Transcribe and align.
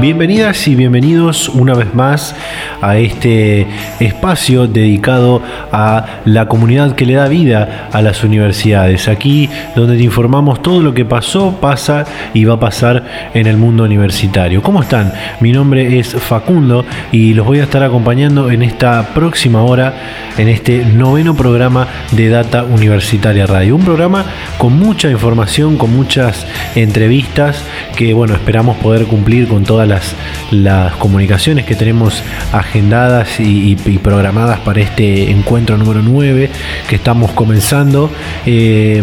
Bienvenidas 0.00 0.66
y 0.66 0.74
bienvenidos 0.74 1.48
una 1.48 1.72
vez 1.74 1.94
más 1.94 2.34
a 2.88 2.98
este 2.98 3.66
espacio 4.00 4.66
dedicado 4.66 5.42
a 5.72 6.20
la 6.24 6.46
comunidad 6.46 6.94
que 6.94 7.06
le 7.06 7.14
da 7.14 7.28
vida 7.28 7.88
a 7.92 8.02
las 8.02 8.24
universidades. 8.24 9.08
Aquí 9.08 9.48
donde 9.74 9.96
te 9.96 10.02
informamos 10.02 10.62
todo 10.62 10.80
lo 10.82 10.94
que 10.94 11.04
pasó, 11.04 11.58
pasa 11.60 12.04
y 12.32 12.44
va 12.44 12.54
a 12.54 12.60
pasar 12.60 13.04
en 13.34 13.46
el 13.46 13.56
mundo 13.56 13.84
universitario. 13.84 14.62
¿Cómo 14.62 14.82
están? 14.82 15.12
Mi 15.40 15.52
nombre 15.52 15.98
es 15.98 16.14
Facundo 16.14 16.84
y 17.12 17.34
los 17.34 17.46
voy 17.46 17.60
a 17.60 17.64
estar 17.64 17.82
acompañando 17.82 18.50
en 18.50 18.62
esta 18.62 19.14
próxima 19.14 19.62
hora, 19.62 19.94
en 20.38 20.48
este 20.48 20.84
noveno 20.84 21.34
programa 21.34 21.88
de 22.12 22.28
Data 22.28 22.64
Universitaria 22.64 23.46
Radio. 23.46 23.76
Un 23.76 23.84
programa 23.84 24.24
con 24.58 24.78
mucha 24.78 25.10
información, 25.10 25.76
con 25.76 25.94
muchas 25.94 26.46
entrevistas 26.74 27.62
que, 27.96 28.12
bueno, 28.12 28.34
esperamos 28.34 28.76
poder 28.78 29.06
cumplir 29.06 29.48
con 29.48 29.64
todas 29.64 29.88
las, 29.88 30.14
comunicaciones 30.98 31.64
que 31.64 31.74
tenemos 31.74 32.22
agendadas 32.74 33.38
y, 33.38 33.76
programadas 34.02 34.58
para 34.60 34.80
este 34.80 35.30
encuentro 35.30 35.78
número 35.78 36.02
9 36.02 36.50
que 36.88 36.96
estamos 36.96 37.30
comenzando. 37.30 38.10
Eh, 38.46 39.00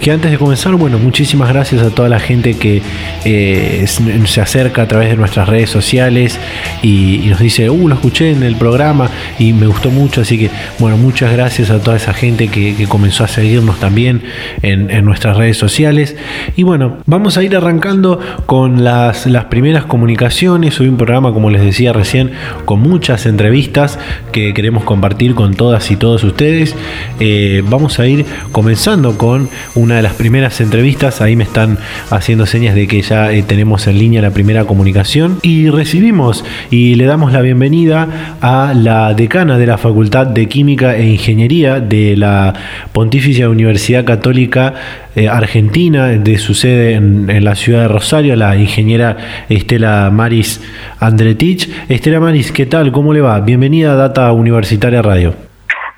que 0.00 0.10
antes 0.10 0.32
de 0.32 0.38
comenzar, 0.38 0.74
bueno, 0.74 0.98
muchísimas 0.98 1.48
gracias 1.48 1.82
a 1.82 1.90
toda 1.90 2.08
la 2.08 2.18
gente 2.18 2.54
que 2.54 2.82
eh, 3.24 3.86
se 3.86 4.40
acerca 4.40 4.82
a 4.82 4.88
través 4.88 5.10
de 5.10 5.16
nuestras 5.16 5.48
redes 5.48 5.70
sociales 5.70 6.40
y, 6.82 7.18
nos 7.28 7.38
dice, 7.38 7.70
uh, 7.70 7.88
lo 7.88 7.94
escuché 7.94 8.32
en 8.32 8.42
el 8.42 8.56
programa 8.56 9.08
y 9.38 9.52
me 9.52 9.68
gustó 9.68 9.90
mucho, 9.90 10.22
así 10.22 10.36
que, 10.36 10.50
bueno, 10.80 10.96
muchas 10.96 11.32
gracias 11.32 11.70
a 11.70 11.78
toda 11.78 11.96
esa 11.96 12.12
gente 12.14 12.48
que, 12.48 12.72
comenzó 12.88 13.22
a 13.22 13.28
seguirnos 13.28 13.78
también 13.78 14.22
en, 14.62 15.04
nuestras 15.04 15.36
redes 15.36 15.56
sociales. 15.56 16.16
Y 16.56 16.64
bueno, 16.64 16.98
vamos 17.06 17.36
a 17.38 17.44
ir 17.44 17.56
arrancando 17.56 18.18
con 18.46 18.82
las, 18.82 19.26
las 19.26 19.44
primeras 19.44 19.84
comunicaciones. 19.84 20.80
Hoy 20.80 20.88
un 20.88 20.96
programa, 20.96 21.32
como 21.32 21.50
les 21.50 21.62
decía 21.62 21.92
recién, 21.92 22.32
con 22.64 22.80
muchas 23.02 23.26
entrevistas 23.26 23.98
que 24.30 24.54
queremos 24.54 24.84
compartir 24.84 25.34
con 25.34 25.54
todas 25.54 25.90
y 25.90 25.96
todos 25.96 26.22
ustedes. 26.22 26.76
Eh, 27.18 27.60
vamos 27.68 27.98
a 27.98 28.06
ir 28.06 28.24
comenzando 28.52 29.18
con 29.18 29.48
una 29.74 29.96
de 29.96 30.02
las 30.02 30.14
primeras 30.14 30.60
entrevistas. 30.60 31.20
Ahí 31.20 31.34
me 31.34 31.42
están 31.42 31.78
haciendo 32.10 32.46
señas 32.46 32.76
de 32.76 32.86
que 32.86 33.02
ya 33.02 33.32
eh, 33.32 33.42
tenemos 33.42 33.88
en 33.88 33.98
línea 33.98 34.22
la 34.22 34.30
primera 34.30 34.66
comunicación. 34.66 35.40
Y 35.42 35.68
recibimos 35.68 36.44
y 36.70 36.94
le 36.94 37.06
damos 37.06 37.32
la 37.32 37.40
bienvenida 37.40 38.36
a 38.40 38.72
la 38.72 39.14
decana 39.14 39.58
de 39.58 39.66
la 39.66 39.78
Facultad 39.78 40.28
de 40.28 40.46
Química 40.46 40.96
e 40.96 41.04
Ingeniería 41.08 41.80
de 41.80 42.16
la 42.16 42.54
Pontificia 42.92 43.50
Universidad 43.50 44.04
Católica 44.04 44.74
eh, 45.14 45.28
Argentina, 45.28 46.06
de 46.08 46.38
su 46.38 46.54
sede 46.54 46.94
en, 46.94 47.44
la 47.44 47.54
ciudad 47.54 47.82
de 47.82 47.88
Rosario, 47.88 48.34
la 48.36 48.56
ingeniera 48.56 49.16
Estela 49.48 50.10
Maris 50.10 50.60
Andretich. 51.00 51.68
Estela 51.88 52.20
Maris, 52.20 52.50
¿qué 52.52 52.66
tal? 52.66 52.92
¿Cómo 52.92 53.12
le 53.12 53.20
va? 53.20 53.38
Bienvenida 53.40 53.92
a 53.92 53.96
Data 53.96 54.32
Universitaria 54.32 55.02
Radio. 55.02 55.34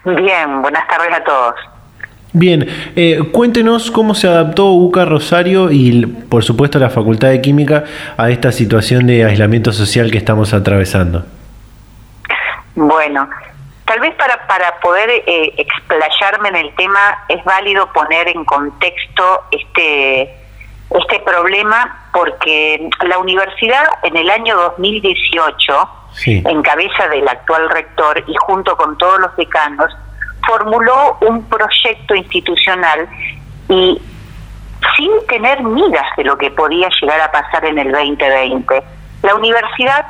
Bien, 0.05 0.61
buenas 0.61 0.87
tardes 0.89 1.12
a 1.15 1.25
todos. 1.25 1.55
Bien, 2.33 2.67
eh, 2.97 3.20
cuéntenos 3.31 3.92
cómo 3.92 4.17
se 4.17 4.27
adaptó 4.27 4.73
UCA 4.73 5.05
Rosario 5.05 5.70
y 5.70 6.05
por 6.05 6.42
supuesto 6.42 6.80
la 6.80 6.91
Facultad 6.91 7.29
de 7.29 7.41
Química 7.41 7.85
a 8.17 8.29
esta 8.30 8.51
situación 8.51 9.07
de 9.07 9.24
aislamiento 9.24 9.70
social 9.73 10.11
que 10.11 10.19
estamos 10.19 10.53
atravesando. 10.53 11.24
Bueno, 12.74 13.29
Tal 13.84 14.00
vez 14.00 14.14
para, 14.14 14.46
para 14.46 14.80
poder 14.80 15.11
eh, 15.11 15.52
explayarme 15.56 16.48
en 16.48 16.56
el 16.56 16.74
tema 16.74 17.24
es 17.28 17.45
válido 17.45 17.92
poner 17.92 18.28
en 18.28 18.45
contexto 18.45 19.42
este, 19.50 20.22
este 20.22 21.20
problema 21.20 22.08
porque 22.12 22.89
la 23.02 23.18
universidad 23.18 23.84
en 24.02 24.17
el 24.17 24.30
año 24.30 24.56
2018, 24.56 25.89
en 26.27 26.62
cabeza 26.62 27.08
del 27.08 27.28
actual 27.28 27.68
rector 27.70 28.24
y 28.27 28.34
junto 28.36 28.77
con 28.77 28.96
todos 28.96 29.20
los 29.20 29.36
decanos, 29.36 29.92
formuló 30.46 31.18
un 31.20 31.46
proyecto 31.48 32.14
institucional 32.14 33.08
y 33.68 34.00
sin 34.96 35.11
tener 35.27 35.62
miras 35.62 36.06
de 36.17 36.24
lo 36.24 36.39
que 36.39 36.50
podía 36.50 36.89
llegar 37.00 37.20
a 37.20 37.30
pasar 37.30 37.64
en 37.64 37.78
el 37.78 37.92
2020. 37.92 38.83
La 39.23 39.34
universidad 39.34 40.06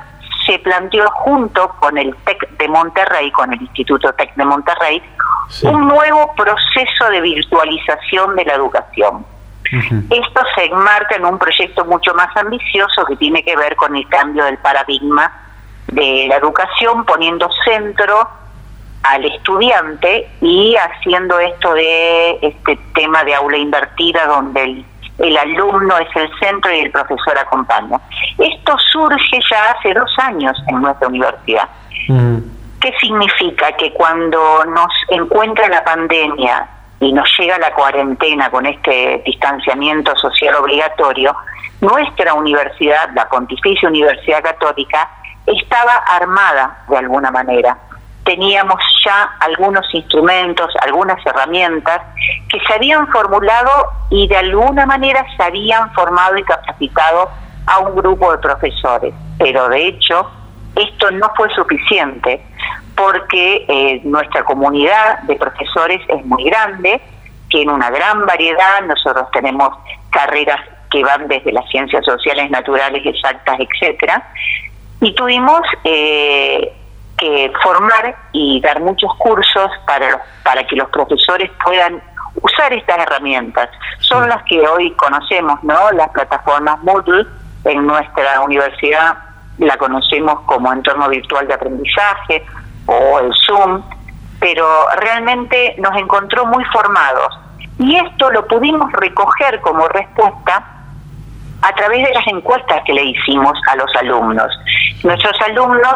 se 0.46 0.58
planteó 0.58 1.08
junto 1.10 1.68
con 1.80 1.96
el 1.98 2.14
TEC 2.24 2.48
de 2.58 2.68
Monterrey, 2.68 3.30
con 3.32 3.52
el 3.52 3.60
Instituto 3.60 4.12
TEC 4.12 4.34
de 4.34 4.44
Monterrey, 4.44 5.02
un 5.62 5.88
nuevo 5.88 6.32
proceso 6.34 7.10
de 7.10 7.20
virtualización 7.20 8.36
de 8.36 8.44
la 8.44 8.54
educación. 8.54 9.26
Esto 10.10 10.40
se 10.54 10.66
enmarca 10.66 11.16
en 11.16 11.24
un 11.24 11.38
proyecto 11.38 11.84
mucho 11.84 12.14
más 12.14 12.34
ambicioso 12.36 13.04
que 13.06 13.16
tiene 13.16 13.42
que 13.42 13.56
ver 13.56 13.74
con 13.76 13.96
el 13.96 14.06
cambio 14.08 14.44
del 14.44 14.58
paradigma 14.58 15.32
de 15.88 16.26
la 16.28 16.36
educación, 16.36 17.04
poniendo 17.04 17.48
centro 17.64 18.28
al 19.02 19.24
estudiante 19.24 20.30
y 20.40 20.76
haciendo 20.76 21.38
esto 21.38 21.74
de 21.74 22.38
este 22.40 22.78
tema 22.94 23.22
de 23.24 23.34
aula 23.34 23.58
invertida 23.58 24.26
donde 24.26 24.64
el 24.64 24.86
el 25.18 25.36
alumno 25.36 25.96
es 25.98 26.08
el 26.16 26.30
centro 26.38 26.72
y 26.72 26.80
el 26.80 26.90
profesor 26.90 27.38
acompaña. 27.38 28.00
Esto 28.38 28.76
surge 28.92 29.40
ya 29.50 29.70
hace 29.70 29.94
dos 29.94 30.10
años 30.18 30.56
en 30.68 30.80
nuestra 30.80 31.08
universidad. 31.08 31.68
¿Qué 32.80 32.92
significa? 33.00 33.72
Que 33.72 33.92
cuando 33.92 34.64
nos 34.66 34.90
encuentra 35.08 35.68
la 35.68 35.82
pandemia 35.84 36.68
y 37.00 37.12
nos 37.12 37.28
llega 37.38 37.58
la 37.58 37.72
cuarentena 37.72 38.50
con 38.50 38.66
este 38.66 39.22
distanciamiento 39.24 40.14
social 40.16 40.56
obligatorio, 40.56 41.34
nuestra 41.80 42.34
universidad, 42.34 43.10
la 43.14 43.28
Pontificia 43.28 43.88
Universidad 43.88 44.42
Católica, 44.42 45.08
estaba 45.46 45.96
armada 46.08 46.84
de 46.88 46.98
alguna 46.98 47.30
manera 47.30 47.76
teníamos 48.24 48.80
ya 49.04 49.30
algunos 49.40 49.86
instrumentos, 49.92 50.72
algunas 50.80 51.24
herramientas 51.26 52.00
que 52.48 52.58
se 52.66 52.74
habían 52.74 53.06
formulado 53.08 53.70
y 54.10 54.26
de 54.28 54.36
alguna 54.36 54.86
manera 54.86 55.24
se 55.36 55.42
habían 55.42 55.92
formado 55.92 56.36
y 56.38 56.42
capacitado 56.42 57.30
a 57.66 57.78
un 57.80 57.96
grupo 57.96 58.32
de 58.32 58.38
profesores. 58.38 59.14
Pero 59.38 59.68
de 59.68 59.88
hecho, 59.88 60.30
esto 60.76 61.10
no 61.10 61.30
fue 61.36 61.48
suficiente 61.54 62.44
porque 62.96 63.64
eh, 63.68 64.00
nuestra 64.04 64.44
comunidad 64.44 65.20
de 65.24 65.36
profesores 65.36 66.00
es 66.08 66.24
muy 66.24 66.44
grande, 66.44 67.00
tiene 67.48 67.72
una 67.72 67.90
gran 67.90 68.24
variedad, 68.26 68.82
nosotros 68.86 69.28
tenemos 69.32 69.70
carreras 70.10 70.60
que 70.90 71.02
van 71.02 71.26
desde 71.28 71.52
las 71.52 71.68
ciencias 71.70 72.04
sociales, 72.04 72.50
naturales, 72.50 73.04
exactas, 73.04 73.58
etcétera, 73.58 74.28
y 75.00 75.12
tuvimos 75.14 75.60
eh, 75.82 76.72
que 77.18 77.52
formar 77.62 78.16
y 78.32 78.60
dar 78.60 78.80
muchos 78.80 79.12
cursos 79.18 79.70
para, 79.86 80.20
para 80.42 80.66
que 80.66 80.76
los 80.76 80.88
profesores 80.90 81.50
puedan 81.64 82.02
usar 82.42 82.72
estas 82.72 82.98
herramientas. 82.98 83.68
Son 84.00 84.28
las 84.28 84.42
que 84.44 84.60
hoy 84.66 84.90
conocemos, 84.92 85.62
¿no? 85.62 85.92
Las 85.92 86.08
plataformas 86.10 86.82
Moodle 86.82 87.26
en 87.64 87.86
nuestra 87.86 88.40
universidad 88.40 89.16
la 89.58 89.76
conocemos 89.76 90.40
como 90.46 90.72
entorno 90.72 91.08
virtual 91.08 91.46
de 91.46 91.54
aprendizaje 91.54 92.44
o 92.86 93.20
el 93.20 93.32
Zoom, 93.46 93.82
pero 94.40 94.66
realmente 94.96 95.76
nos 95.78 95.96
encontró 95.96 96.44
muy 96.46 96.64
formados. 96.66 97.38
Y 97.78 97.96
esto 97.96 98.30
lo 98.30 98.46
pudimos 98.46 98.92
recoger 98.92 99.60
como 99.60 99.86
respuesta 99.88 100.64
a 101.62 101.72
través 101.74 102.06
de 102.06 102.12
las 102.12 102.26
encuestas 102.26 102.82
que 102.84 102.92
le 102.92 103.04
hicimos 103.04 103.58
a 103.70 103.76
los 103.76 103.90
alumnos. 103.96 104.50
Nuestros 105.02 105.40
alumnos 105.42 105.94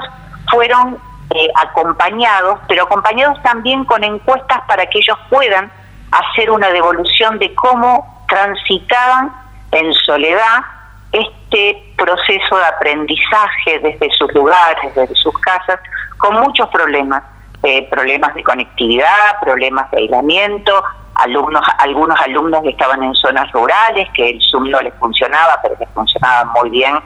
fueron 0.51 0.99
eh, 1.35 1.49
acompañados, 1.57 2.59
pero 2.69 2.85
acompañados 2.85 3.43
también 3.43 3.85
con 3.85 4.03
encuestas 4.03 4.61
para 4.67 4.87
que 4.87 4.99
ellos 4.99 5.19
puedan 5.29 5.71
hacer 6.11 6.51
una 6.51 6.69
devolución 6.71 7.39
de 7.39 7.55
cómo 7.55 8.25
transitaban 8.29 9.35
en 9.73 9.93
soledad 9.93 10.65
este 11.13 11.95
proceso 11.97 12.57
de 12.57 12.65
aprendizaje 12.67 13.79
desde 13.83 14.11
sus 14.17 14.33
lugares, 14.35 14.95
desde 14.95 15.15
sus 15.17 15.37
casas, 15.39 15.81
con 16.19 16.35
muchos 16.41 16.69
problemas, 16.69 17.23
eh, 17.63 17.89
problemas 17.91 18.35
de 18.35 18.43
conectividad, 18.43 19.41
problemas 19.41 19.91
de 19.91 19.99
aislamiento, 19.99 20.83
alumnos, 21.15 21.63
algunos 21.79 22.19
alumnos 22.21 22.63
que 22.63 22.71
estaban 22.71 23.03
en 23.03 23.15
zonas 23.15 23.51
rurales, 23.53 24.09
que 24.15 24.31
el 24.31 24.41
Zoom 24.51 24.71
no 24.71 24.81
les 24.81 24.95
funcionaba, 24.95 25.59
pero 25.63 25.77
les 25.79 25.89
funcionaba 25.91 26.53
muy 26.61 26.71
bien 26.71 26.99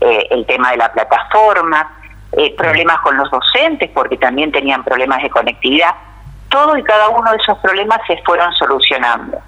eh, 0.00 0.26
el 0.30 0.46
tema 0.46 0.70
de 0.70 0.78
la 0.78 0.92
plataforma, 0.92 1.97
eh, 2.32 2.54
problemas 2.56 2.98
con 3.00 3.16
los 3.16 3.30
docentes 3.30 3.90
porque 3.94 4.16
también 4.16 4.52
tenían 4.52 4.84
problemas 4.84 5.22
de 5.22 5.30
conectividad. 5.30 5.94
Todo 6.48 6.76
y 6.76 6.82
cada 6.82 7.08
uno 7.08 7.30
de 7.30 7.36
esos 7.36 7.58
problemas 7.58 8.00
se 8.06 8.16
fueron 8.18 8.52
solucionando. 8.54 9.38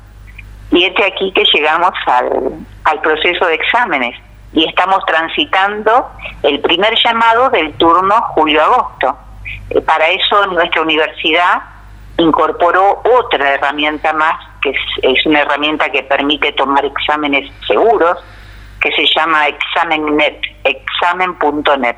Y 0.71 0.85
este 0.85 1.05
aquí 1.05 1.33
que 1.33 1.45
llegamos 1.53 1.93
al, 2.07 3.01
proceso 3.01 3.47
de 3.47 3.55
exámenes 3.55 4.17
y 4.53 4.69
estamos 4.69 5.05
transitando 5.07 6.11
el 6.43 6.61
primer 6.61 6.95
llamado 7.05 7.51
del 7.51 7.73
turno 7.75 8.15
julio-agosto. 8.35 9.17
Eh, 9.71 9.81
para 9.81 10.09
eso 10.09 10.47
nuestra 10.47 10.83
universidad 10.83 11.63
incorporó 12.19 13.03
otra 13.05 13.55
herramienta 13.55 14.13
más, 14.13 14.37
que 14.63 14.71
es, 15.03 15.27
una 15.27 15.41
herramienta 15.41 15.91
que 15.91 16.03
permite 16.03 16.53
tomar 16.53 16.85
exámenes 16.85 17.51
seguros, 17.67 18.19
que 18.81 18.91
se 18.93 19.07
llama 19.15 19.49
ExamenNet, 19.49 20.41
examen.net. 20.65 21.97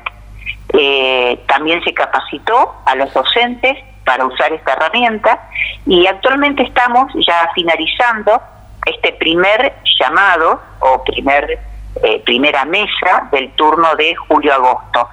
Eh, 0.73 1.39
también 1.47 1.83
se 1.83 1.93
capacitó 1.93 2.75
a 2.85 2.95
los 2.95 3.13
docentes 3.13 3.77
para 4.05 4.25
usar 4.25 4.51
esta 4.53 4.73
herramienta 4.73 5.47
y 5.85 6.07
actualmente 6.07 6.63
estamos 6.63 7.11
ya 7.25 7.49
finalizando 7.53 8.41
este 8.85 9.13
primer 9.13 9.73
llamado 9.99 10.59
o 10.79 11.03
primer 11.03 11.59
eh, 12.01 12.21
primera 12.25 12.65
mesa 12.65 13.29
del 13.31 13.51
turno 13.51 13.95
de 13.95 14.15
julio-agosto. 14.15 15.07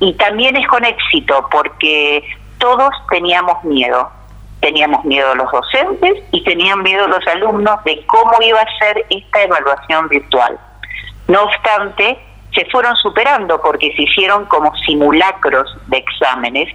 Y 0.00 0.14
también 0.14 0.56
es 0.56 0.66
con 0.66 0.84
éxito 0.84 1.48
porque 1.50 2.24
todos 2.58 2.90
teníamos 3.08 3.62
miedo. 3.62 4.10
Teníamos 4.60 5.04
miedo 5.04 5.34
los 5.36 5.50
docentes 5.52 6.24
y 6.32 6.42
tenían 6.42 6.82
miedo 6.82 7.06
los 7.06 7.24
alumnos 7.28 7.82
de 7.84 8.04
cómo 8.06 8.32
iba 8.42 8.60
a 8.60 8.78
ser 8.78 9.06
esta 9.10 9.42
evaluación 9.42 10.08
virtual. 10.08 10.58
No 11.28 11.44
obstante, 11.44 12.18
se 12.54 12.64
fueron 12.66 12.94
superando 12.96 13.60
porque 13.60 13.92
se 13.96 14.02
hicieron 14.02 14.44
como 14.46 14.74
simulacros 14.76 15.76
de 15.86 15.98
exámenes 15.98 16.68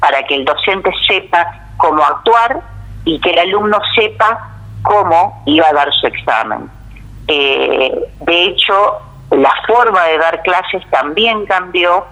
para 0.00 0.22
que 0.22 0.34
el 0.34 0.44
docente 0.44 0.90
sepa 1.06 1.46
cómo 1.76 2.02
actuar 2.02 2.60
y 3.04 3.20
que 3.20 3.30
el 3.30 3.38
alumno 3.38 3.78
sepa 3.94 4.50
cómo 4.82 5.42
iba 5.46 5.66
a 5.68 5.72
dar 5.72 5.92
su 5.92 6.06
examen. 6.06 6.70
Eh, 7.28 7.92
de 8.20 8.44
hecho, 8.44 8.98
la 9.30 9.52
forma 9.66 10.04
de 10.04 10.18
dar 10.18 10.42
clases 10.42 10.82
también 10.90 11.44
cambió 11.46 12.04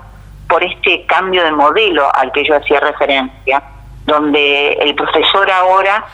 por 0.48 0.62
este 0.62 1.06
cambio 1.06 1.42
de 1.44 1.52
modelo 1.52 2.14
al 2.14 2.32
que 2.32 2.44
yo 2.44 2.56
hacía 2.56 2.80
referencia, 2.80 3.62
donde 4.04 4.72
el 4.74 4.94
profesor 4.94 5.50
ahora 5.50 6.04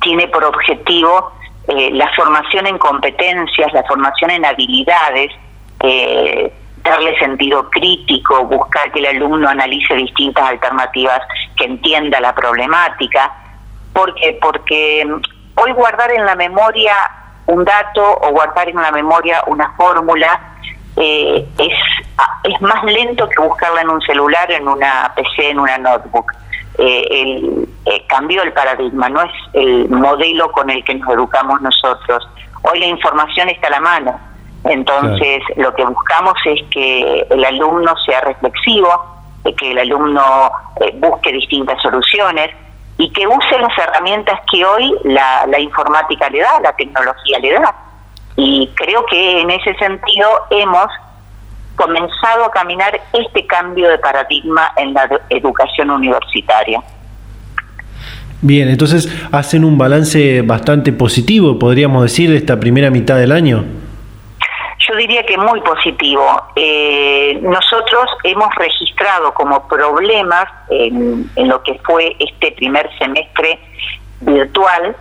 tiene 0.00 0.28
por 0.28 0.44
objetivo 0.44 1.32
eh, 1.68 1.90
la 1.92 2.10
formación 2.14 2.66
en 2.66 2.78
competencias, 2.78 3.72
la 3.72 3.84
formación 3.84 4.30
en 4.30 4.44
habilidades, 4.44 5.32
eh, 5.80 6.52
darle 6.82 7.18
sentido 7.18 7.68
crítico, 7.70 8.44
buscar 8.44 8.90
que 8.92 9.00
el 9.00 9.06
alumno 9.06 9.48
analice 9.48 9.94
distintas 9.94 10.48
alternativas, 10.48 11.20
que 11.56 11.64
entienda 11.64 12.20
la 12.20 12.34
problemática, 12.34 13.32
porque 13.92 14.38
porque 14.40 15.06
hoy 15.56 15.72
guardar 15.72 16.10
en 16.12 16.24
la 16.24 16.34
memoria 16.34 16.94
un 17.46 17.64
dato 17.64 18.18
o 18.22 18.30
guardar 18.30 18.68
en 18.68 18.76
la 18.76 18.92
memoria 18.92 19.42
una 19.46 19.72
fórmula 19.72 20.40
eh, 20.96 21.46
es, 21.58 21.74
es 22.44 22.60
más 22.60 22.84
lento 22.84 23.28
que 23.28 23.40
buscarla 23.42 23.80
en 23.82 23.90
un 23.90 24.00
celular, 24.02 24.50
en 24.50 24.68
una 24.68 25.12
PC, 25.14 25.50
en 25.50 25.58
una 25.58 25.78
notebook. 25.78 26.32
Eh, 26.78 27.06
el, 27.10 27.68
eh, 27.86 28.04
cambió 28.08 28.42
el 28.42 28.52
paradigma, 28.52 29.08
no 29.08 29.22
es 29.22 29.32
el 29.52 29.88
modelo 29.88 30.50
con 30.52 30.70
el 30.70 30.84
que 30.84 30.94
nos 30.94 31.10
educamos 31.10 31.60
nosotros. 31.60 32.28
Hoy 32.62 32.80
la 32.80 32.86
información 32.86 33.48
está 33.48 33.68
a 33.68 33.70
la 33.70 33.80
mano, 33.80 34.20
entonces 34.64 35.42
lo 35.56 35.74
que 35.74 35.84
buscamos 35.84 36.34
es 36.44 36.60
que 36.70 37.26
el 37.30 37.44
alumno 37.44 37.94
sea 38.04 38.20
reflexivo, 38.20 38.88
que 39.56 39.72
el 39.72 39.78
alumno 39.78 40.50
busque 40.98 41.32
distintas 41.32 41.80
soluciones, 41.82 42.50
y 42.98 43.10
que 43.12 43.26
use 43.26 43.58
las 43.58 43.78
herramientas 43.78 44.38
que 44.52 44.62
hoy 44.62 44.94
la, 45.04 45.46
la 45.46 45.58
informática 45.58 46.28
le 46.28 46.40
da, 46.40 46.60
la 46.62 46.72
tecnología 46.74 47.38
le 47.38 47.52
da. 47.54 47.74
Y 48.36 48.68
creo 48.74 49.06
que 49.06 49.40
en 49.40 49.50
ese 49.50 49.74
sentido 49.76 50.28
hemos 50.50 50.86
comenzado 51.76 52.44
a 52.44 52.50
caminar 52.50 53.00
este 53.14 53.46
cambio 53.46 53.88
de 53.88 53.96
paradigma 53.98 54.70
en 54.76 54.92
la 54.92 55.08
educación 55.30 55.90
universitaria. 55.90 56.82
Bien, 58.42 58.68
entonces 58.68 59.08
hacen 59.32 59.64
un 59.64 59.78
balance 59.78 60.42
bastante 60.42 60.92
positivo, 60.92 61.58
podríamos 61.58 62.02
decir, 62.02 62.28
de 62.28 62.36
esta 62.36 62.60
primera 62.60 62.90
mitad 62.90 63.16
del 63.16 63.32
año 63.32 63.64
yo 64.88 64.96
diría 64.96 65.22
que 65.24 65.36
muy 65.36 65.60
positivo. 65.60 66.24
Eh, 66.56 67.38
nosotros 67.42 68.06
hemos 68.24 68.54
registrado 68.54 69.32
como 69.34 69.66
problemas 69.68 70.46
en, 70.70 71.30
lo 71.36 71.62
que 71.62 71.78
fue 71.84 72.16
este 72.18 72.52
primer 72.52 72.88
semestre 72.98 73.58
virtual, 74.20 74.96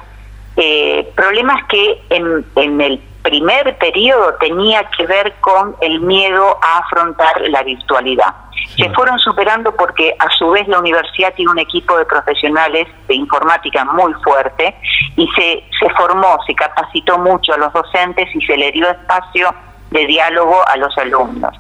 eh, 0.57 1.09
problemas 1.15 1.63
que 1.65 2.01
en, 2.09 2.45
en 2.55 2.81
el 2.81 3.01
primer 3.21 3.77
periodo 3.77 4.35
tenía 4.39 4.83
que 4.97 5.05
ver 5.05 5.33
con 5.39 5.75
el 5.81 5.99
miedo 6.01 6.57
a 6.61 6.79
afrontar 6.79 7.41
la 7.49 7.63
virtualidad. 7.63 8.33
Se 8.77 8.89
fueron 8.91 9.17
superando 9.19 9.75
porque 9.75 10.15
a 10.19 10.29
su 10.31 10.49
vez 10.51 10.67
la 10.67 10.79
universidad 10.79 11.33
tiene 11.33 11.51
un 11.51 11.59
equipo 11.59 11.97
de 11.97 12.05
profesionales 12.05 12.87
de 13.07 13.15
informática 13.15 13.83
muy 13.85 14.13
fuerte 14.23 14.75
y 15.15 15.27
se, 15.35 15.63
se 15.79 15.89
formó, 15.95 16.37
se 16.45 16.53
capacitó 16.55 17.17
mucho 17.17 17.53
a 17.53 17.57
los 17.57 17.73
docentes 17.73 18.27
y 18.33 18.41
se 18.45 18.57
le 18.57 18.71
dio 18.71 18.89
espacio 18.89 19.53
de 19.91 20.05
diálogo 20.05 20.67
a 20.67 20.77
los 20.77 20.95
alumnos. 20.97 21.53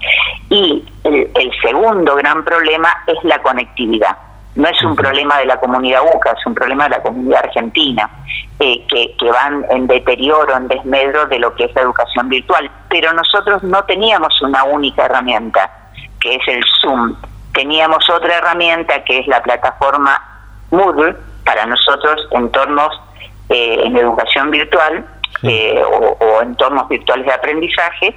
Y 0.49 0.83
el, 1.03 1.51
segundo 1.61 2.15
gran 2.15 2.43
problema 2.43 2.89
es 3.07 3.17
la 3.23 3.41
conectividad. 3.41 4.17
No 4.55 4.67
es 4.67 4.81
un 4.83 4.95
problema 4.95 5.37
de 5.37 5.45
la 5.45 5.59
comunidad 5.59 6.01
UCA, 6.13 6.31
es 6.31 6.45
un 6.45 6.53
problema 6.53 6.85
de 6.85 6.89
la 6.91 7.01
comunidad 7.01 7.45
argentina, 7.45 8.09
eh, 8.59 8.85
que, 8.87 9.15
que 9.17 9.31
van 9.31 9.65
en 9.69 9.87
deterioro, 9.87 10.55
en 10.57 10.67
desmedro 10.67 11.27
de 11.27 11.39
lo 11.39 11.55
que 11.55 11.65
es 11.65 11.75
la 11.75 11.81
educación 11.81 12.27
virtual. 12.29 12.69
Pero 12.89 13.13
nosotros 13.13 13.63
no 13.63 13.83
teníamos 13.85 14.41
una 14.41 14.63
única 14.65 15.05
herramienta, 15.05 15.71
que 16.19 16.35
es 16.35 16.47
el 16.47 16.63
Zoom. 16.81 17.15
Teníamos 17.53 18.09
otra 18.09 18.37
herramienta, 18.37 19.03
que 19.03 19.19
es 19.19 19.27
la 19.27 19.41
plataforma 19.41 20.21
Moodle, 20.71 21.15
para 21.45 21.65
nosotros 21.65 22.27
entornos 22.31 23.01
eh, 23.49 23.81
en 23.83 23.97
educación 23.97 24.51
virtual, 24.51 25.05
eh, 25.43 25.81
o, 25.83 26.41
entornos 26.41 26.87
virtuales 26.89 27.25
de 27.25 27.33
aprendizaje 27.33 28.15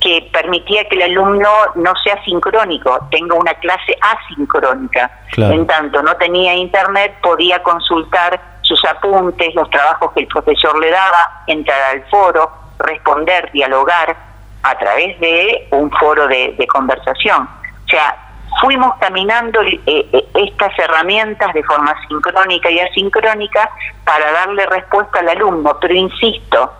que 0.00 0.28
permitía 0.32 0.84
que 0.88 0.96
el 0.96 1.02
alumno 1.02 1.48
no 1.74 1.92
sea 2.04 2.22
sincrónico, 2.24 2.98
tenga 3.10 3.34
una 3.34 3.54
clase 3.54 3.96
asincrónica. 4.00 5.10
En 5.36 5.66
tanto 5.66 6.02
no 6.02 6.14
tenía 6.16 6.54
internet, 6.54 7.16
podía 7.22 7.62
consultar 7.62 8.40
sus 8.62 8.84
apuntes, 8.84 9.54
los 9.54 9.68
trabajos 9.70 10.12
que 10.12 10.20
el 10.20 10.26
profesor 10.26 10.78
le 10.78 10.90
daba, 10.90 11.42
entrar 11.46 11.80
al 11.90 12.04
foro, 12.08 12.50
responder, 12.78 13.50
dialogar 13.52 14.16
a 14.62 14.78
través 14.78 15.18
de 15.20 15.68
un 15.70 15.90
foro 15.90 16.26
de, 16.26 16.54
de 16.58 16.66
conversación. 16.66 17.42
O 17.42 17.88
sea, 17.88 18.25
fuimos 18.60 18.94
caminando 18.96 19.60
eh, 19.62 19.80
eh, 19.86 20.28
estas 20.34 20.78
herramientas 20.78 21.52
de 21.54 21.62
forma 21.64 21.94
sincrónica 22.08 22.70
y 22.70 22.78
asincrónica 22.80 23.70
para 24.04 24.30
darle 24.32 24.66
respuesta 24.66 25.20
al 25.20 25.28
alumno, 25.28 25.76
pero 25.80 25.94
insisto, 25.94 26.72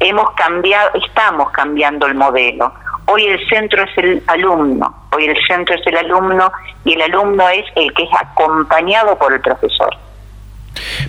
hemos 0.00 0.30
cambiado, 0.32 0.90
estamos 0.94 1.50
cambiando 1.50 2.06
el 2.06 2.14
modelo. 2.14 2.72
Hoy 3.06 3.24
el 3.26 3.48
centro 3.48 3.84
es 3.84 3.98
el 3.98 4.22
alumno, 4.26 5.08
hoy 5.14 5.26
el 5.26 5.36
centro 5.46 5.76
es 5.76 5.86
el 5.86 5.96
alumno 5.96 6.50
y 6.84 6.94
el 6.94 7.02
alumno 7.02 7.48
es 7.50 7.64
el 7.76 7.92
que 7.94 8.02
es 8.02 8.10
acompañado 8.20 9.16
por 9.16 9.32
el 9.32 9.40
profesor. 9.40 9.96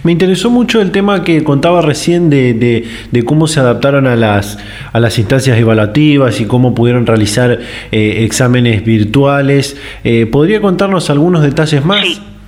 Me 0.08 0.14
interesó 0.14 0.50
mucho 0.50 0.80
el 0.80 0.94
tema 0.94 1.26
que 1.26 1.44
contaba 1.44 1.82
recién 1.82 2.30
de, 2.30 2.54
de, 2.54 3.26
cómo 3.26 3.46
se 3.46 3.60
adaptaron 3.60 4.08
a 4.08 4.16
las, 4.16 4.58
a 4.94 5.02
las 5.02 5.20
instancias 5.20 5.58
evaluativas 5.58 6.40
y 6.40 6.48
cómo 6.48 6.74
pudieron 6.74 7.06
realizar 7.06 7.60
eh, 7.92 8.24
exámenes 8.24 8.86
virtuales. 8.86 9.76
Eh, 10.06 10.26
¿Podría 10.26 10.62
contarnos 10.62 11.10
algunos 11.10 11.42
detalles 11.42 11.84
más? 11.84 12.00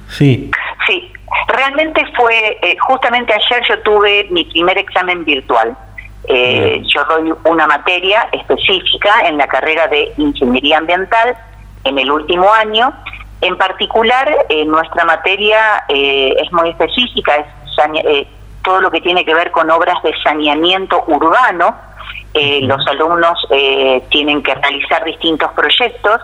Sí. 0.08 0.50
Sí, 0.88 1.12
realmente 1.50 2.02
fue, 2.16 2.58
eh, 2.62 2.78
justamente 2.80 3.34
ayer 3.34 3.62
yo 3.68 3.78
tuve 3.80 4.30
mi 4.32 4.46
primer 4.46 4.78
examen 4.78 5.26
virtual. 5.26 5.76
yo 6.30 7.04
doy 7.10 7.34
una 7.44 7.68
materia 7.68 8.30
específica 8.32 9.28
en 9.28 9.38
la 9.38 9.48
carrera 9.48 9.86
de 9.90 10.14
Ingeniería 10.16 10.78
Ambiental 10.78 11.36
en 11.84 12.00
el 12.00 12.10
último 12.10 12.54
año 12.54 12.94
en 13.42 13.58
particular, 13.58 14.30
eh, 14.50 14.66
nuestra 14.66 15.06
materia 15.06 15.86
eh, 15.88 16.34
es 16.42 16.52
muy 16.52 16.70
específica, 16.70 17.36
es 17.36 17.48
eh, 18.04 18.28
todo 18.64 18.82
lo 18.82 18.92
que 18.92 19.00
tiene 19.00 19.24
que 19.24 19.34
ver 19.34 19.52
con 19.52 19.72
obras 19.72 20.02
de 20.04 20.14
saneamiento 20.22 21.04
urbano. 21.08 21.76
los 22.34 22.86
alumnos 22.88 23.38
tienen 24.10 24.44
que 24.44 24.54
realizar 24.54 25.04
distintos 25.04 25.52
proyectos 25.54 26.22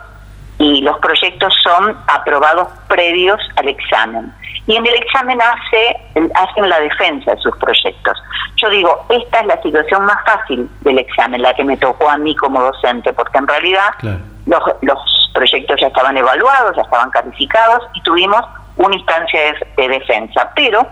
y 0.59 0.81
los 0.81 0.97
proyectos 0.99 1.53
son 1.63 1.97
aprobados 2.07 2.67
previos 2.87 3.39
al 3.55 3.69
examen. 3.69 4.33
Y 4.67 4.75
en 4.75 4.85
el 4.85 4.95
examen 4.95 5.39
hace, 5.41 5.97
hacen 6.35 6.69
la 6.69 6.79
defensa 6.79 7.35
de 7.35 7.41
sus 7.41 7.55
proyectos. 7.57 8.17
Yo 8.57 8.69
digo, 8.69 9.05
esta 9.09 9.39
es 9.39 9.47
la 9.47 9.61
situación 9.61 10.05
más 10.05 10.17
fácil 10.25 10.69
del 10.81 10.99
examen, 10.99 11.41
la 11.41 11.53
que 11.53 11.63
me 11.63 11.77
tocó 11.77 12.09
a 12.09 12.17
mí 12.17 12.35
como 12.35 12.61
docente, 12.61 13.13
porque 13.13 13.37
en 13.37 13.47
realidad 13.47 13.91
los, 14.45 14.61
los 14.81 14.99
proyectos 15.33 15.79
ya 15.79 15.87
estaban 15.87 16.17
evaluados, 16.17 16.75
ya 16.75 16.81
estaban 16.81 17.09
calificados 17.11 17.83
y 17.93 18.01
tuvimos 18.01 18.41
una 18.77 18.95
instancia 18.95 19.55
de, 19.77 19.87
defensa. 19.87 20.51
Pero 20.55 20.87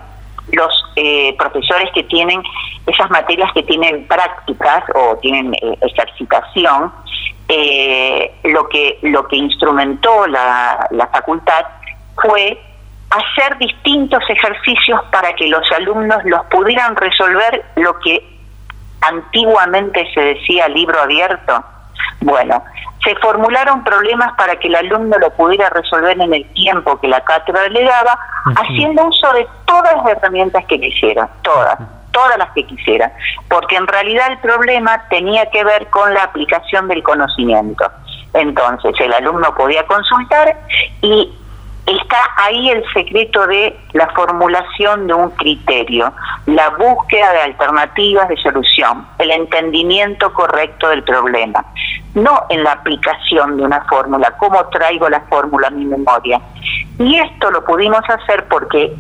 los 0.51 0.83
eh, 0.95 1.35
profesores 1.37 1.89
que 1.93 2.03
tienen 2.03 2.41
esas 2.85 3.09
materias 3.09 3.49
que 3.53 3.63
tienen 3.63 4.07
prácticas 4.07 4.83
o 4.93 5.17
tienen 5.17 5.53
eh, 5.55 5.77
ejercitación, 5.81 6.91
eh, 7.47 8.33
lo 8.43 8.67
que 8.69 8.99
lo 9.01 9.27
que 9.27 9.35
instrumentó 9.35 10.27
la, 10.27 10.87
la 10.91 11.07
facultad 11.07 11.65
fue 12.15 12.59
hacer 13.09 13.57
distintos 13.57 14.23
ejercicios 14.27 15.01
para 15.11 15.33
que 15.33 15.47
los 15.47 15.69
alumnos 15.71 16.23
los 16.25 16.43
pudieran 16.45 16.95
resolver 16.95 17.63
lo 17.75 17.99
que 17.99 18.33
antiguamente 19.01 20.07
se 20.13 20.21
decía 20.21 20.67
libro 20.67 20.99
abierto. 20.99 21.63
Bueno, 22.23 22.63
se 23.03 23.15
formularon 23.15 23.83
problemas 23.83 24.33
para 24.37 24.55
que 24.55 24.69
el 24.69 24.75
alumno 24.75 25.17
lo 25.19 25.29
pudiera 25.31 25.69
resolver 25.69 26.19
en 26.19 26.33
el 26.33 26.45
tiempo 26.53 26.99
que 26.99 27.07
la 27.07 27.21
cátedra 27.21 27.67
le 27.67 27.83
daba, 27.83 28.17
haciendo 28.55 29.05
uso 29.05 29.33
de 29.33 29.47
todas 29.65 29.95
las 29.97 30.17
herramientas 30.17 30.63
que 30.65 30.79
quisiera, 30.79 31.29
todas, 31.41 31.77
todas 32.11 32.37
las 32.37 32.49
que 32.51 32.65
quisiera, 32.65 33.11
porque 33.49 33.75
en 33.75 33.87
realidad 33.87 34.31
el 34.31 34.37
problema 34.37 35.03
tenía 35.09 35.45
que 35.47 35.63
ver 35.63 35.89
con 35.89 36.13
la 36.13 36.23
aplicación 36.23 36.87
del 36.87 37.03
conocimiento. 37.03 37.91
Entonces 38.33 38.93
el 38.99 39.13
alumno 39.13 39.53
podía 39.53 39.85
consultar 39.85 40.57
y 41.01 41.29
está 41.85 42.17
ahí 42.37 42.69
el 42.69 42.83
secreto 42.93 43.45
de 43.47 43.77
la 43.93 44.07
formulación 44.09 45.07
de 45.07 45.13
un 45.13 45.29
criterio, 45.31 46.13
la 46.45 46.69
búsqueda 46.69 47.31
de 47.33 47.41
alternativas 47.41 48.29
de 48.29 48.37
solución, 48.37 49.05
el 49.19 49.31
entendimiento 49.31 50.31
correcto 50.33 50.89
del 50.89 51.03
problema, 51.03 51.65
no 52.15 52.45
en 52.49 52.63
la 52.63 52.73
aplicación 52.73 53.57
de 53.57 53.63
una 53.63 53.81
fórmula, 53.85 54.33
cómo 54.37 54.63
traigo 54.67 55.09
la 55.09 55.21
fórmula 55.21 55.67
a 55.67 55.71
mi 55.71 55.85
memoria. 55.85 56.39
Y 56.99 57.17
esto 57.17 57.51
lo 57.51 57.63
pudimos 57.65 58.01
hacer 58.07 58.47
porque 58.47 58.95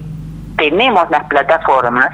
tenemos 0.57 1.09
las 1.09 1.23
plataformas, 1.25 2.09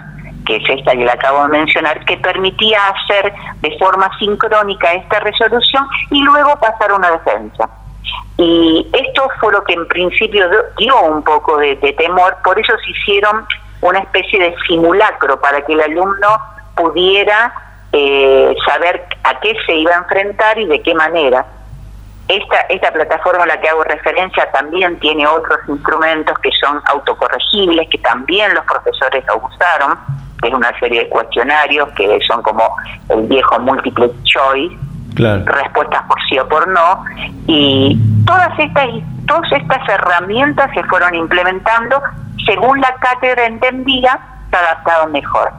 que 0.46 0.58
es 0.58 0.64
esta 0.70 0.92
que 0.92 1.06
le 1.06 1.12
acabo 1.12 1.44
de 1.44 1.50
mencionar, 1.50 2.04
que 2.06 2.18
permitía 2.18 2.80
hacer 2.88 3.34
de 3.62 3.78
forma 3.78 4.10
sincrónica 4.18 4.94
esta 4.94 5.20
resolución 5.20 5.88
y 6.12 6.22
luego 6.24 6.56
pasar 6.60 6.92
a 6.92 6.96
una 6.96 7.12
defensa. 7.12 7.70
Y 8.38 8.88
esto 8.94 9.30
fue 9.40 9.52
lo 9.52 9.64
que 9.64 9.74
en 9.74 9.88
principio 9.88 10.50
dio 10.78 11.02
un 11.02 11.24
poco 11.24 11.58
de, 11.58 11.76
temor, 11.76 12.38
por 12.44 12.58
eso 12.58 12.74
se 12.84 12.92
hicieron 12.92 13.46
una 13.82 14.00
especie 14.00 14.40
de 14.40 14.56
simulacro 14.68 15.40
para 15.40 15.62
que 15.62 15.74
el 15.74 15.82
alumno 15.82 16.28
pudiera 16.76 17.54
eh, 17.92 18.56
saber 18.66 19.04
a 19.24 19.40
qué 19.40 19.56
se 19.66 19.76
iba 19.76 19.92
a 19.94 20.00
enfrentar 20.00 20.58
y 20.60 20.66
de 20.66 20.82
qué 20.82 20.94
manera. 20.94 21.46
Esta, 22.28 22.62
esta 22.70 22.92
plataforma 22.92 23.44
a 23.44 23.48
la 23.48 23.60
que 23.60 23.70
hago 23.70 23.84
referencia 23.84 24.52
también 24.52 25.00
tiene 25.00 25.26
otros 25.26 25.58
instrumentos 25.68 26.38
que 26.40 26.52
son 26.62 26.80
autocorregibles, 26.86 27.90
que 27.90 27.98
también 27.98 28.54
los 28.54 28.64
profesores 28.66 29.26
lo 29.26 29.38
usaron, 29.38 29.98
que 30.40 30.50
es 30.50 30.54
una 30.54 30.78
serie 30.80 31.06
de 31.06 31.10
cuestionarios 31.10 31.90
que 31.98 32.20
son 32.28 32.44
como 32.44 32.76
el 33.10 33.24
viejo 33.24 33.60
multiple 33.60 34.12
choice, 34.26 34.78
respuestas 35.16 36.04
por 36.04 36.18
sí 36.30 36.38
o 36.38 36.48
por 36.48 36.68
no, 36.68 37.04
y 37.48 37.98
todas 38.28 38.58
estas, 38.60 38.88
todas 39.26 39.52
estas 39.52 39.90
herramientas 39.90 40.70
se 40.76 40.84
fueron 40.84 41.16
implementando 41.16 42.00
según 42.46 42.80
la 42.82 42.94
cátedra 42.96 43.46
entendía, 43.46 44.20
se 44.50 44.56
adaptaron 44.56 45.12
mejor. 45.12 45.52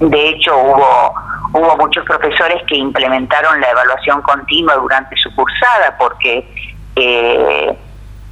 De 0.00 0.28
hecho, 0.28 0.56
hubo, 0.56 1.14
hubo 1.52 1.76
muchos 1.76 2.04
profesores 2.04 2.62
que 2.66 2.76
implementaron 2.76 3.60
la 3.60 3.70
evaluación 3.70 4.22
continua 4.22 4.74
durante 4.76 5.16
su 5.16 5.34
cursada, 5.34 5.96
porque 5.98 6.48
eh, 6.96 7.78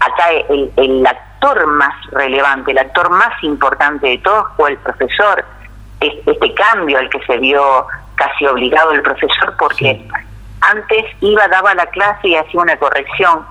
acá 0.00 0.30
el, 0.48 0.72
el 0.76 1.06
actor 1.06 1.66
más 1.66 1.94
relevante, 2.12 2.72
el 2.72 2.78
actor 2.78 3.10
más 3.10 3.42
importante 3.42 4.06
de 4.06 4.18
todos 4.18 4.46
fue 4.56 4.70
el 4.70 4.78
profesor. 4.78 5.44
Este 6.00 6.54
cambio 6.54 6.98
al 6.98 7.08
que 7.08 7.20
se 7.24 7.38
vio 7.38 7.86
casi 8.16 8.46
obligado 8.46 8.92
el 8.92 9.02
profesor 9.02 9.54
porque 9.58 10.06
antes 10.60 11.04
iba, 11.20 11.46
daba 11.48 11.74
la 11.74 11.86
clase 11.86 12.28
y 12.28 12.36
hacía 12.36 12.60
una 12.60 12.76
corrección. 12.76 13.44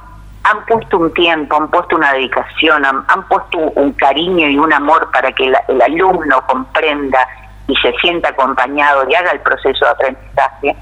Han 0.44 0.66
puesto 0.66 0.98
un 1.00 1.14
tiempo, 1.14 1.56
han 1.56 1.70
puesto 1.70 1.96
una 1.96 2.14
dedicación, 2.14 2.86
han, 2.86 3.28
puesto 3.28 3.58
un 3.58 3.94
cariño 3.94 4.48
y 4.48 4.58
un 4.58 4.72
amor 4.74 5.10
para 5.12 5.32
que 5.32 5.48
el, 5.48 5.82
alumno 5.82 6.46
comprenda 6.46 7.28
y 7.68 7.76
se 7.78 7.92
sienta 8.02 8.30
acompañado 8.30 9.08
y 9.10 9.16
haga 9.16 9.32
el 9.32 9.40
proceso 9.40 9.86
de 9.86 9.92
aprendizaje, 9.92 10.76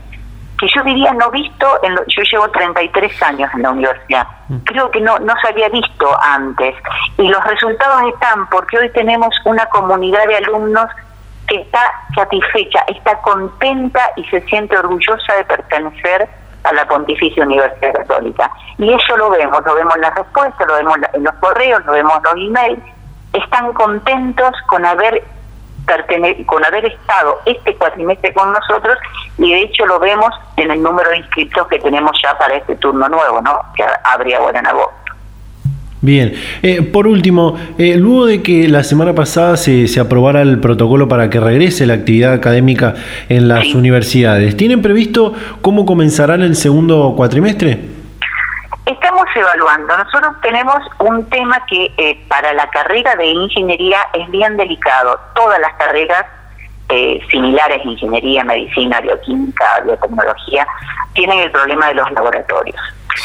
que 0.60 0.68
yo 0.74 0.84
diría 0.84 1.14
no 1.14 1.32
visto, 1.32 1.80
en 1.84 1.96
yo 1.96 2.24
llevo 2.32 2.50
33 2.50 3.24
años 3.24 3.50
en 3.54 3.62
la 3.64 3.72
universidad, 3.72 4.28
mm. 4.50 4.58
creo 4.66 4.92
que 4.92 5.02
no, 5.02 5.18
no 5.20 5.34
se 5.42 5.50
había 5.50 5.70
visto 5.70 6.08
antes 6.22 6.76
y 7.18 7.28
los 7.28 7.44
resultados 7.44 8.14
están 8.14 8.50
porque 8.50 8.78
hoy 8.78 8.90
tenemos 8.90 9.34
una 9.46 9.66
comunidad 9.68 10.26
de 10.28 10.38
alumnos 10.38 10.88
que 11.48 11.56
está 11.62 11.80
satisfecha, 12.16 12.80
está 12.88 13.18
contenta 13.22 14.02
y 14.16 14.24
se 14.26 14.42
siente 14.42 14.78
orgullosa 14.78 15.36
de 15.36 15.44
pertenecer 15.46 16.30
a 16.64 16.74
la 16.74 16.88
Pontificia 16.88 17.44
Universidad 17.44 17.94
Católica. 17.94 18.50
Y 18.78 18.92
eso 18.94 19.18
lo 19.18 19.30
vemos, 19.30 19.62
lo 19.66 19.76
vemos 19.76 19.96
en 19.96 20.02
las 20.02 20.16
respuestas, 20.16 20.68
lo 20.68 20.76
vemos 20.76 20.98
en 21.14 21.24
los 21.24 21.34
correos, 21.36 21.86
lo 21.86 21.92
vemos 21.92 22.14
en 22.18 22.24
los 22.24 22.34
emails. 22.36 22.84
Están 23.34 23.74
contentos 23.74 24.52
con 24.68 24.86
haber 24.86 25.24
con 26.46 26.64
haber 26.66 26.86
estado 26.86 27.40
este 27.46 27.76
cuatrimestre 27.76 28.34
con 28.34 28.52
nosotros 28.52 28.98
y 29.38 29.52
de 29.52 29.62
hecho 29.64 29.86
lo 29.86 30.00
vemos 30.00 30.30
en 30.58 30.72
el 30.72 30.82
número 30.82 31.10
de 31.10 31.18
inscritos 31.18 31.68
que 31.68 31.80
tenemos 31.80 32.12
ya 32.24 32.38
para 32.38 32.56
este 32.56 32.76
turno 32.76 33.08
nuevo, 33.10 33.42
¿no? 33.42 33.60
Que 33.76 33.84
habría 34.04 34.38
ahora 34.38 34.60
en 34.60 34.68
agosto. 34.68 34.94
Bien, 36.02 36.34
eh, 36.62 36.82
por 36.82 37.08
último, 37.08 37.58
eh, 37.78 37.96
luego 37.96 38.26
de 38.26 38.44
que 38.44 38.68
la 38.68 38.84
semana 38.84 39.14
pasada 39.16 39.56
se, 39.56 39.88
se, 39.88 40.02
aprobara 40.02 40.42
el 40.42 40.60
protocolo 40.60 41.08
para 41.08 41.30
que 41.30 41.40
regrese 41.40 41.86
la 41.86 41.94
actividad 41.94 42.34
académica 42.34 42.96
en 43.30 43.48
las 43.48 43.74
universidades, 43.74 44.58
¿tienen 44.58 44.82
previsto 44.82 45.34
cómo 45.62 45.86
comenzarán 45.86 46.42
el 46.42 46.58
segundo 46.58 47.14
cuatrimestre? 47.16 47.93
Evaluando. 49.36 49.98
Nosotros 49.98 50.34
tenemos 50.42 50.78
un 51.00 51.30
tema 51.30 51.66
que 51.66 51.92
eh, 51.98 52.24
para 52.28 52.54
la 52.54 52.70
carrera 52.70 53.16
de 53.16 53.26
ingeniería 53.26 53.98
es 54.14 54.30
bien 54.32 54.58
delicado. 54.58 55.20
Todas 55.36 55.60
las 55.60 55.74
carreras 55.74 56.26
similares, 57.32 57.84
ingeniería, 57.84 58.44
medicina, 58.44 59.02
bioquímica, 59.02 59.80
biotecnología, 59.84 60.68
tienen 61.14 61.40
el 61.40 61.52
problema 61.52 61.88
de 61.88 61.96
los 61.96 62.12
laboratorios. 62.12 62.80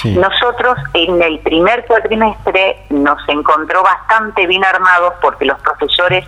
Nosotros 0.05 0.79
en 0.95 1.21
el 1.23 1.39
primer 1.41 1.85
cuatrimestre 1.87 2.77
nos 2.91 3.19
encontró 3.29 3.83
bastante 3.83 4.47
bien 4.47 4.65
armados 4.65 5.15
porque 5.21 5.45
los 5.45 5.59
profesores 5.61 6.25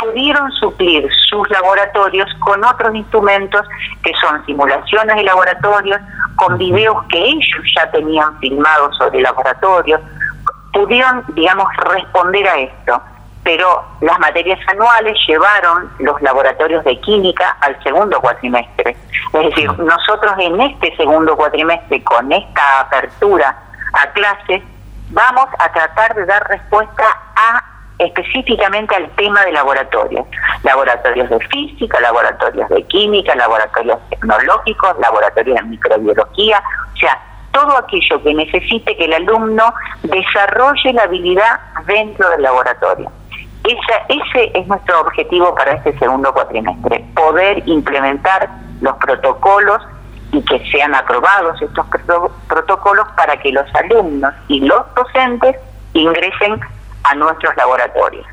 pudieron 0.00 0.50
suplir 0.52 1.08
sus 1.28 1.48
laboratorios 1.50 2.28
con 2.40 2.64
otros 2.64 2.94
instrumentos 2.94 3.66
que 4.02 4.12
son 4.20 4.44
simulaciones 4.46 5.16
de 5.16 5.22
laboratorios, 5.22 6.00
con 6.36 6.58
videos 6.58 6.96
que 7.08 7.18
ellos 7.18 7.62
ya 7.76 7.90
tenían 7.90 8.38
filmados 8.38 8.96
sobre 8.96 9.20
laboratorios, 9.20 10.00
pudieron, 10.72 11.24
digamos, 11.34 11.68
responder 11.76 12.48
a 12.48 12.58
esto 12.58 13.02
pero 13.44 13.84
las 14.00 14.18
materias 14.20 14.60
anuales 14.68 15.16
llevaron 15.26 15.90
los 15.98 16.20
laboratorios 16.22 16.84
de 16.84 17.00
química 17.00 17.56
al 17.60 17.80
segundo 17.82 18.20
cuatrimestre. 18.20 18.96
Es 19.32 19.42
decir, 19.42 19.70
nosotros 19.78 20.32
en 20.38 20.60
este 20.60 20.94
segundo 20.96 21.36
cuatrimestre, 21.36 22.02
con 22.04 22.30
esta 22.30 22.80
apertura 22.80 23.56
a 23.94 24.06
clases, 24.12 24.62
vamos 25.10 25.48
a 25.58 25.72
tratar 25.72 26.14
de 26.14 26.24
dar 26.24 26.46
respuesta 26.48 27.04
a 27.34 27.64
específicamente 27.98 28.94
al 28.94 29.10
tema 29.10 29.44
de 29.44 29.52
laboratorios. 29.52 30.26
Laboratorios 30.62 31.28
de 31.30 31.38
física, 31.48 32.00
laboratorios 32.00 32.68
de 32.68 32.82
química, 32.84 33.34
laboratorios 33.34 33.98
tecnológicos, 34.10 34.98
laboratorios 35.00 35.56
de 35.56 35.62
microbiología, 35.64 36.62
o 36.94 36.96
sea, 36.96 37.20
todo 37.52 37.76
aquello 37.76 38.22
que 38.22 38.34
necesite 38.34 38.96
que 38.96 39.04
el 39.04 39.12
alumno 39.12 39.74
desarrolle 40.02 40.92
la 40.94 41.02
habilidad 41.02 41.60
dentro 41.86 42.28
del 42.30 42.42
laboratorio 42.42 43.10
ese 43.64 44.50
es 44.54 44.66
nuestro 44.66 45.00
objetivo 45.00 45.54
para 45.54 45.72
este 45.72 45.96
segundo 45.98 46.32
cuatrimestre, 46.32 47.04
poder 47.14 47.62
implementar 47.66 48.48
los 48.80 48.96
protocolos 48.96 49.80
y 50.32 50.42
que 50.42 50.58
sean 50.70 50.94
aprobados 50.94 51.60
estos 51.60 51.86
protocolos 52.48 53.06
para 53.16 53.36
que 53.36 53.52
los 53.52 53.66
alumnos 53.74 54.34
y 54.48 54.60
los 54.60 54.82
docentes 54.94 55.56
ingresen 55.92 56.60
a 57.04 57.14
nuestros 57.14 57.54
laboratorios. 57.56 58.26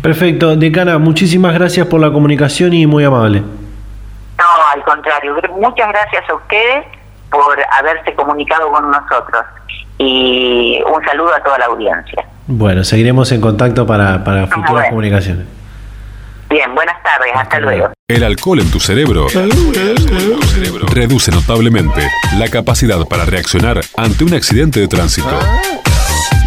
Perfecto, 0.00 0.56
decana, 0.56 0.98
muchísimas 0.98 1.54
gracias 1.54 1.86
por 1.86 2.00
la 2.00 2.12
comunicación 2.12 2.72
y 2.72 2.86
muy 2.86 3.04
amable. 3.04 3.40
No, 3.40 4.44
al 4.74 4.82
contrario, 4.84 5.36
muchas 5.56 5.88
gracias 5.88 6.28
a 6.28 6.34
ustedes 6.34 6.86
por 7.30 7.58
haberse 7.72 8.14
comunicado 8.14 8.70
con 8.70 8.90
nosotros 8.90 9.44
y 9.98 10.82
un 10.86 11.04
saludo 11.04 11.34
a 11.34 11.42
toda 11.42 11.58
la 11.58 11.66
audiencia. 11.66 12.26
Bueno, 12.46 12.84
seguiremos 12.84 13.30
en 13.32 13.40
contacto 13.40 13.86
para, 13.86 14.24
para 14.24 14.46
futuras 14.46 14.88
comunicaciones. 14.88 15.46
Bien, 16.50 16.74
buenas 16.74 17.02
tardes, 17.02 17.32
hasta 17.34 17.60
luego. 17.60 17.90
El 18.08 18.24
alcohol 18.24 18.60
en 18.60 18.70
tu 18.70 18.78
cerebro 18.78 19.26
reduce 20.92 21.30
notablemente 21.30 22.06
la 22.36 22.48
capacidad 22.48 23.06
para 23.06 23.24
reaccionar 23.24 23.80
ante 23.96 24.24
un 24.24 24.34
accidente 24.34 24.80
de 24.80 24.88
tránsito. 24.88 25.38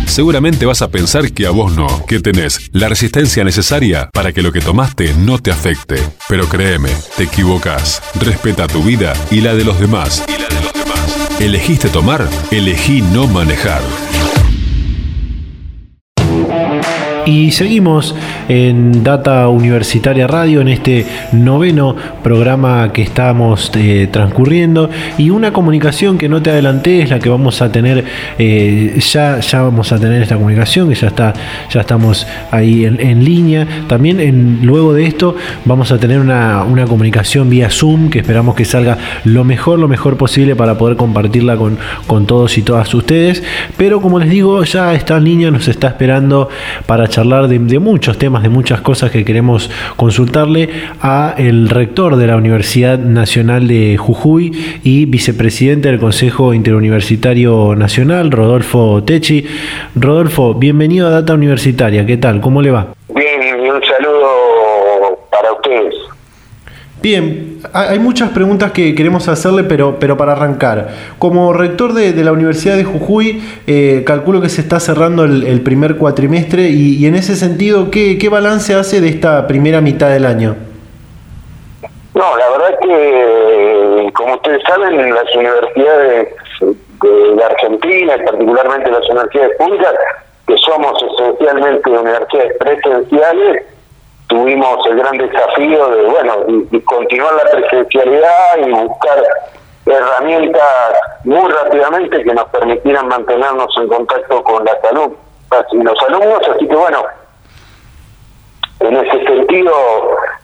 Seguramente 0.06 0.68
vas 0.68 0.84
a 0.84 0.90
pensar 0.90 1.32
que 1.32 1.48
a 1.48 1.50
vos 1.50 1.76
no, 1.76 2.06
que 2.06 2.20
tenés 2.20 2.70
la 2.72 2.88
resistencia 2.88 3.44
necesaria 3.44 4.10
para 4.14 4.32
que 4.32 4.44
lo 4.44 4.52
que 4.52 4.62
tomaste 4.62 5.14
no 5.16 5.40
te 5.40 5.52
afecte. 5.52 5.96
Pero 6.30 6.48
créeme, 6.48 6.92
te 7.18 7.24
equivocas. 7.24 8.02
Respeta 8.22 8.68
tu 8.68 8.84
vida 8.84 9.14
y 9.32 9.42
la 9.42 9.56
de 9.56 9.66
los 9.66 9.80
demás. 9.80 10.24
Y 10.28 10.40
la 10.40 10.48
de 10.48 10.62
los 10.64 10.74
demás. 10.74 11.42
¿Elegiste 11.42 11.90
tomar? 11.90 12.28
Elegí 12.52 13.02
no 13.02 13.28
manejar. 13.28 13.82
Y 17.26 17.50
seguimos 17.50 18.14
en 18.48 19.04
Data 19.04 19.48
Universitaria 19.48 20.28
Radio, 20.28 20.62
en 20.62 20.68
este 20.68 21.08
noveno 21.32 21.96
programa 22.22 22.94
que 22.94 23.02
estamos 23.02 23.72
eh, 23.74 24.08
transcurriendo. 24.12 24.92
Y 25.18 25.32
una 25.32 25.52
comunicación 25.52 26.20
que 26.20 26.30
no 26.30 26.44
te 26.44 26.52
adelanté 26.52 27.02
es 27.02 27.10
la 27.10 27.18
que 27.18 27.30
vamos 27.30 27.64
a 27.64 27.72
tener, 27.72 28.06
eh, 28.38 29.00
ya, 29.00 29.40
ya 29.40 29.64
vamos 29.64 29.92
a 29.92 29.98
tener 29.98 30.22
esta 30.22 30.36
comunicación, 30.36 30.88
que 30.88 30.94
ya 30.94 31.08
está, 31.08 31.34
ya 31.72 31.82
estamos 31.82 32.28
ahí 32.52 32.86
en, 32.86 33.26
línea. 33.26 33.66
También 33.88 34.60
luego 34.62 34.94
de 34.94 35.08
esto 35.08 35.36
vamos 35.66 35.92
a 35.92 35.98
tener 35.98 36.20
una, 36.20 36.64
una, 36.64 36.86
comunicación 36.86 37.50
vía 37.50 37.72
Zoom 37.72 38.12
que 38.12 38.20
esperamos 38.20 38.54
que 38.54 38.66
salga 38.66 39.00
lo 39.24 39.44
mejor, 39.44 39.80
lo 39.80 39.88
mejor 39.88 40.16
posible 40.18 40.56
para 40.56 40.78
poder 40.78 40.96
compartirla 40.96 41.58
con, 41.58 41.80
con 42.06 42.28
todos 42.28 42.56
y 42.60 42.62
todas 42.62 42.94
ustedes. 42.94 43.42
Pero 43.78 44.00
como 44.00 44.20
les 44.20 44.30
digo, 44.30 44.64
ya 44.64 44.94
está 44.94 45.18
en 45.18 45.24
línea, 45.24 45.50
nos 45.50 45.68
está 45.68 45.88
esperando 45.88 46.50
para 46.86 47.08
charlar 47.16 47.48
de, 47.48 47.80
muchos 47.80 48.18
temas, 48.18 48.44
de 48.44 48.50
muchas 48.50 48.82
cosas 48.82 49.10
que 49.10 49.24
queremos 49.24 49.72
consultarle 49.96 50.68
a 51.00 51.34
el 51.38 51.70
rector 51.70 52.18
de 52.18 52.28
la 52.28 52.36
Universidad 52.36 53.00
Nacional 53.00 53.70
de 53.70 53.96
Jujuy 53.96 54.52
y 54.84 55.06
vicepresidente 55.06 55.88
del 55.88 55.98
Consejo 55.98 56.54
Interuniversitario 56.54 57.74
Nacional, 57.74 58.32
Rodolfo 58.32 59.02
Techi. 59.06 59.46
Rodolfo, 59.96 60.56
bienvenido 60.56 61.08
a 61.08 61.12
Data 61.12 61.36
Universitaria, 61.36 62.06
¿qué 62.06 62.18
tal? 62.18 62.42
¿Cómo 62.42 62.62
le 62.62 62.72
va? 62.72 62.88
Bien, 63.08 63.62
un 63.62 63.82
saludo 63.82 65.18
para 65.32 65.54
ustedes. 65.54 65.96
Bien, 67.02 67.45
hay 67.74 68.00
muchas 68.00 68.30
preguntas 68.32 68.72
que 68.72 68.96
queremos 68.96 69.28
hacerle, 69.28 69.64
pero, 69.64 69.98
pero 70.00 70.18
para 70.18 70.34
arrancar. 70.34 70.90
Como 71.20 71.54
rector 71.54 71.94
de, 71.94 72.14
la 72.24 72.32
Universidad 72.32 72.76
de 72.76 72.84
Jujuy, 72.84 73.42
eh, 73.68 74.04
calculo 74.06 74.42
que 74.42 74.50
se 74.50 74.62
está 74.62 74.80
cerrando 74.80 75.24
el, 75.24 75.62
primer 75.62 75.98
cuatrimestre 75.98 76.70
y, 76.70 77.06
en 77.06 77.16
ese 77.16 77.36
sentido, 77.36 77.90
¿qué, 77.92 78.28
balance 78.30 78.74
hace 78.74 79.02
de 79.02 79.10
esta 79.10 79.48
primera 79.48 79.82
mitad 79.82 80.10
del 80.10 80.26
año? 80.26 80.56
No, 82.14 82.38
la 82.38 82.50
verdad 82.50 82.80
que, 82.82 84.10
como 84.14 84.36
ustedes 84.36 84.62
saben, 84.68 85.00
en 85.00 85.14
las 85.14 85.36
universidades 85.36 86.28
de 86.62 87.36
la 87.36 87.46
Argentina, 87.48 88.16
particularmente 88.26 88.92
las 88.92 89.10
universidades 89.10 89.58
públicas, 89.58 89.94
que 90.48 90.56
somos 90.58 91.04
esencialmente 91.14 91.90
universidades 91.90 92.54
presenciales, 92.58 93.64
tuvimos 94.36 94.86
el 94.88 94.98
gran 94.98 95.18
desafío 95.18 95.88
de, 95.92 96.04
bueno, 96.04 96.34
continuar 96.84 97.36
la 97.36 97.52
presencialidad 97.52 98.58
y 98.58 98.70
buscar 98.70 99.24
herramientas 99.86 100.98
muy 101.24 101.50
rápidamente 101.50 102.22
que 102.22 102.34
nos 102.34 102.50
permitieran 102.50 103.08
mantenernos 103.08 103.74
en 103.78 103.88
contacto 103.88 104.44
con 104.44 104.66
la 104.66 104.78
salud 104.82 105.14
y 105.72 105.78
los 105.78 106.04
alumnos, 106.04 106.42
así 106.54 106.68
que 106.68 106.76
bueno, 106.76 107.06
en 108.82 108.98
ese 108.98 109.26
sentido, 109.26 109.72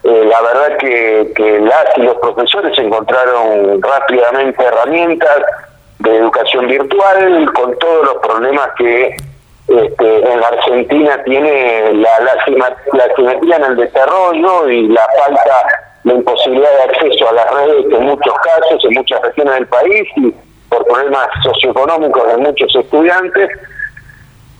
eh, 0.04 0.24
la 0.24 0.40
verdad 0.40 0.78
que, 0.78 1.32
que 1.36 1.60
las 1.60 1.86
y 1.96 2.02
los 2.02 2.16
profesores 2.16 2.78
encontraron 2.78 3.82
rápidamente 3.82 4.64
herramientas 4.64 5.36
de 5.98 6.16
educación 6.16 6.66
virtual 6.66 7.52
con 7.52 7.78
todos 7.78 8.06
los 8.06 8.16
problemas 8.22 8.68
que 8.78 9.16
este, 9.68 10.32
en 10.32 10.40
la 10.40 10.48
Argentina 10.48 11.22
tiene 11.24 11.92
la, 11.94 12.20
la, 12.20 12.44
simetría 13.14 13.56
en 13.56 13.64
el 13.64 13.76
desarrollo 13.76 14.68
y 14.68 14.88
la 14.88 15.06
falta, 15.18 15.66
la 16.04 16.14
imposibilidad 16.14 16.68
de 16.68 16.82
acceso 16.90 17.28
a 17.28 17.32
las 17.32 17.54
redes 17.54 17.86
en 17.90 18.04
muchos 18.04 18.34
casos, 18.40 18.84
en 18.84 18.94
muchas 18.94 19.22
regiones 19.22 19.54
del 19.54 19.66
país 19.68 20.08
y 20.16 20.34
por 20.68 20.84
problemas 20.86 21.28
socioeconómicos 21.44 22.26
de 22.26 22.36
muchos 22.38 22.74
estudiantes. 22.74 23.50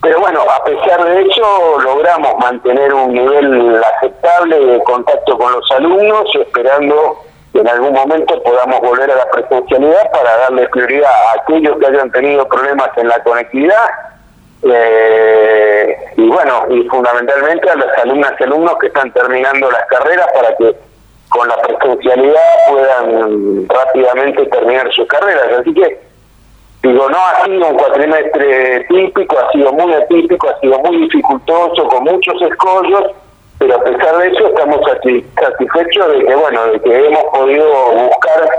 Pero 0.02 0.20
bueno, 0.20 0.40
a 0.42 0.64
pesar 0.64 1.04
de 1.04 1.22
eso, 1.22 1.78
logramos 1.80 2.36
mantener 2.38 2.92
un 2.94 3.12
nivel 3.12 3.82
aceptable 3.84 4.58
de 4.58 4.82
contacto 4.84 5.36
con 5.38 5.52
los 5.52 5.70
alumnos, 5.72 6.28
esperando 6.34 7.16
que 7.52 7.60
en 7.60 7.68
algún 7.68 7.92
momento 7.92 8.42
podamos 8.42 8.80
volver 8.80 9.10
a 9.10 9.16
la 9.16 9.30
presencialidad 9.30 10.10
para 10.12 10.36
darle 10.38 10.68
prioridad 10.68 11.10
a 11.10 11.42
aquellos 11.42 11.78
que 11.78 11.86
hayan 11.86 12.10
tenido 12.10 12.48
problemas 12.48 12.88
en 12.96 13.08
la 13.08 13.22
conectividad 13.22 14.12
eh, 14.64 15.96
y 16.16 16.29
bueno, 16.29 16.66
y 16.70 16.88
fundamentalmente 16.88 17.68
a 17.68 17.77
las 17.77 17.98
alumnas 17.98 18.33
y 18.38 18.44
alumnos 18.44 18.77
que 18.81 18.87
están 18.87 19.12
terminando 19.12 19.70
las 19.70 19.85
carreras 19.87 20.29
para 20.33 20.57
que 20.57 20.77
con 21.29 21.48
la 21.48 21.57
presencialidad 21.57 22.40
puedan 22.68 23.68
rápidamente 23.68 24.46
terminar 24.46 24.92
sus 24.92 25.07
carreras. 25.09 25.61
Así 25.61 25.75
que, 25.75 25.98
digo, 26.83 27.09
no 27.09 27.18
ha 27.18 27.44
sido 27.44 27.68
un 27.68 27.77
cuatrimestre 27.77 28.85
típico, 28.88 29.38
ha 29.38 29.51
sido 29.51 29.72
muy 29.72 29.92
atípico, 29.94 30.48
ha 30.48 30.61
sido 30.61 30.79
muy 30.81 30.98
dificultoso, 30.98 31.88
con 31.88 32.05
muchos 32.05 32.40
escollos, 32.42 33.11
pero 33.59 33.77
a 33.77 33.85
pesar 33.85 34.18
de 34.18 34.29
eso 34.29 34.46
estamos 34.46 34.81
satisfechos 35.37 36.12
de 36.12 36.25
que, 36.25 36.35
bueno, 36.35 36.66
de 36.66 36.81
que 36.81 37.07
hemos 37.07 37.25
podido 37.33 37.66
buscar 37.92 38.51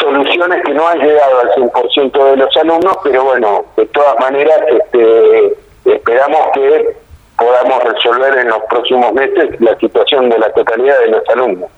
soluciones 0.00 0.62
que 0.64 0.74
no 0.74 0.86
han 0.88 0.98
llegado 0.98 1.40
al 1.40 1.50
100% 1.54 2.30
de 2.30 2.36
los 2.36 2.56
alumnos, 2.56 2.98
pero 3.02 3.24
bueno, 3.24 3.64
de 3.76 3.86
todas 3.86 4.18
maneras 4.20 4.60
este, 4.68 5.54
esperamos 5.84 6.40
que 6.54 6.96
podamos 7.38 7.82
resolver 7.84 8.38
en 8.38 8.48
los 8.48 8.62
próximos 8.70 9.12
meses 9.12 9.60
la 9.60 9.76
situación 9.78 10.28
de 10.28 10.38
la 10.38 10.50
totalidad 10.52 10.98
de 11.00 11.08
los 11.08 11.28
alumnos. 11.28 11.70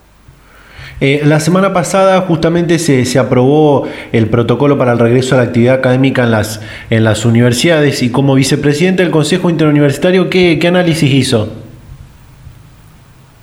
Eh, 0.99 1.21
la 1.25 1.41
semana 1.41 1.75
pasada 1.75 2.23
justamente 2.23 2.79
se, 2.79 3.05
se, 3.05 3.19
aprobó 3.19 3.87
el 4.13 4.31
protocolo 4.31 4.79
para 4.79 4.93
el 4.93 4.99
regreso 4.99 5.35
a 5.35 5.39
la 5.39 5.45
actividad 5.45 5.75
académica 5.75 6.23
en 6.23 6.31
las, 6.31 6.63
en 6.89 7.05
las 7.05 7.27
universidades 7.27 8.03
y 8.03 8.11
como 8.11 8.35
vicepresidente 8.35 9.03
del 9.03 9.13
Consejo 9.13 9.51
Interuniversitario, 9.51 10.31
¿qué, 10.31 10.59
qué 10.59 10.69
análisis 10.69 11.13
hizo? 11.13 11.49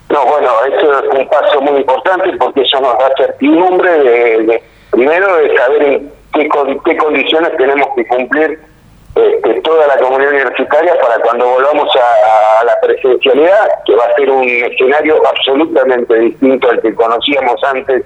No, 0.10 0.26
bueno, 0.26 0.50
eso 0.68 1.00
es 1.00 1.20
un 1.20 1.23
paso 1.34 1.62
muy 1.62 1.78
importante 1.78 2.32
porque 2.38 2.62
eso 2.62 2.80
nos 2.80 2.98
da 3.00 3.12
certidumbre 3.18 3.90
de, 3.90 4.64
primero 4.92 5.36
de 5.38 5.58
saber 5.58 5.84
en 5.84 6.12
qué, 6.34 6.48
qué 6.86 6.98
condiciones 6.98 7.58
tenemos 7.58 7.88
que 7.96 8.08
cumplir 8.08 8.60
este, 9.16 9.62
toda 9.62 9.86
la 9.88 9.98
comunidad 9.98 10.32
universitaria 10.32 11.00
para 11.00 11.20
cuando 11.20 11.46
volvamos 11.46 11.88
a, 11.96 12.64
la 12.64 12.80
presencialidad, 12.82 13.70
que 13.86 13.96
va 13.96 14.06
a 14.06 14.16
ser 14.16 14.30
un 14.30 14.44
escenario 14.44 15.22
absolutamente 15.28 16.16
distinto 16.16 16.70
al 16.70 16.82
que 16.82 16.96
conocíamos 16.96 17.64
antes 17.64 18.04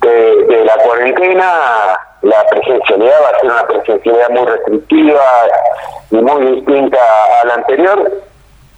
de, 0.00 0.64
la 0.64 0.76
cuarentena. 0.76 1.98
La 2.22 2.44
presencialidad 2.50 3.16
va 3.22 3.28
a 3.28 3.40
ser 3.40 3.50
una 3.50 3.66
presencialidad 3.66 4.30
muy 4.30 4.46
restrictiva 4.46 5.24
y 6.10 6.16
muy 6.16 6.56
distinta 6.56 6.98
a 7.42 7.46
la 7.46 7.54
anterior 7.54 8.12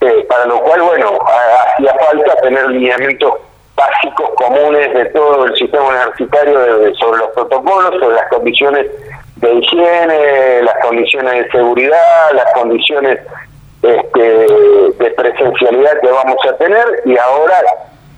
eh, 0.01 0.27
para 0.29 0.47
lo 0.47 0.61
cual, 0.63 0.83
bueno, 0.83 1.19
hacía 1.27 1.95
falta 1.95 2.37
tener 2.37 2.71
lineamientos 2.71 3.35
básicos 3.81 4.31
comunes 4.37 4.93
de 4.95 5.05
todo 5.07 5.45
el 5.47 5.57
sistema 5.57 5.85
universitario 5.89 6.95
sobre 6.97 7.19
los 7.19 7.29
protocolos, 7.31 8.01
sobre 8.01 8.17
las 8.17 8.29
condiciones 8.29 8.87
de 9.37 9.55
higiene, 9.55 10.63
las 10.63 10.77
condiciones 10.85 11.33
de 11.33 11.51
seguridad, 11.51 12.31
las 12.35 12.53
condiciones 12.55 13.19
este, 13.83 14.21
de 14.21 15.11
presencialidad 15.17 16.01
que 16.01 16.11
vamos 16.11 16.37
a 16.47 16.57
tener 16.57 16.87
y 17.07 17.17
ahora 17.17 17.57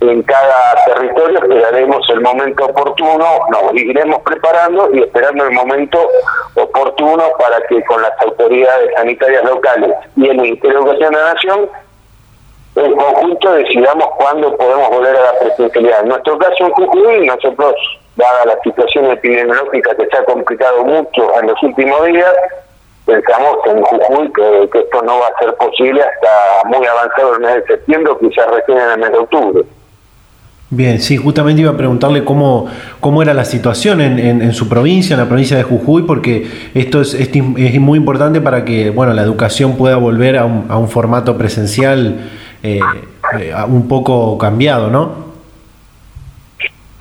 en 0.00 0.22
cada 0.24 0.84
territorio 0.84 1.38
esperaremos 1.38 2.04
el 2.10 2.20
momento 2.20 2.64
oportuno, 2.64 3.24
nos 3.50 3.74
iremos 3.74 4.20
preparando 4.22 4.90
y 4.92 5.00
esperando 5.00 5.44
el 5.44 5.52
momento 5.52 6.08
oportuno 6.56 7.22
para 7.38 7.60
que 7.68 7.84
con 7.84 8.02
las 8.02 8.12
autoridades 8.20 8.90
sanitarias 8.96 9.44
locales 9.44 9.92
y 10.16 10.28
el 10.28 10.38
Ministerio 10.38 10.78
de 10.78 10.84
Educación 10.84 11.12
de 11.12 11.18
la 11.18 11.32
Nación, 11.34 11.70
en 12.74 12.96
conjunto 12.96 13.52
decidamos 13.52 14.08
cuándo 14.16 14.56
podemos 14.56 14.88
volver 14.88 15.14
a 15.16 15.32
la 15.32 15.38
presencialidad. 15.40 16.00
En 16.02 16.08
nuestro 16.08 16.38
caso 16.38 16.66
en 16.66 16.70
Jujuy, 16.72 17.26
nosotros, 17.26 17.74
dada 18.16 18.46
la 18.46 18.58
situación 18.62 19.06
epidemiológica 19.06 19.94
que 19.94 20.06
se 20.06 20.16
ha 20.16 20.24
complicado 20.24 20.84
mucho 20.84 21.38
en 21.40 21.48
los 21.48 21.62
últimos 21.62 22.06
días, 22.06 22.32
pensamos 23.04 23.58
en 23.66 23.82
Jujuy 23.82 24.32
que, 24.32 24.78
esto 24.78 25.02
no 25.02 25.18
va 25.18 25.26
a 25.26 25.38
ser 25.38 25.54
posible 25.56 26.02
hasta 26.02 26.68
muy 26.68 26.86
avanzado 26.86 27.34
el 27.34 27.40
mes 27.40 27.54
de 27.56 27.66
septiembre, 27.66 28.12
quizás 28.20 28.46
recién 28.50 28.78
en 28.78 28.90
el 28.90 28.98
mes 28.98 29.12
de 29.12 29.18
octubre. 29.18 29.62
Bien, 30.70 31.00
sí, 31.00 31.18
justamente 31.18 31.60
iba 31.60 31.72
a 31.72 31.76
preguntarle 31.76 32.24
cómo, 32.24 32.66
cómo 33.00 33.20
era 33.20 33.34
la 33.34 33.44
situación 33.44 34.00
en, 34.00 34.18
en, 34.18 34.54
su 34.54 34.70
provincia, 34.70 35.12
en 35.12 35.20
la 35.20 35.28
provincia 35.28 35.54
de 35.58 35.64
Jujuy, 35.64 36.04
porque 36.04 36.46
esto 36.72 37.02
es, 37.02 37.12
es, 37.12 37.34
muy 37.78 37.98
importante 37.98 38.40
para 38.40 38.64
que 38.64 38.88
bueno, 38.88 39.12
la 39.12 39.20
educación 39.20 39.76
pueda 39.76 39.96
volver 39.96 40.38
a 40.38 40.46
un 40.46 40.88
formato 40.88 41.36
presencial 41.36 42.20
eh, 42.62 42.80
eh, 43.38 43.54
un 43.66 43.88
poco 43.88 44.38
cambiado, 44.38 44.88
¿no? 44.88 45.32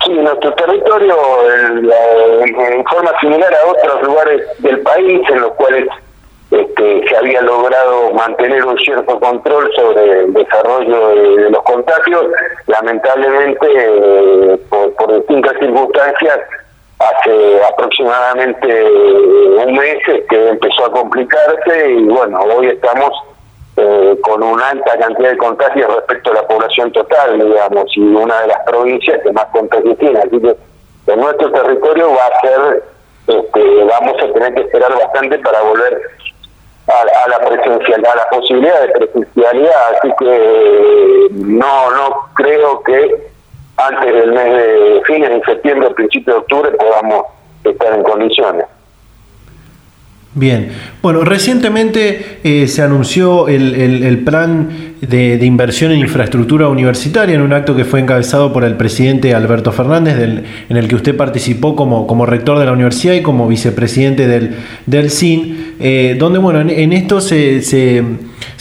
Sí, 0.04 0.10
nuestro 0.10 0.52
territorio, 0.54 1.16
en 1.48 2.84
forma 2.84 3.12
similar 3.20 3.54
a 3.54 3.70
otros 3.70 4.02
lugares 4.02 4.42
del 4.58 4.80
país, 4.80 5.20
en 5.30 5.40
los 5.40 5.52
cuales 5.52 5.86
este, 6.50 7.08
se 7.08 7.16
había 7.16 7.40
logrado 7.42 8.12
mantener 8.12 8.64
un 8.66 8.76
cierto 8.78 9.18
control 9.20 9.70
sobre 9.76 10.24
el 10.24 10.34
desarrollo 10.34 11.08
de, 11.08 11.50
los 11.50 11.62
contagios, 11.62 12.26
lamentablemente 12.66 13.66
eh, 13.74 14.58
por, 14.68 15.14
distintas 15.14 15.56
circunstancias, 15.60 16.40
hace 16.98 17.62
aproximadamente 17.72 18.84
un 19.64 19.72
mes 19.72 19.98
que 20.28 20.48
empezó 20.48 20.86
a 20.86 20.92
complicarse 20.92 21.90
y 21.90 22.04
bueno, 22.04 22.40
hoy 22.42 22.66
estamos 22.66 23.12
eh, 23.76 24.18
con 24.22 24.42
una 24.42 24.68
alta 24.68 24.98
cantidad 24.98 25.30
de 25.30 25.36
contagios 25.38 25.94
respecto 25.94 26.30
a 26.30 26.34
la 26.34 26.46
población 26.46 26.92
total, 26.92 27.38
digamos, 27.38 27.86
y 27.96 28.00
una 28.00 28.42
de 28.42 28.48
las 28.48 28.60
provincias 28.66 29.22
que 29.22 29.32
más 29.32 29.46
contagios 29.46 29.96
tiene. 29.98 30.18
Así 30.18 30.38
que 30.40 30.56
en 31.06 31.20
nuestro 31.20 31.50
territorio 31.52 32.10
va 32.10 32.26
a 32.26 32.40
ser, 32.40 32.84
este, 33.26 33.84
vamos 33.84 34.14
a 34.22 34.32
tener 34.32 34.54
que 34.54 34.60
esperar 34.60 34.92
bastante 34.92 35.38
para 35.38 35.62
volver 35.62 36.02
a, 36.86 37.28
la 37.28 37.38
presencialidad, 37.48 38.12
a 38.12 38.16
la 38.16 38.28
posibilidad 38.28 38.80
de 38.82 38.88
presencialidad, 38.88 39.94
así 39.96 40.12
que 40.18 41.28
no, 41.30 41.90
no 41.92 42.28
creo 42.34 42.82
que 42.82 43.32
antes 43.76 44.12
del 44.12 44.32
mes 44.32 44.52
de 44.52 45.02
fines 45.06 45.30
de 45.30 45.42
septiembre 45.44 45.88
o 45.88 45.94
principios 45.94 46.36
de 46.36 46.40
octubre 46.40 46.70
podamos 46.72 47.26
estar 47.64 47.94
en 47.94 48.02
condiciones. 48.02 48.66
Bien, 50.34 50.68
bueno, 51.02 51.24
recientemente 51.24 52.38
eh, 52.42 52.66
se 52.66 52.80
anunció 52.80 53.48
el, 53.48 53.74
el, 53.74 54.18
plan 54.20 54.70
de, 55.02 55.38
inversión 55.44 55.92
en 55.92 55.98
infraestructura 55.98 56.68
universitaria 56.68 57.34
en 57.34 57.42
un 57.42 57.52
acto 57.52 57.76
que 57.76 57.84
fue 57.84 58.00
encabezado 58.00 58.50
por 58.50 58.64
el 58.64 58.78
presidente 58.78 59.34
Alberto 59.34 59.72
Fernández, 59.72 60.16
en 60.70 60.76
el 60.76 60.88
que 60.88 60.94
usted 60.94 61.14
participó 61.18 61.76
como, 61.76 62.06
como 62.06 62.24
rector 62.24 62.58
de 62.58 62.64
la 62.64 62.72
universidad 62.72 63.12
y 63.12 63.20
como 63.20 63.46
vicepresidente 63.46 64.26
del, 64.26 64.54
del 64.86 65.10
CIN, 65.10 65.74
eh, 65.78 66.16
donde, 66.18 66.38
bueno, 66.38 66.62
en, 66.62 66.92
esto 66.94 67.20
se, 67.20 67.60
se, 67.60 68.02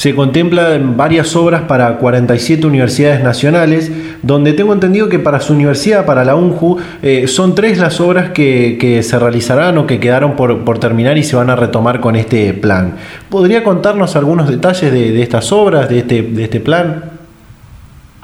se 0.02 0.16
contemplan 0.16 0.98
varias 0.98 1.36
obras 1.36 1.62
para 1.68 1.98
47 2.00 2.66
universidades 2.66 3.22
nacionales, 3.22 3.92
donde 4.24 4.54
tengo 4.54 4.74
entendido 4.74 5.10
que 5.10 5.20
para 5.20 5.40
su 5.40 5.54
universidad, 5.54 6.08
para 6.08 6.26
la 6.26 6.34
UNJU, 6.34 6.80
eh, 7.04 7.28
son 7.28 7.54
tres 7.54 7.78
las 7.78 8.02
obras 8.02 8.32
que, 8.32 8.80
que 8.82 9.04
se 9.04 9.20
realizarán 9.20 9.78
o 9.78 9.86
que 9.86 10.00
quedaron 10.00 10.36
por, 10.36 10.66
por 10.66 10.80
terminar 10.80 11.20
y 11.20 11.24
se 11.24 11.36
van 11.36 11.52
a 11.52 11.56
retomar 11.56 12.00
con 12.00 12.16
este 12.16 12.52
plan. 12.56 12.98
¿Podría 13.30 13.64
contarnos 13.64 14.16
algunos 14.16 14.50
detalles 14.50 14.92
de, 14.92 15.22
estas 15.22 15.52
obras, 15.52 15.88
de 15.88 16.00
este, 16.00 16.24
de 16.24 16.46
este 16.46 16.60
plan? 16.60 17.04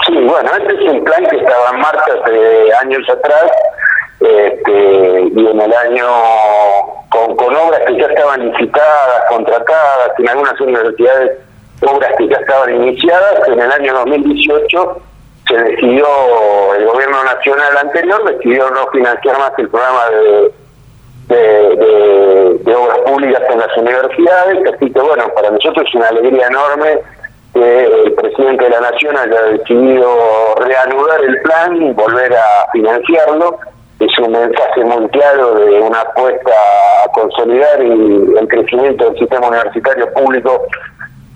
Sí, 0.07 0.13
bueno, 0.13 0.49
este 0.59 0.83
es 0.83 0.91
un 0.91 1.03
plan 1.03 1.27
que 1.29 1.35
estaba 1.35 1.75
en 1.75 1.79
marcha 1.79 2.11
hace 2.25 2.73
años 2.81 3.07
atrás 3.07 3.51
este, 4.19 5.29
y 5.35 5.45
en 5.45 5.61
el 5.61 5.73
año 5.73 6.07
con, 7.09 7.35
con 7.35 7.55
obras 7.55 7.81
que 7.85 7.99
ya 7.99 8.07
estaban 8.07 8.49
licitadas, 8.49 9.25
contratadas, 9.29 10.13
en 10.17 10.27
algunas 10.27 10.59
universidades 10.59 11.46
obras 11.81 12.11
que 12.17 12.27
ya 12.27 12.37
estaban 12.37 12.75
iniciadas, 12.75 13.47
en 13.47 13.59
el 13.59 13.71
año 13.71 13.93
2018 13.93 15.01
se 15.47 15.55
decidió, 15.55 16.05
el 16.75 16.85
gobierno 16.85 17.23
nacional 17.23 17.77
anterior 17.77 18.23
decidió 18.25 18.69
no 18.71 18.87
financiar 18.91 19.37
más 19.39 19.51
el 19.57 19.69
programa 19.69 20.09
de 21.29 22.75
obras 22.75 22.99
públicas 22.99 23.43
en 23.49 23.59
las 23.59 23.77
universidades, 23.77 24.73
así 24.73 24.91
que 24.91 24.99
bueno, 24.99 25.29
para 25.35 25.51
nosotros 25.51 25.85
es 25.87 25.95
una 25.95 26.07
alegría 26.09 26.47
enorme 26.47 26.99
que 27.53 27.85
el 28.05 28.13
presidente 28.13 28.65
de 28.65 28.69
la 28.69 28.81
Nación 28.81 29.17
haya 29.17 29.41
decidido 29.43 30.55
reanudar 30.59 31.23
el 31.23 31.41
plan 31.41 31.81
y 31.81 31.91
volver 31.93 32.33
a 32.33 32.67
financiarlo. 32.71 33.57
Es 33.99 34.19
un 34.19 34.31
mensaje 34.31 34.83
muy 34.83 35.07
claro 35.09 35.55
de 35.55 35.79
una 35.79 36.01
apuesta 36.01 36.51
a 37.03 37.11
consolidar 37.13 37.81
el 37.81 38.47
crecimiento 38.47 39.05
del 39.05 39.17
sistema 39.17 39.47
universitario 39.47 40.13
público 40.13 40.67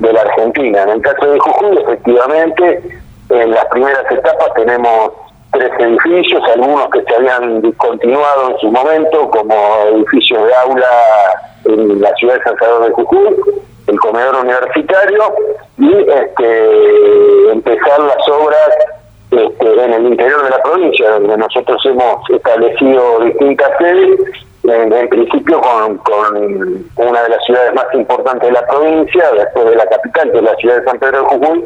de 0.02 0.14
la 0.14 0.22
Argentina. 0.22 0.84
En 0.84 0.90
el 0.90 1.02
caso 1.02 1.32
de 1.32 1.40
Jujuy, 1.40 1.78
efectivamente, 1.78 2.82
en 3.30 3.52
las 3.52 3.66
primeras 3.66 4.12
etapas 4.12 4.54
tenemos 4.56 5.12
tres 5.52 5.72
edificios, 5.80 6.42
algunos 6.56 6.90
que 6.90 7.04
se 7.04 7.16
habían 7.16 7.62
discontinuado 7.62 8.52
en 8.52 8.58
su 8.60 8.72
momento, 8.72 9.30
como 9.30 9.56
edificios 9.94 10.44
de 10.46 10.54
aula 10.56 10.88
en 11.66 12.02
la 12.02 12.14
ciudad 12.16 12.36
de 12.36 12.44
San 12.44 12.58
Salvador 12.58 12.88
de 12.88 12.94
Jujuy, 12.94 13.36
el 13.88 14.00
comedor 14.00 14.36
universitario, 14.36 15.24
y 15.78 15.94
este, 15.94 17.52
empezar 17.52 18.00
las 18.00 18.30
obras 18.30 18.70
este, 19.32 19.84
en 19.84 19.94
el 19.94 20.06
interior 20.08 20.44
de 20.44 20.50
la 20.50 20.62
provincia, 20.64 21.12
donde 21.12 21.38
nosotros 21.38 21.82
hemos 21.86 22.30
establecido 22.30 23.20
distintas 23.20 23.70
sedes, 23.78 24.20
en, 24.64 25.10
principio 25.10 25.60
con, 25.62 25.98
con, 25.98 26.86
una 26.96 27.24
de 27.24 27.30
las 27.30 27.44
ciudades 27.46 27.74
más 27.74 27.86
importantes 27.94 28.48
de 28.48 28.54
la 28.54 28.66
provincia, 28.68 29.32
después 29.32 29.66
de 29.66 29.76
la 29.76 29.86
capital, 29.88 30.32
que 30.32 30.38
es 30.38 30.44
la 30.44 30.56
ciudad 30.56 30.78
de 30.78 30.84
San 30.86 31.00
Pedro 31.00 31.22
de 31.22 31.28
Jujuy, 31.28 31.66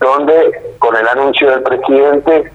donde 0.00 0.74
con 0.78 0.96
el 0.96 1.08
anuncio 1.08 1.50
del 1.50 1.62
presidente 1.62 2.52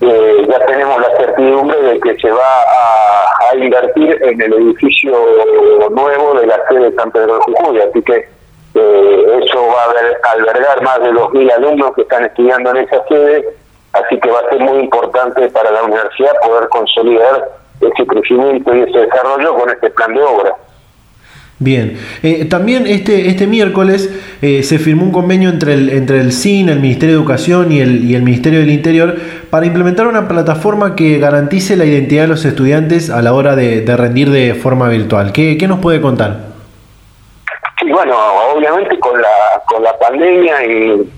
eh, 0.00 0.46
ya 0.48 0.66
tenemos 0.66 1.00
la 1.00 1.16
certidumbre 1.16 1.80
de 1.82 2.00
que 2.00 2.16
se 2.16 2.30
va 2.30 2.60
a, 2.62 3.56
invertir 3.56 4.16
en 4.22 4.40
el 4.40 4.52
edificio 4.52 5.12
nuevo 5.90 6.34
de 6.38 6.46
la 6.46 6.56
sede 6.68 6.90
de 6.90 6.94
San 6.94 7.10
Pedro 7.10 7.34
de 7.34 7.40
Jujuy, 7.40 7.80
así 7.80 8.00
que 8.02 8.28
eh, 8.74 9.40
eso 9.42 9.66
va 9.66 10.30
a 10.30 10.32
albergar 10.32 10.82
más 10.82 11.00
de 11.00 11.10
2.000 11.10 11.52
alumnos 11.56 11.92
que 11.94 12.02
están 12.02 12.24
estudiando 12.24 12.70
en 12.70 12.76
esa 12.76 13.04
sede, 13.08 13.48
así 13.92 14.20
que 14.20 14.30
va 14.30 14.38
a 14.38 14.48
ser 14.50 14.60
muy 14.60 14.78
importante 14.78 15.48
para 15.48 15.72
la 15.72 15.82
universidad 15.82 16.32
poder 16.46 16.68
consolidar 16.68 17.59
ese 17.80 18.06
crecimiento 18.06 18.74
y 18.74 18.80
ese 18.80 18.98
desarrollo 18.98 19.54
con 19.54 19.70
este 19.70 19.90
plan 19.90 20.14
de 20.14 20.22
obra. 20.22 20.54
Bien, 21.62 21.98
eh, 22.22 22.46
también 22.46 22.86
este, 22.86 23.28
este 23.28 23.46
miércoles 23.46 24.10
eh, 24.40 24.62
se 24.62 24.78
firmó 24.78 25.04
un 25.04 25.12
convenio 25.12 25.50
entre 25.50 25.74
el, 25.74 25.90
entre 25.90 26.18
el 26.18 26.32
CIN, 26.32 26.70
el 26.70 26.80
Ministerio 26.80 27.16
de 27.16 27.20
Educación 27.20 27.70
y 27.70 27.80
el, 27.80 28.10
y 28.10 28.14
el 28.14 28.22
Ministerio 28.22 28.60
del 28.60 28.70
Interior 28.70 29.14
para 29.50 29.66
implementar 29.66 30.06
una 30.06 30.26
plataforma 30.26 30.96
que 30.96 31.18
garantice 31.18 31.76
la 31.76 31.84
identidad 31.84 32.22
de 32.22 32.28
los 32.28 32.46
estudiantes 32.46 33.10
a 33.10 33.20
la 33.20 33.34
hora 33.34 33.56
de, 33.56 33.84
rendir 33.94 34.30
de 34.30 34.54
forma 34.54 34.88
virtual. 34.88 35.32
¿Qué, 35.32 35.58
¿Qué, 35.58 35.68
nos 35.68 35.80
puede 35.80 36.00
contar? 36.00 36.38
Sí, 37.78 37.92
bueno, 37.92 38.14
obviamente 38.54 38.98
con 38.98 39.20
la, 39.20 39.62
con 39.66 39.82
la 39.82 39.98
pandemia 39.98 40.64
y, 40.64 41.10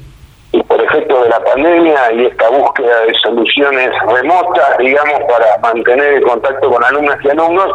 y 0.53 0.63
por 0.65 0.81
efecto 0.83 1.23
de 1.23 1.31
la 1.31 1.41
pandemia 1.43 2.13
y 2.13 2.27
esta 2.27 2.49
búsqueda 2.51 3.01
de 3.07 3.15
soluciones 3.15 3.91
remotas, 4.07 4.79
digamos, 4.79 5.21
para 5.23 5.59
mantener 5.63 6.15
el 6.15 6.23
contacto 6.23 6.71
con 6.71 6.85
alumnas 6.85 7.19
y 7.25 7.31
alumnos, 7.31 7.73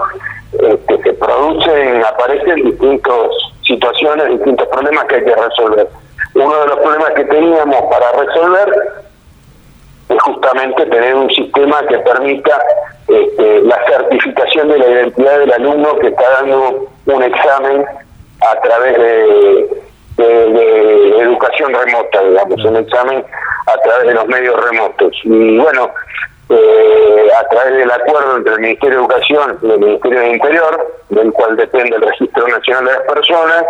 este, 0.54 1.04
se 1.04 1.14
producen, 1.14 2.04
aparecen 2.06 2.56
distintas 2.64 3.30
situaciones, 3.66 4.30
distintos 4.30 4.68
problemas 4.68 5.06
que 5.06 5.16
hay 5.16 5.24
que 5.26 5.36
resolver. 5.36 5.88
Uno 6.36 6.60
de 6.62 6.68
los 6.68 6.78
problemas 6.78 7.10
que 7.16 7.26
teníamos 7.26 7.82
para 7.92 8.12
resolver 8.12 8.74
es 10.10 10.22
justamente 10.22 10.86
tener 10.86 11.16
un 11.16 11.30
sistema 11.32 11.82
que 11.88 11.98
permita 11.98 12.62
este, 13.08 13.62
la 13.64 13.84
certificación 13.88 14.70
de 14.70 14.78
la 14.78 14.88
identidad 14.88 15.40
del 15.40 15.52
alumno 15.52 15.98
que 15.98 16.08
está 16.08 16.30
dando 16.42 16.88
un 17.08 17.24
examen 17.24 17.86
a 18.42 18.62
través 18.62 18.98
de, 18.98 19.87
educación 20.24 21.74
remota, 21.74 22.22
digamos, 22.24 22.66
un 22.66 22.76
examen 22.78 23.24
a 23.68 23.82
través 23.82 24.08
de 24.08 24.14
los 24.14 24.28
medios 24.28 24.56
remotos. 24.70 25.14
Y 25.24 25.58
bueno, 25.58 25.92
eh, 26.50 27.28
a 27.38 27.48
través 27.50 27.74
del 27.78 27.92
acuerdo 27.92 28.38
entre 28.38 28.54
el 28.54 28.60
Ministerio 28.62 29.00
de 29.00 29.04
Educación 29.04 29.60
y 29.62 29.70
el 29.70 29.80
Ministerio 29.80 30.20
de 30.20 30.30
Interior, 30.30 30.96
del 31.10 31.32
cual 31.34 31.58
depende 31.58 31.96
el 31.96 32.02
Registro 32.02 32.48
Nacional 32.48 32.86
de 32.86 32.92
las 32.94 33.02
Personas, 33.02 33.66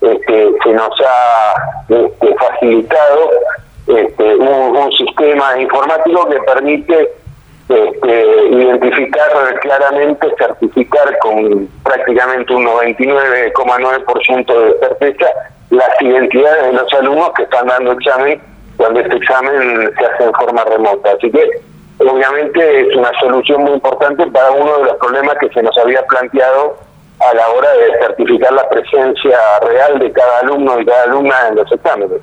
este, 0.00 0.52
se 0.64 0.70
nos 0.70 1.00
ha 1.06 1.54
este, 1.88 2.34
facilitado 2.34 3.30
este, 3.86 4.34
un, 4.36 4.92
sistema 4.92 5.58
informático 5.58 6.28
que 6.28 6.40
permite 6.40 7.12
este, 7.68 8.46
identificar 8.50 9.60
claramente, 9.60 10.26
certificar 10.36 11.18
con 11.18 11.68
prácticamente 11.84 12.52
un 12.52 12.66
99,9% 12.66 14.46
de 14.46 14.78
certeza 14.80 15.26
las 15.72 16.02
identidades 16.02 16.66
de 16.66 16.72
los 16.74 16.92
alumnos 16.92 17.30
que 17.34 17.44
están 17.44 17.66
dando 17.66 17.92
examen 17.92 18.40
cuando 18.76 19.00
este 19.00 19.16
examen 19.16 19.90
se 19.98 20.04
hace 20.06 20.24
en 20.24 20.32
forma 20.34 20.64
remota. 20.64 21.12
Así 21.12 21.30
que 21.30 21.50
obviamente 21.98 22.80
es 22.80 22.94
una 22.94 23.10
solución 23.20 23.62
muy 23.62 23.72
importante 23.72 24.26
para 24.26 24.50
uno 24.50 24.78
de 24.78 24.84
los 24.84 24.96
problemas 24.96 25.34
que 25.40 25.48
se 25.48 25.62
nos 25.62 25.76
había 25.78 26.04
planteado 26.04 26.76
a 27.20 27.34
la 27.34 27.48
hora 27.48 27.70
de 27.72 27.98
certificar 28.00 28.52
la 28.52 28.68
presencia 28.68 29.38
real 29.62 29.98
de 29.98 30.12
cada 30.12 30.40
alumno 30.40 30.78
y 30.78 30.84
cada 30.84 31.04
alumna 31.04 31.34
en 31.48 31.56
los 31.56 31.72
exámenes. 31.72 32.20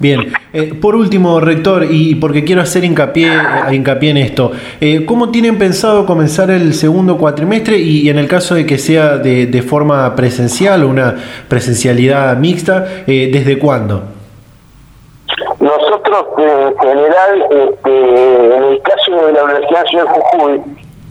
Bien, 0.00 0.32
eh, 0.54 0.72
por 0.80 0.96
último, 0.96 1.40
rector, 1.40 1.84
y 1.84 2.14
porque 2.14 2.42
quiero 2.42 2.62
hacer 2.62 2.84
hincapié, 2.84 3.28
eh, 3.28 3.74
hincapié 3.74 4.08
en 4.08 4.16
esto, 4.16 4.50
eh, 4.80 5.04
¿cómo 5.04 5.30
tienen 5.30 5.58
pensado 5.58 6.06
comenzar 6.06 6.50
el 6.50 6.72
segundo 6.72 7.18
cuatrimestre 7.18 7.76
y, 7.76 8.08
en 8.08 8.18
el 8.18 8.26
caso 8.26 8.54
de 8.54 8.64
que 8.64 8.78
sea 8.78 9.18
de, 9.18 9.44
de 9.44 9.62
forma 9.62 10.16
presencial 10.16 10.84
o 10.84 10.88
una 10.88 11.16
presencialidad 11.48 12.34
mixta, 12.38 12.86
desde 13.06 13.58
cuándo? 13.58 14.04
No, 15.60 15.76
nosotros 15.76 16.26
en 16.38 16.78
general, 16.78 17.46
este, 17.50 18.56
en 18.56 18.62
el 18.62 18.80
caso 18.80 19.26
de 19.26 19.32
la 19.34 19.44
Universidad 19.44 19.84
de 19.84 20.00
Jujuy, 20.00 20.60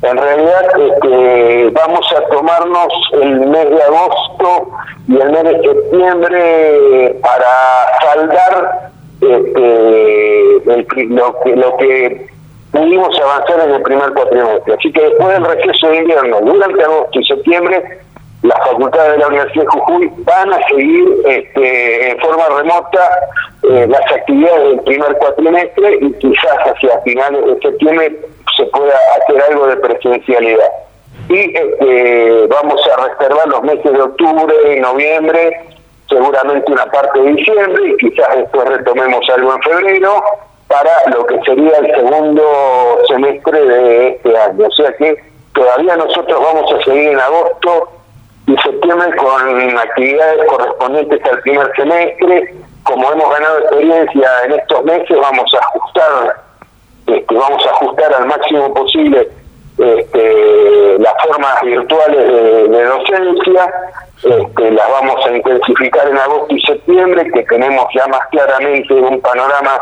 en 0.01 0.17
realidad 0.17 0.65
este, 0.77 1.69
vamos 1.71 2.13
a 2.15 2.21
tomarnos 2.29 2.93
el 3.21 3.39
mes 3.41 3.69
de 3.69 3.83
agosto 3.83 4.69
y 5.07 5.19
el 5.19 5.31
mes 5.31 5.43
de 5.43 5.62
septiembre 5.62 7.19
para 7.21 7.99
saldar 8.01 8.91
este, 9.21 11.05
lo, 11.07 11.39
que, 11.41 11.55
lo 11.55 11.77
que 11.77 12.27
pudimos 12.71 13.19
avanzar 13.19 13.67
en 13.67 13.75
el 13.75 13.81
primer 13.81 14.13
cuatrimestre. 14.13 14.73
Así 14.73 14.91
que 14.91 15.01
después 15.01 15.29
del 15.33 15.45
receso 15.45 15.88
de 15.89 15.97
invierno, 15.97 16.39
durante 16.41 16.83
agosto 16.83 17.19
y 17.19 17.25
septiembre, 17.25 17.99
las 18.43 18.57
facultades 18.59 19.13
de 19.13 19.17
la 19.17 19.27
Universidad 19.27 19.63
de 19.63 19.69
Jujuy 19.69 20.12
van 20.19 20.53
a 20.53 20.67
seguir 20.69 21.07
este, 21.25 22.12
en 22.12 22.19
forma 22.19 22.47
remota 22.57 23.09
eh, 23.63 23.85
las 23.89 24.12
actividades 24.13 24.69
del 24.69 24.79
primer 24.81 25.13
cuatrimestre 25.17 25.97
y 26.01 26.13
quizás 26.13 26.57
hacia 26.65 27.01
finales 27.01 27.45
de 27.45 27.59
septiembre 27.59 28.17
se 28.60 28.65
pueda 28.65 28.93
hacer 29.17 29.41
algo 29.50 29.67
de 29.67 29.78
presencialidad. 29.78 30.72
Y 31.30 31.56
este, 31.56 32.48
vamos 32.48 32.82
a 32.88 33.08
reservar 33.08 33.48
los 33.48 33.63
meses 33.63 33.91
de 33.91 34.02
octubre 34.02 34.76
y 34.76 34.80
noviembre, 34.80 35.62
seguramente 36.10 36.72
una 36.72 36.86
parte 36.88 37.19
de 37.19 37.34
diciembre 37.34 37.89
y 37.89 37.98
quizás 37.98 38.36
después 38.36 38.67
retomemos 38.67 39.22
algo 39.30 39.54
en 39.54 39.62
febrero 39.62 40.24
para 40.67 40.91
lo 41.15 41.26
que 41.26 41.39
sería 41.45 41.78
el 41.78 41.95
segundo 41.95 42.43
semestre 43.08 43.65
de 43.65 44.08
este 44.10 44.38
año. 44.38 44.67
O 44.67 44.72
sea 44.72 44.91
que 44.93 45.17
todavía 45.54 45.98
nosotros 45.98 46.39
vamos 46.41 46.72
a 46.72 46.84
seguir 46.84 47.10
en 47.10 47.19
agosto 47.19 47.89
y 48.48 48.58
septiembre 48.58 49.15
con 49.17 49.78
actividades 49.78 50.48
correspondientes 50.48 51.22
al 51.32 51.39
primer 51.41 51.72
semestre. 51.76 52.56
Como 52.84 53.12
hemos 53.12 53.30
ganado 53.32 53.60
experiencia 53.60 54.30
en 54.45 54.54
estos 54.54 54.84
meses, 54.84 55.17
vamos 55.22 55.52
a 55.54 55.58
ajustar, 55.60 56.41
este, 57.15 57.36
vamos 57.36 57.65
a 57.65 57.69
ajustar 57.72 58.13
al 58.13 58.28
máximo 58.28 58.74
posible 58.74 59.30
este, 59.78 61.00
las 61.00 61.13
formas 61.26 61.62
virtuales 61.63 62.69
de, 62.69 62.84
docencia, 62.84 63.74
este, 64.24 64.72
las 64.72 64.89
vamos 64.89 65.26
a 65.26 65.36
intensificar 65.36 66.08
en 66.10 66.17
agosto 66.17 66.56
y 66.56 66.62
septiembre, 66.62 67.32
que 67.32 67.43
tenemos 67.43 67.86
ya 67.95 68.06
más 68.08 68.22
claramente 68.32 68.93
un 68.93 69.22
panorama 69.22 69.80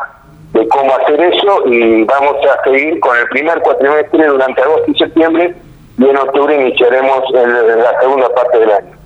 de 0.54 0.68
cómo 0.68 0.96
hacer 0.96 1.20
eso 1.22 1.64
y 1.66 2.04
vamos 2.04 2.36
a 2.46 2.64
seguir 2.64 3.00
con 3.00 3.18
el 3.18 3.28
primer 3.30 3.60
cuatrimestre 3.62 4.28
durante 4.28 4.62
agosto 4.62 4.92
y 4.92 4.98
septiembre 4.98 5.56
y 5.98 6.06
en 6.06 6.18
octubre 6.18 6.56
iniciaremos 6.56 7.24
la 7.32 8.00
segunda 8.00 8.30
parte 8.36 8.60
del 8.60 8.72
año. 8.72 8.97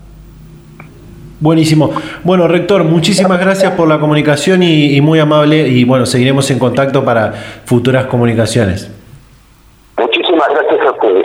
Buenísimo. 1.42 1.92
Bueno, 2.24 2.48
rector, 2.48 2.84
muchísimas 2.84 3.40
gracias 3.40 3.74
por 3.74 3.88
la 3.88 4.00
comunicación 4.00 4.62
y, 4.62 5.02
muy 5.02 5.18
amable 5.20 5.68
y 5.68 5.84
bueno, 5.84 6.06
seguiremos 6.06 6.52
en 6.52 6.60
contacto 6.60 7.04
para 7.04 7.34
futuras 7.66 8.06
comunicaciones. 8.06 8.92
Muchísimas 9.98 10.50
gracias 10.50 10.88
a 10.88 10.92
ustedes. 10.92 11.24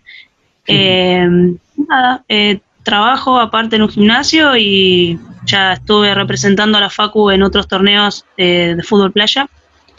Eh, 0.66 1.28
nada, 1.76 2.24
eh, 2.28 2.60
trabajo 2.82 3.38
aparte 3.38 3.76
en 3.76 3.82
un 3.82 3.88
gimnasio 3.88 4.56
y 4.56 5.18
ya 5.44 5.72
estuve 5.74 6.14
representando 6.14 6.78
a 6.78 6.80
la 6.80 6.90
Facu 6.90 7.30
en 7.30 7.42
otros 7.42 7.68
torneos 7.68 8.24
de 8.36 8.80
fútbol 8.84 9.12
playa 9.12 9.48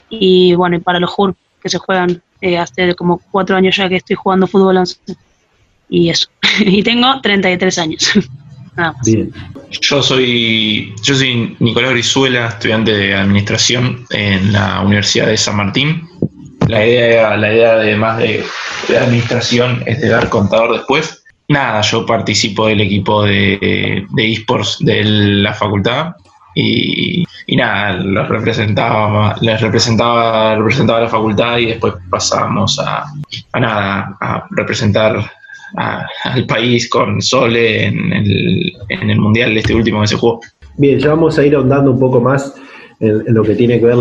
y 0.10 0.54
bueno, 0.56 0.75
y 0.75 0.80
para 0.80 0.99
los 0.99 1.10
JUR 1.10 1.36
que 1.62 1.69
se 1.69 1.77
juegan 1.77 2.21
eh, 2.41 2.58
hace 2.58 2.95
como 2.95 3.19
cuatro 3.32 3.56
años 3.56 3.75
ya 3.75 3.88
que 3.88 3.97
estoy 3.97 4.15
jugando 4.15 4.47
fútbol 4.47 4.77
11 4.77 4.97
y 5.89 6.10
eso. 6.10 6.27
y 6.60 6.84
tengo 6.84 7.21
33 7.21 7.77
años. 7.77 8.12
Nada 8.75 8.93
más. 8.93 9.08
Yo 9.82 10.01
soy, 10.01 10.93
yo 11.04 11.15
soy 11.15 11.56
Nicolás 11.60 11.91
Brizuela, 11.91 12.47
estudiante 12.47 12.91
de 12.93 13.13
administración 13.13 14.06
en 14.12 14.54
la 14.54 14.82
Universidad 14.82 15.27
de 15.27 15.38
San 15.38 15.58
Martín. 15.58 16.08
La 16.67 16.86
idea, 16.86 17.36
la 17.38 17.54
idea 17.54 17.73
además 17.73 18.17
de, 18.19 18.45
de 18.88 18.97
administración 18.97 19.84
es 19.86 19.99
de 19.99 20.10
dar 20.10 20.30
contador 20.30 20.73
después 20.73 21.20
Nada, 21.52 21.82
yo 21.82 22.06
participo 22.06 22.68
del 22.68 22.80
equipo 22.80 23.24
de, 23.24 24.06
esports 24.16 24.78
de 24.80 25.04
la 25.04 25.54
facultad 25.54 26.16
y, 26.56 27.26
nada, 27.50 27.92
los 27.98 28.30
representaba, 28.30 29.36
les 29.42 29.60
representaba, 29.60 30.56
representaba 30.56 31.02
la 31.02 31.10
facultad 31.10 31.58
y 31.58 31.66
después 31.66 31.96
pasamos 32.10 32.80
a, 32.80 33.04
nada, 33.60 34.18
a 34.22 34.48
representar 34.52 35.30
al 35.76 36.46
país 36.46 36.90
con 36.90 37.22
Sole 37.22 37.86
en 37.86 38.14
el, 38.14 38.74
en 38.88 39.10
el 39.10 39.20
mundial 39.20 39.58
este 39.58 39.76
último 39.76 40.00
que 40.00 40.08
se 40.08 40.16
jugó. 40.16 40.40
Bien, 40.78 41.00
ya 41.00 41.10
vamos 41.10 41.38
a 41.38 41.46
ir 41.46 41.54
ahondando 41.54 41.92
un 41.92 42.00
poco 42.00 42.22
más 42.22 42.56
en, 43.02 43.26
lo 43.34 43.44
que 43.44 43.56
tiene 43.56 43.78
que 43.78 43.88
ver 43.88 43.98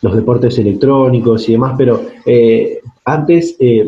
los 0.00 0.16
deportes 0.16 0.56
electrónicos 0.58 1.46
y 1.50 1.52
demás, 1.52 1.74
pero 1.76 2.02
eh, 2.24 2.78
antes 3.04 3.56
eh, 3.60 3.84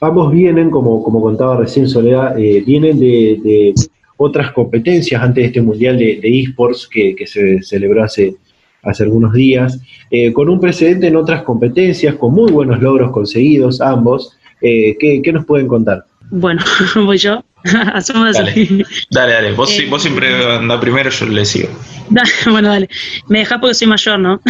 ambos 0.00 0.32
vienen, 0.32 0.70
como, 0.70 1.02
como 1.02 1.20
contaba 1.20 1.56
recién 1.56 1.88
Soledad, 1.88 2.38
eh, 2.38 2.62
vienen 2.66 2.98
de, 2.98 3.74
otras 4.16 4.52
competencias 4.52 5.22
antes 5.22 5.42
de 5.42 5.46
este 5.46 5.62
Mundial 5.62 5.98
de, 5.98 6.20
eSports 6.22 6.88
que, 6.88 7.16
se 7.26 7.62
celebró 7.62 8.04
hace, 8.04 8.36
hace 8.82 9.02
algunos 9.02 9.32
días, 9.32 9.80
eh, 10.10 10.32
con 10.32 10.48
un 10.48 10.60
precedente 10.60 11.08
en 11.08 11.16
otras 11.16 11.42
competencias, 11.42 12.14
con 12.16 12.32
muy 12.32 12.50
buenos 12.50 12.80
logros 12.80 13.10
conseguidos 13.10 13.80
ambos. 13.80 14.36
Eh, 14.60 14.96
¿qué, 14.98 15.32
nos 15.32 15.44
pueden 15.44 15.68
contar? 15.68 16.04
Bueno, 16.30 16.62
voy 16.94 17.18
yo. 17.18 17.44
dale, 17.64 18.84
dale, 19.10 19.32
dale. 19.32 19.52
Vos, 19.52 19.70
siempre 19.70 20.54
andás 20.54 20.80
primero, 20.80 21.10
yo 21.10 21.26
le 21.26 21.44
sigo. 21.44 21.68
bueno, 22.50 22.68
dale. 22.68 22.88
Me 23.28 23.40
dejás 23.40 23.58
porque 23.58 23.74
soy 23.74 23.88
mayor, 23.88 24.18
¿no? 24.18 24.40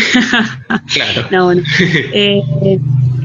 claro. 0.92 1.26
no, 1.30 1.44
bueno. 1.44 1.62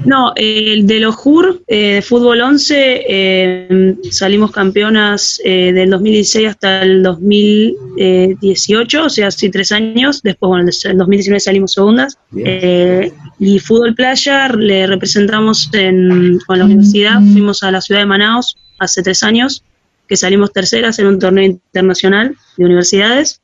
No, 0.05 0.33
el 0.35 0.87
de 0.87 0.99
los 0.99 1.15
JUR, 1.15 1.61
eh, 1.67 2.01
fútbol 2.01 2.41
11, 2.41 3.05
eh, 3.07 3.95
salimos 4.11 4.51
campeonas 4.51 5.41
eh, 5.43 5.73
del 5.73 5.89
2016 5.89 6.47
hasta 6.47 6.83
el 6.83 7.03
2018, 7.03 9.03
o 9.03 9.09
sea, 9.09 9.27
hace 9.27 9.49
tres 9.49 9.71
años. 9.71 10.21
Después, 10.23 10.47
bueno, 10.47 10.63
en 10.63 10.91
el 10.91 10.97
2019 10.97 11.39
salimos 11.39 11.73
segundas. 11.73 12.17
Eh, 12.37 13.11
y 13.39 13.59
fútbol 13.59 13.95
playa 13.95 14.49
le 14.49 14.87
representamos 14.87 15.69
en, 15.73 16.39
con 16.45 16.59
la 16.59 16.65
universidad. 16.65 17.19
Fuimos 17.19 17.63
a 17.63 17.71
la 17.71 17.81
ciudad 17.81 18.01
de 18.01 18.07
Manaus 18.07 18.57
hace 18.79 19.03
tres 19.03 19.23
años, 19.23 19.63
que 20.07 20.15
salimos 20.15 20.53
terceras 20.53 20.99
en 20.99 21.07
un 21.07 21.19
torneo 21.19 21.45
internacional 21.45 22.35
de 22.57 22.65
universidades. 22.65 23.38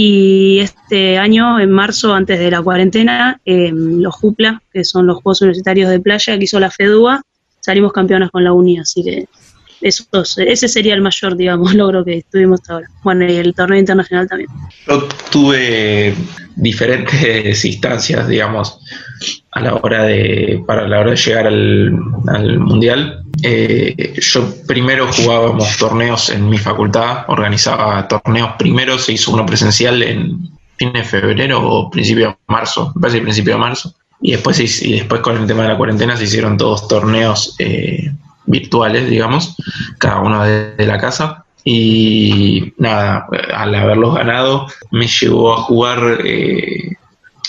Y 0.00 0.60
este 0.60 1.18
año, 1.18 1.58
en 1.58 1.72
marzo, 1.72 2.14
antes 2.14 2.38
de 2.38 2.52
la 2.52 2.62
cuarentena, 2.62 3.40
eh, 3.44 3.72
los 3.74 4.14
JUPLA, 4.14 4.62
que 4.72 4.84
son 4.84 5.08
los 5.08 5.16
Juegos 5.16 5.42
Universitarios 5.42 5.90
de 5.90 5.98
Playa, 5.98 6.38
que 6.38 6.44
hizo 6.44 6.60
la 6.60 6.70
FEDUA, 6.70 7.20
salimos 7.58 7.92
campeonas 7.92 8.30
con 8.30 8.44
la 8.44 8.52
UNI, 8.52 8.78
así 8.78 9.02
que 9.02 9.26
eso, 9.80 10.04
ese 10.38 10.68
sería 10.68 10.94
el 10.94 11.00
mayor, 11.00 11.36
digamos, 11.36 11.74
logro 11.76 12.04
que 12.04 12.24
tuvimos 12.30 12.60
hasta 12.60 12.74
ahora. 12.74 12.88
Bueno, 13.02 13.24
y 13.26 13.36
el 13.36 13.54
torneo 13.54 13.78
internacional 13.78 14.28
también. 14.28 14.50
Yo 14.86 15.08
tuve 15.30 16.14
diferentes 16.56 17.64
instancias, 17.64 18.28
digamos, 18.28 18.80
a 19.52 19.60
la 19.60 19.74
hora 19.74 20.04
de, 20.04 20.62
para 20.66 20.86
la 20.88 21.00
hora 21.00 21.10
de 21.10 21.16
llegar 21.16 21.46
al, 21.46 21.92
al 22.26 22.58
mundial. 22.58 23.22
Eh, 23.42 24.14
yo 24.20 24.52
primero 24.66 25.10
jugábamos 25.12 25.76
torneos 25.76 26.30
en 26.30 26.48
mi 26.48 26.58
facultad, 26.58 27.24
organizaba 27.28 28.06
torneos. 28.08 28.52
Primero 28.58 28.98
se 28.98 29.12
hizo 29.12 29.32
uno 29.32 29.46
presencial 29.46 30.02
en 30.02 30.50
fin 30.76 30.92
de 30.92 31.04
febrero 31.04 31.60
o 31.62 31.90
principio 31.90 32.28
de 32.28 32.36
marzo, 32.48 32.92
parece 33.00 33.20
principio 33.20 33.54
de 33.54 33.60
marzo. 33.60 33.94
Y 34.20 34.32
después, 34.32 34.82
y 34.82 34.94
después 34.94 35.20
con 35.20 35.36
el 35.36 35.46
tema 35.46 35.62
de 35.62 35.68
la 35.68 35.76
cuarentena 35.76 36.16
se 36.16 36.24
hicieron 36.24 36.56
todos 36.56 36.88
torneos 36.88 37.54
eh, 37.60 38.10
virtuales, 38.48 39.08
digamos, 39.08 39.56
cada 39.98 40.20
uno 40.20 40.44
de, 40.44 40.86
la 40.86 40.98
casa. 40.98 41.44
Y 41.64 42.72
nada, 42.78 43.26
al 43.54 43.74
haberlos 43.74 44.14
ganado, 44.14 44.66
me 44.90 45.06
llevó 45.06 45.52
a 45.52 45.58
jugar 45.58 46.18
eh, 46.24 46.96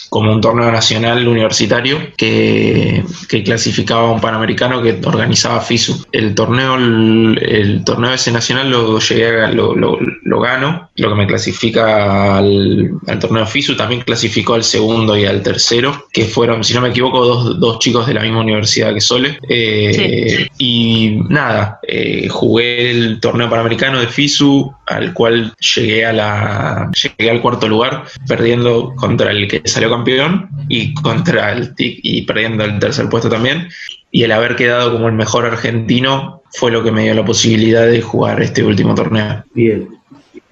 como 0.10 0.32
un 0.32 0.42
torneo 0.42 0.72
nacional 0.72 1.28
universitario 1.28 2.00
que, 2.18 3.04
que 3.28 3.44
clasificaba 3.44 4.10
a 4.10 4.12
un 4.12 4.22
panamericano 4.22 4.82
que 4.82 5.00
organizaba 5.04 5.62
FISU. 5.62 6.06
El 6.12 6.36
torneo, 6.36 6.76
el, 6.76 7.40
el 7.42 7.84
torneo 7.84 8.14
ese 8.14 8.32
nacional 8.32 8.70
lo 8.70 9.00
llegué 9.00 9.42
a, 9.42 9.52
lo, 9.52 9.76
lo, 9.76 9.98
lo 10.24 10.40
gano, 10.40 10.90
lo 10.96 11.10
que 11.10 11.16
me 11.16 11.28
clasifica 11.28 12.38
al, 12.38 12.92
al 13.08 13.20
torneo 13.20 13.46
FISU, 13.46 13.76
también 13.76 14.02
clasificó 14.02 14.56
al 14.56 14.64
segundo 14.64 15.18
y 15.18 15.26
al 15.26 15.42
tercero, 15.44 16.08
que 16.12 16.26
fueron, 16.26 16.64
si 16.64 16.74
no 16.74 16.82
me 16.82 16.90
equivoco, 16.90 17.26
dos, 17.26 17.60
dos 17.60 17.80
chicos 17.80 18.08
de 18.08 18.14
la 18.14 18.22
misma 18.22 18.42
universidad 18.42 18.94
que 18.94 19.02
Sole. 19.02 19.40
Eh, 19.48 20.48
Y 20.58 21.20
nada, 21.30 21.80
eh, 21.88 22.28
jugué 22.30 22.92
el 22.92 23.20
torneo 23.20 23.50
panamericano 23.50 24.00
de 24.00 24.08
FISU, 24.08 24.74
al 24.88 25.14
cual 25.14 25.54
llegué 25.76 26.06
a 26.06 26.14
la 26.14 26.92
llegué 26.92 27.30
al 27.32 27.42
cuarto 27.42 27.68
lugar, 27.68 28.06
perdiendo 28.28 28.94
contra 28.96 29.32
el 29.32 29.48
que 29.48 29.62
salió 29.66 29.90
campeón 30.00 30.50
y 30.68 30.94
contra 30.94 31.52
el 31.54 31.76
TIC 31.76 32.00
y 32.04 32.22
perdiendo 32.24 32.64
el 32.66 32.80
tercer 32.80 33.10
puesto 33.10 33.30
también. 33.30 33.68
Y 34.12 34.24
el 34.24 34.32
haber 34.32 34.56
quedado 34.56 34.92
como 34.92 35.08
el 35.08 35.14
mejor 35.14 35.46
argentino 35.46 36.42
fue 36.52 36.72
lo 36.72 36.84
que 36.84 36.92
me 36.92 37.04
dio 37.04 37.14
la 37.14 37.26
posibilidad 37.26 37.86
de 37.88 38.02
jugar 38.02 38.42
este 38.42 38.64
último 38.64 38.96
torneo. 38.96 39.44
Bien. 39.54 39.88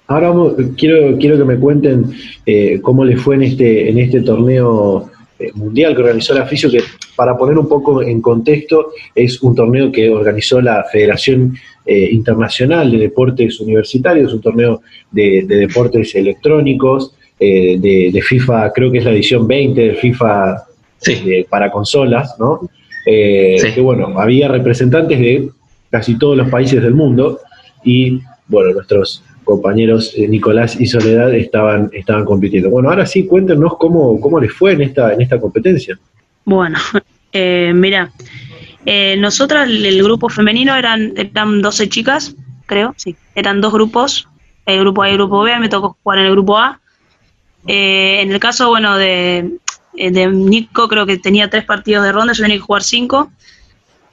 Ahora 0.08 0.30
vamos- 0.30 0.54
quiero, 0.78 1.18
quiero 1.18 1.38
que 1.38 1.44
me 1.44 1.58
cuenten 1.58 2.06
eh, 2.46 2.80
cómo 2.82 3.04
les 3.04 3.20
fue 3.22 3.36
en 3.36 3.44
este, 3.44 3.90
en 3.90 3.98
este 4.00 4.22
torneo 4.22 5.10
eh, 5.40 5.52
mundial 5.56 5.96
que 5.96 6.02
organizó 6.04 6.34
la 6.34 6.46
FISio, 6.46 6.70
que 6.72 6.82
para 7.16 7.36
poner 7.38 7.58
un 7.58 7.68
poco 7.68 8.02
en 8.02 8.22
contexto, 8.22 8.92
es 9.14 9.42
un 9.42 9.54
torneo 9.56 9.92
que 9.92 10.10
organizó 10.10 10.62
la 10.62 10.86
Federación 10.92 11.56
eh, 11.86 12.10
Internacional 12.12 12.92
de 12.92 13.00
Deportes 13.00 13.60
Universitarios, 13.60 14.34
un 14.34 14.42
torneo 14.42 14.82
de 15.12 15.44
deportes 15.48 16.14
electrónicos, 16.16 17.14
eh, 17.40 17.78
de, 17.80 18.10
de 18.12 18.22
FIFA, 18.22 18.72
creo 18.74 18.92
que 18.92 18.98
es 19.00 19.06
la 19.06 19.12
edición 19.12 19.48
20 19.48 19.82
de 19.82 19.94
FIFA 19.96 20.64
Sí, 21.00 21.14
de- 21.24 21.46
para 21.50 21.70
consolas, 21.72 22.36
¿no? 22.40 22.62
Eh, 23.06 23.58
Sí. 23.60 23.72
Que 23.74 23.82
bueno, 23.82 24.20
había 24.20 24.48
representantes 24.48 25.20
de 25.20 25.50
casi 25.92 26.18
todos 26.18 26.36
los 26.36 26.50
países 26.50 26.82
del 26.82 26.94
mundo 26.96 27.40
y 27.84 28.20
bueno, 28.48 28.74
nuestros 28.74 29.24
compañeros 29.44 30.14
eh, 30.18 30.28
Nicolás 30.28 30.80
y 30.82 30.88
Soledad 30.88 31.34
estaban, 31.36 31.90
estaban 31.94 32.26
compitiendo. 32.26 32.70
Bueno, 32.70 32.90
ahora 32.90 33.06
sí, 33.06 33.26
cuéntenos 33.28 33.78
cómo, 33.78 34.20
cómo 34.20 34.40
les 34.40 34.52
fue 34.52 34.74
en 34.74 34.82
esta, 34.82 35.14
en 35.14 35.22
esta 35.22 35.40
competencia. 35.40 35.98
Bueno, 36.46 36.78
eh, 37.32 37.72
mira, 37.76 38.12
eh, 38.86 39.16
nosotras, 39.20 39.70
el, 39.70 39.86
el 39.86 40.04
grupo 40.04 40.28
femenino 40.30 40.76
eran, 40.76 41.14
eran 41.16 41.62
12 41.62 41.88
chicas, 41.90 42.36
creo, 42.66 42.94
sí, 42.98 43.16
eran 43.36 43.62
dos 43.62 43.72
grupos, 43.72 44.28
el 44.66 44.80
grupo 44.80 45.04
A 45.04 45.08
y 45.08 45.12
el 45.12 45.18
grupo 45.18 45.44
B, 45.44 45.58
me 45.60 45.70
tocó 45.70 45.96
jugar 46.04 46.20
en 46.20 46.26
el 46.26 46.32
grupo 46.32 46.58
A. 46.58 46.82
Eh, 47.66 48.22
en 48.22 48.32
el 48.32 48.40
caso, 48.40 48.70
bueno, 48.70 48.98
de, 48.98 49.58
eh, 49.96 50.12
de 50.12 50.28
Nico, 50.28 50.88
creo 50.88 51.06
que 51.06 51.18
tenía 51.18 51.50
tres 51.50 51.66
partidos 51.66 52.04
de 52.04 52.12
ronda, 52.12 52.34
yo 52.34 52.44
tenía 52.44 52.58
que 52.58 52.62
jugar 52.62 52.84
cinco, 52.84 53.32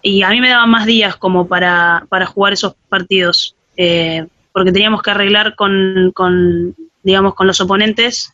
y 0.03 0.23
a 0.23 0.31
mí 0.31 0.41
me 0.41 0.49
daban 0.49 0.71
más 0.71 0.87
días 0.87 1.17
como 1.17 1.47
para, 1.47 2.07
para 2.09 2.27
jugar 2.27 2.53
esos 2.53 2.75
partidos, 2.89 3.57
eh, 3.77 4.27
porque 4.53 4.73
teníamos 4.73 5.03
que 5.03 5.11
arreglar 5.11 5.55
con, 5.57 6.13
con, 6.15 6.75
digamos, 7.03 7.35
con 7.35 7.47
los 7.47 7.61
oponentes 7.61 8.33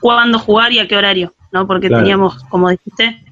cuándo 0.00 0.38
jugar 0.38 0.72
y 0.72 0.78
a 0.78 0.88
qué 0.88 0.96
horario, 0.96 1.34
¿no? 1.52 1.66
Porque 1.66 1.88
Claro. 1.88 2.02
teníamos, 2.02 2.42
como 2.44 2.70
dijiste, 2.70 3.22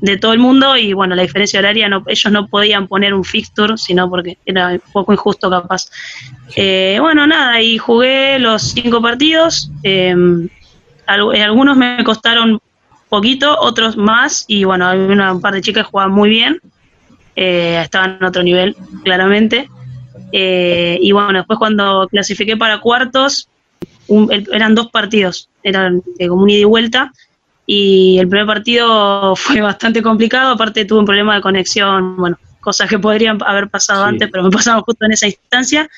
de 0.00 0.16
todo 0.16 0.32
el 0.32 0.40
mundo 0.40 0.76
y 0.76 0.92
bueno, 0.92 1.14
la 1.14 1.22
diferencia 1.22 1.60
horaria, 1.60 1.88
no, 1.88 2.02
ellos 2.06 2.32
no 2.32 2.48
podían 2.48 2.88
poner 2.88 3.14
un 3.14 3.24
fixture, 3.24 3.78
sino 3.78 4.10
porque 4.10 4.36
era 4.44 4.68
un 4.68 4.82
poco 4.92 5.12
injusto 5.12 5.48
capaz. 5.48 5.90
Eh, 6.56 6.98
bueno, 7.00 7.26
nada, 7.26 7.60
y 7.62 7.78
jugué 7.78 8.38
los 8.38 8.62
cinco 8.62 9.00
partidos, 9.00 9.70
eh, 9.84 10.14
algunos 11.06 11.76
me 11.76 12.02
costaron 12.04 12.60
poquito, 13.08 13.58
otros 13.60 13.96
más, 13.96 14.44
y 14.48 14.64
bueno, 14.64 14.88
hay 14.88 14.98
una, 14.98 15.32
un 15.32 15.40
par 15.40 15.54
de 15.54 15.60
chicas 15.60 15.84
que 15.84 15.90
jugaban 15.90 16.12
muy 16.12 16.30
bien, 16.30 16.60
eh, 17.36 17.80
estaban 17.82 18.16
en 18.20 18.24
otro 18.24 18.42
nivel, 18.42 18.74
claramente. 19.04 19.68
Eh, 20.32 20.98
y 21.00 21.12
bueno, 21.12 21.34
después 21.34 21.58
cuando 21.58 22.08
clasifiqué 22.10 22.56
para 22.56 22.78
cuartos, 22.80 23.48
un- 24.08 24.32
el- 24.32 24.48
eran 24.52 24.74
dos 24.74 24.88
partidos, 24.90 25.48
eran 25.62 26.02
eh, 26.18 26.28
como 26.28 26.42
un 26.42 26.50
ida 26.50 26.60
y 26.60 26.64
vuelta, 26.64 27.12
y 27.66 28.18
el 28.18 28.28
primer 28.28 28.46
partido 28.46 29.34
fue 29.60 29.60
bastante 29.60 30.02
complicado, 30.02 30.52
aparte 30.52 30.84
tuve 30.84 31.00
un 31.00 31.06
problema 31.06 31.34
de 31.34 31.40
conexión, 31.42 32.16
bueno, 32.16 32.38
cosas 32.60 32.88
que 32.88 32.98
podrían 32.98 33.38
haber 33.44 33.68
pasado 33.68 34.04
Sí. 34.04 34.08
antes, 34.10 34.28
pero 34.30 34.44
me 34.44 34.50
pasaron 34.50 34.82
justo 34.82 35.04
en 35.04 35.12
esa 35.12 35.26
instancia. 35.26 35.88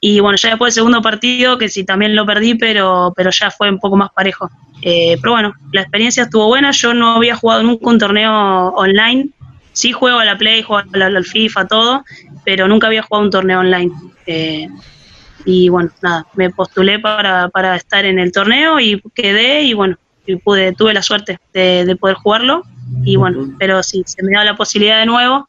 Y 0.00 0.20
bueno, 0.20 0.36
ya 0.36 0.50
después 0.50 0.74
del 0.74 0.80
segundo 0.80 1.02
partido, 1.02 1.58
que 1.58 1.68
sí 1.68 1.84
también 1.84 2.16
lo 2.16 2.24
perdí, 2.24 2.54
pero, 2.54 3.12
pero 3.14 3.30
ya 3.30 3.50
fue 3.50 3.68
un 3.68 3.78
poco 3.78 3.96
más 3.96 4.10
parejo. 4.12 4.50
Eh, 4.82 5.18
pero 5.20 5.32
bueno, 5.32 5.52
la 5.72 5.82
experiencia 5.82 6.22
estuvo 6.22 6.46
buena. 6.46 6.70
Yo 6.70 6.94
no 6.94 7.16
había 7.16 7.36
jugado 7.36 7.62
nunca 7.62 7.86
un 7.86 7.98
torneo 7.98 8.68
online. 8.68 9.28
Sí 9.72 9.92
juego 9.92 10.18
a 10.18 10.24
la 10.24 10.38
Play, 10.38 10.62
juego 10.62 10.88
al, 10.92 11.24
FIFA, 11.24 11.66
todo, 11.66 12.04
pero 12.44 12.66
nunca 12.66 12.86
había 12.86 13.02
jugado 13.02 13.24
un 13.24 13.30
torneo 13.30 13.60
online. 13.60 13.92
Eh, 14.26 14.68
y 15.44 15.68
bueno, 15.68 15.90
nada, 16.02 16.26
me 16.34 16.50
postulé 16.50 16.98
para, 16.98 17.48
para 17.50 17.76
estar 17.76 18.04
en 18.04 18.18
el 18.18 18.32
torneo 18.32 18.80
y 18.80 19.02
quedé 19.14 19.62
y 19.62 19.74
bueno, 19.74 19.96
y 20.26 20.36
pude, 20.36 20.72
tuve 20.72 20.94
la 20.94 21.02
suerte 21.02 21.38
de, 21.52 21.84
de 21.84 21.96
poder 21.96 22.16
jugarlo. 22.16 22.62
Y 23.04 23.16
bueno, 23.16 23.54
pero 23.58 23.82
sí, 23.82 24.02
se 24.06 24.22
me 24.22 24.32
da 24.32 24.44
la 24.44 24.56
posibilidad 24.56 24.98
de 24.98 25.06
nuevo 25.06 25.48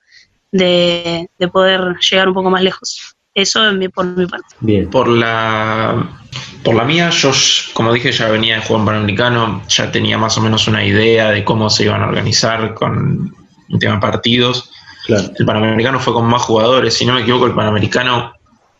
de, 0.51 1.29
de 1.39 1.47
poder 1.47 1.95
llegar 1.99 2.27
un 2.27 2.33
poco 2.33 2.49
más 2.49 2.61
lejos. 2.61 3.15
Eso 3.33 3.69
es 3.69 3.77
mi- 3.77 3.87
por 3.89 4.05
mi 4.05 4.25
parte. 4.25 4.45
Bien. 4.59 4.89
Por 4.89 5.07
la, 5.07 6.09
por 6.63 6.75
la 6.75 6.83
mía, 6.83 7.09
yo, 7.11 7.31
como 7.73 7.93
dije, 7.93 8.11
ya 8.11 8.27
venía 8.29 8.55
de 8.55 8.61
jugar 8.61 8.81
en 8.81 8.85
Panamericano, 8.85 9.63
ya 9.69 9.91
tenía 9.91 10.17
más 10.17 10.37
o 10.37 10.41
menos 10.41 10.67
una 10.67 10.83
idea 10.85 11.31
de 11.31 11.43
cómo 11.43 11.69
se 11.69 11.83
iban 11.85 12.01
a 12.03 12.07
organizar 12.07 12.73
con 12.73 13.33
el 13.69 13.79
tema 13.79 13.95
de 13.95 14.01
partidos. 14.01 14.69
Claro. 15.05 15.31
El 15.37 15.45
Panamericano 15.45 15.99
fue 15.99 16.13
con 16.13 16.25
más 16.27 16.41
jugadores, 16.43 16.93
si 16.93 17.05
no 17.05 17.13
me 17.13 17.21
equivoco, 17.21 17.45
el 17.47 17.53
Panamericano, 17.55 18.33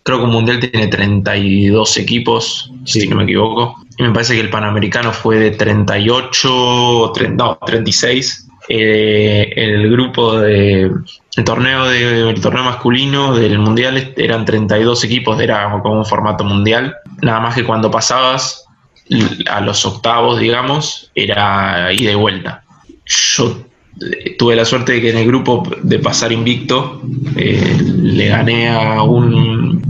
creo 0.04 0.18
que 0.20 0.24
un 0.26 0.32
Mundial 0.32 0.60
tiene 0.60 0.88
32 0.88 1.98
equipos, 1.98 2.72
Sí. 2.86 3.02
si 3.02 3.08
no 3.08 3.16
me 3.16 3.24
equivoco. 3.24 3.76
Y 3.98 4.04
me 4.04 4.12
parece 4.12 4.36
que 4.36 4.42
el 4.42 4.50
Panamericano 4.50 5.14
fue 5.14 5.38
de 5.38 5.52
38, 5.52 6.50
o 6.54 7.14
tre- 7.14 7.34
no, 7.36 7.58
36. 7.66 8.48
Eh, 8.70 9.52
el 9.56 9.90
grupo 9.92 10.38
de 10.40 10.92
el 11.38 11.44
torneo 11.44 11.86
de 11.86 12.30
el 12.30 12.42
torneo 12.42 12.64
masculino 12.64 13.36
del 13.36 13.58
mundial 13.58 14.14
eran 14.18 14.46
32 14.46 15.04
equipos, 15.04 15.40
era 15.40 15.72
como 15.82 16.00
un 16.00 16.06
formato 16.06 16.44
mundial. 16.44 16.96
Nada 17.22 17.40
más 17.40 17.56
que 17.56 17.64
cuando 17.64 17.90
pasabas 17.90 18.66
a 19.50 19.62
los 19.62 19.86
octavos, 19.86 20.40
digamos, 20.40 21.12
era 21.16 21.92
ida 21.94 22.12
y 22.12 22.16
vuelta. 22.16 22.64
Yo 23.06 23.64
eh, 24.02 24.36
tuve 24.38 24.56
la 24.56 24.66
suerte 24.66 24.94
de 24.94 25.02
que 25.02 25.12
en 25.12 25.18
el 25.18 25.28
grupo 25.28 25.64
de 25.82 26.00
pasar 26.00 26.32
invicto 26.32 27.02
eh, 27.36 27.78
le 27.80 28.28
gané 28.28 28.70
a 28.70 29.02
un 29.04 29.82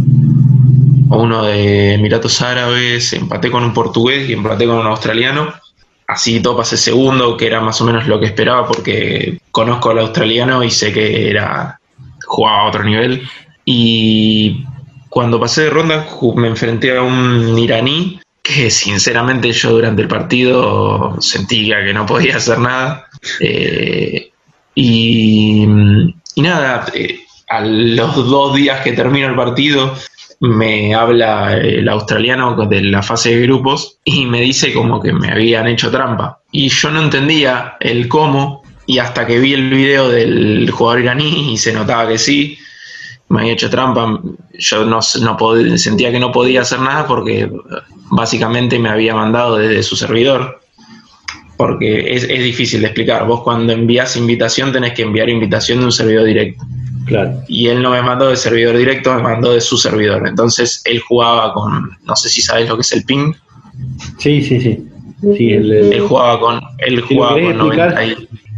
a 1.12 1.18
uno 1.18 1.44
de 1.44 1.96
Emiratos 1.96 2.42
Árabes, 2.42 3.12
empaté 3.14 3.52
con 3.52 3.66
un 3.66 3.74
portugués 3.74 4.30
y 4.30 4.34
empaté 4.34 4.66
con 4.66 4.78
un 4.78 4.88
australiano. 4.88 5.54
Así 6.12 6.42
todo 6.42 6.58
pasé 6.58 6.78
segundo, 6.78 7.38
que 7.38 7.48
era 7.48 7.62
más 7.62 7.80
o 7.82 7.86
menos 7.86 8.06
lo 8.08 8.20
que 8.20 8.26
esperaba 8.26 8.68
porque 8.68 9.40
conozco 9.52 9.92
al 9.92 10.00
australiano 10.00 10.64
y 10.64 10.70
sé 10.70 10.92
que 10.92 11.30
era 11.30 11.80
jugaba 12.26 12.62
a 12.62 12.68
otro 12.68 12.84
nivel. 12.84 13.22
Y 13.66 14.66
cuando 15.10 15.40
pasé 15.40 15.64
de 15.64 15.70
ronda 15.70 16.06
me 16.36 16.48
enfrenté 16.48 16.98
a 16.98 17.02
un 17.02 17.58
iraní 17.58 18.20
que 18.42 18.70
sinceramente 18.70 19.52
yo 19.52 19.72
durante 19.72 20.02
el 20.02 20.08
partido 20.08 21.16
sentía 21.22 21.84
que 21.84 21.94
no 21.94 22.06
podía 22.06 22.38
hacer 22.38 22.60
nada. 22.60 23.08
Eh, 23.40 24.32
y, 24.76 25.66
nada, 26.38 26.86
eh, 26.94 27.20
a 27.48 27.62
los 27.62 28.16
dos 28.16 28.56
días 28.56 28.82
que 28.82 28.94
termino 28.94 29.28
el 29.28 29.36
partido 29.36 29.94
me 30.42 30.96
habla 30.96 31.56
el 31.56 31.88
australiano 31.88 32.56
de 32.66 32.82
la 32.82 33.04
fase 33.04 33.36
de 33.36 33.44
grupos 33.44 34.00
y 34.04 34.26
me 34.26 34.42
dice 34.42 34.74
como 34.74 35.00
que 35.00 35.14
me 35.14 35.32
habían 35.32 35.68
hecho 35.68 35.92
trampa. 35.92 36.40
Y 36.52 36.68
yo 36.70 36.90
no 36.90 37.04
entendía 37.04 37.76
el 37.80 38.08
cómo 38.08 38.64
y 38.88 38.98
hasta 38.98 39.28
que 39.28 39.40
vi 39.40 39.54
el 39.54 39.70
video 39.70 40.10
del 40.10 40.70
jugador 40.72 41.02
iraní 41.02 41.54
y 41.54 41.58
se 41.58 41.72
notaba 41.72 42.08
que 42.08 42.18
sí, 42.18 42.58
me 43.30 43.42
había 43.42 43.54
hecho 43.54 43.70
trampa, 43.70 44.20
yo 44.58 44.84
no, 44.84 45.00
no 45.22 45.78
sentía 45.78 46.12
que 46.12 46.20
no 46.20 46.32
podía 46.32 46.62
hacer 46.62 46.80
nada 46.80 47.06
porque 47.06 47.48
básicamente 48.10 48.80
me 48.80 48.90
había 48.90 49.14
mandado 49.14 49.58
desde 49.58 49.84
su 49.84 49.96
servidor. 49.96 50.60
Porque 51.56 52.16
es, 52.16 52.24
es 52.24 52.44
difícil 52.44 52.82
de 52.82 52.88
explicar. 52.88 53.28
Vos 53.28 53.42
cuando 53.44 53.74
envías 53.74 54.18
invitación 54.18 54.72
tenés 54.72 54.94
que 54.94 55.04
enviar 55.04 55.30
invitación 55.30 55.78
de 55.80 55.86
un 55.86 55.92
servidor 55.92 56.26
directo. 56.26 56.64
Y 57.48 57.68
él 57.68 57.82
no 57.82 57.92
me 57.92 58.02
mandó 58.02 58.30
de 58.30 58.38
servidor 58.38 58.78
directo, 58.78 59.14
me 59.14 59.24
mandó 59.24 59.54
de 59.54 59.62
su 59.62 59.78
servidor. 59.78 60.28
Entonces 60.28 60.82
él 60.86 61.00
jugaba 61.00 61.54
con, 61.54 61.98
no 62.04 62.16
sé 62.16 62.30
si 62.30 62.42
sabes 62.42 62.70
lo 62.70 62.76
que 62.76 62.82
es 62.82 62.92
el 62.92 63.04
ping. 63.04 63.34
Sí, 64.18 64.44
sí, 64.44 64.62
sí. 64.62 65.52
él 65.52 66.06
jugaba 66.08 66.40
con, 66.40 66.62
él 66.80 67.02
jugaba 67.02 67.40
con 67.42 67.58
90 67.58 68.02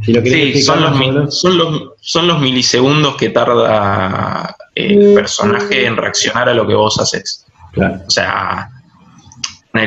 sí, 0.04 0.62
son 0.62 0.82
los, 0.82 1.40
son, 1.40 1.58
los, 1.58 1.84
son 2.02 2.28
los 2.28 2.42
milisegundos 2.42 3.16
que 3.16 3.30
tarda 3.30 4.56
el 4.76 5.14
personaje 5.14 5.86
en 5.86 5.98
reaccionar 5.98 6.50
a 6.50 6.54
lo 6.54 6.68
que 6.68 6.74
vos 6.74 7.00
haces. 7.00 7.46
O 7.76 8.10
sea, 8.10 8.70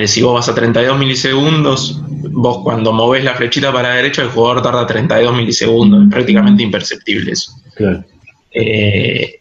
si 0.07 0.23
vos 0.23 0.35
vas 0.35 0.49
a 0.49 0.55
32 0.55 0.99
milisegundos, 0.99 2.01
vos 2.31 2.59
cuando 2.63 2.93
moves 2.93 3.25
la 3.25 3.35
flechita 3.35 3.73
para 3.73 3.91
la 3.91 3.95
derecha, 3.97 4.23
el 4.23 4.29
jugador 4.29 4.63
tarda 4.63 4.87
32 4.87 5.37
milisegundos. 5.37 6.05
Es 6.05 6.11
prácticamente 6.11 6.63
imperceptible 6.63 7.33
eso. 7.33 7.53
Claro. 7.75 8.05
Eh, 8.59 9.41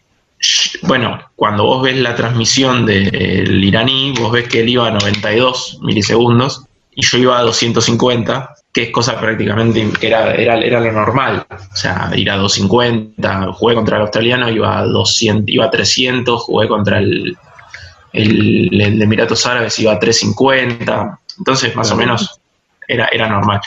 bueno, 0.82 1.18
cuando 1.34 1.64
vos 1.64 1.82
ves 1.82 1.96
la 1.96 2.14
transmisión 2.14 2.84
del 2.84 3.64
iraní, 3.64 4.12
vos 4.18 4.30
ves 4.30 4.46
que 4.48 4.60
él 4.60 4.68
iba 4.68 4.86
a 4.86 4.90
92 4.90 5.78
milisegundos 5.82 6.66
y 6.94 7.02
yo 7.04 7.18
iba 7.18 7.38
a 7.38 7.42
250, 7.42 8.54
que 8.72 8.84
es 8.84 8.90
cosa 8.90 9.18
prácticamente 9.18 9.90
que 9.98 10.08
era, 10.08 10.34
era, 10.34 10.58
era 10.58 10.80
lo 10.80 10.92
normal. 10.92 11.46
O 11.50 11.76
sea, 11.76 12.10
ir 12.14 12.30
a 12.30 12.36
250, 12.36 13.52
jugué 13.54 13.74
contra 13.74 13.96
el 13.96 14.02
australiano, 14.02 14.50
iba 14.50 14.78
a 14.78 14.84
200, 14.84 15.44
iba 15.48 15.64
a 15.64 15.70
300, 15.70 16.42
jugué 16.42 16.68
contra 16.68 16.98
el, 16.98 17.36
el, 18.12 18.68
de 18.70 19.04
Emiratos 19.04 19.46
Árabes, 19.46 19.78
iba 19.78 19.92
a 19.92 19.98
350. 19.98 21.20
Entonces, 21.38 21.74
más 21.74 21.90
o 21.90 21.96
menos, 21.96 22.38
era, 22.86 23.06
era 23.06 23.28
normal. 23.28 23.60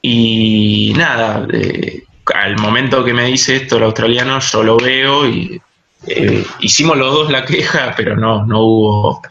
Y 0.00 0.92
nada, 0.96 1.46
eh, 1.52 2.04
al 2.34 2.58
momento 2.58 3.04
que 3.04 3.14
me 3.14 3.24
dice 3.24 3.56
esto 3.56 3.76
el 3.76 3.84
australiano, 3.84 4.38
yo 4.40 4.62
lo 4.62 4.76
veo 4.76 5.26
y 5.26 5.60
eh, 6.06 6.44
hicimos 6.60 6.96
los 6.96 7.12
dos 7.12 7.30
la 7.30 7.44
queja, 7.44 7.94
pero 7.96 8.16
no, 8.16 8.44
no 8.46 8.60
hubo, 8.60 9.22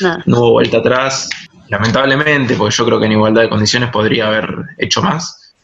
no. 0.00 0.38
hubo 0.38 0.50
vuelta 0.52 0.78
atrás, 0.78 1.28
lamentablemente, 1.68 2.54
porque 2.54 2.74
yo 2.74 2.84
creo 2.84 3.00
que 3.00 3.06
en 3.06 3.12
igualdad 3.12 3.42
de 3.42 3.48
condiciones 3.48 3.90
podría 3.90 4.28
haber 4.28 4.48
hecho 4.78 5.02
más. 5.02 5.54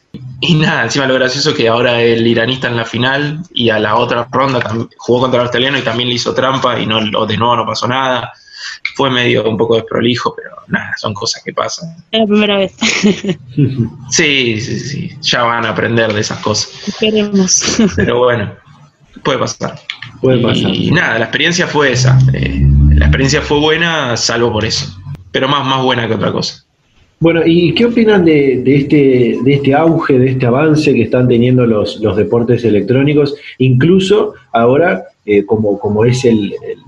Y 0.40 0.54
nada, 0.54 0.84
encima 0.84 1.06
lo 1.06 1.14
gracioso 1.14 1.50
es 1.50 1.56
que 1.56 1.68
ahora 1.68 2.00
el 2.00 2.24
iranista 2.24 2.68
en 2.68 2.76
la 2.76 2.84
final 2.84 3.40
y 3.52 3.70
a 3.70 3.80
la 3.80 3.96
otra 3.96 4.28
ronda 4.30 4.62
jugó 4.96 5.20
contra 5.20 5.40
el 5.40 5.46
australiano 5.46 5.76
y 5.76 5.82
también 5.82 6.08
le 6.08 6.14
hizo 6.14 6.32
trampa 6.34 6.78
y 6.78 6.86
no 6.86 7.26
de 7.26 7.36
nuevo 7.36 7.56
no 7.56 7.66
pasó 7.66 7.88
nada 7.88 8.32
fue 8.94 9.10
medio 9.10 9.48
un 9.48 9.56
poco 9.56 9.76
desprolijo, 9.76 10.34
pero 10.34 10.50
nada, 10.68 10.92
son 10.96 11.14
cosas 11.14 11.42
que 11.44 11.52
pasan. 11.52 11.96
Es 12.10 12.20
la 12.20 12.26
primera 12.26 12.58
vez. 12.58 12.74
sí, 14.10 14.60
sí, 14.60 14.80
sí, 14.80 15.10
ya 15.20 15.42
van 15.42 15.64
a 15.64 15.70
aprender 15.70 16.12
de 16.12 16.20
esas 16.20 16.38
cosas. 16.40 16.96
Queremos. 16.98 17.78
Pero 17.96 18.18
bueno, 18.18 18.54
puede 19.22 19.38
pasar. 19.38 19.78
Puede 20.20 20.42
pasar. 20.42 20.74
Y 20.74 20.90
nada, 20.90 21.18
la 21.18 21.24
experiencia 21.24 21.66
fue 21.66 21.92
esa. 21.92 22.18
Eh, 22.32 22.62
la 22.90 23.06
experiencia 23.06 23.42
fue 23.42 23.58
buena, 23.58 24.16
salvo 24.16 24.52
por 24.52 24.64
eso. 24.64 24.86
Pero 25.32 25.48
más, 25.48 25.66
más 25.66 25.82
buena 25.82 26.06
que 26.06 26.14
otra 26.14 26.32
cosa. 26.32 26.64
Bueno, 27.20 27.40
¿y 27.44 27.72
qué 27.74 27.86
opinan 27.86 28.24
de, 28.24 28.62
este, 28.66 29.38
de 29.42 29.54
este 29.54 29.72
auge, 29.72 30.18
de 30.18 30.32
este 30.32 30.46
avance 30.46 30.92
que 30.92 31.02
están 31.02 31.26
teniendo 31.26 31.64
los, 31.64 32.00
los 32.00 32.16
deportes 32.16 32.64
electrónicos? 32.64 33.34
Incluso 33.58 34.34
ahora, 34.52 35.04
eh, 35.24 35.44
como, 35.46 35.78
como 35.78 36.04
es 36.04 36.24
el, 36.24 36.54
el 36.68 36.78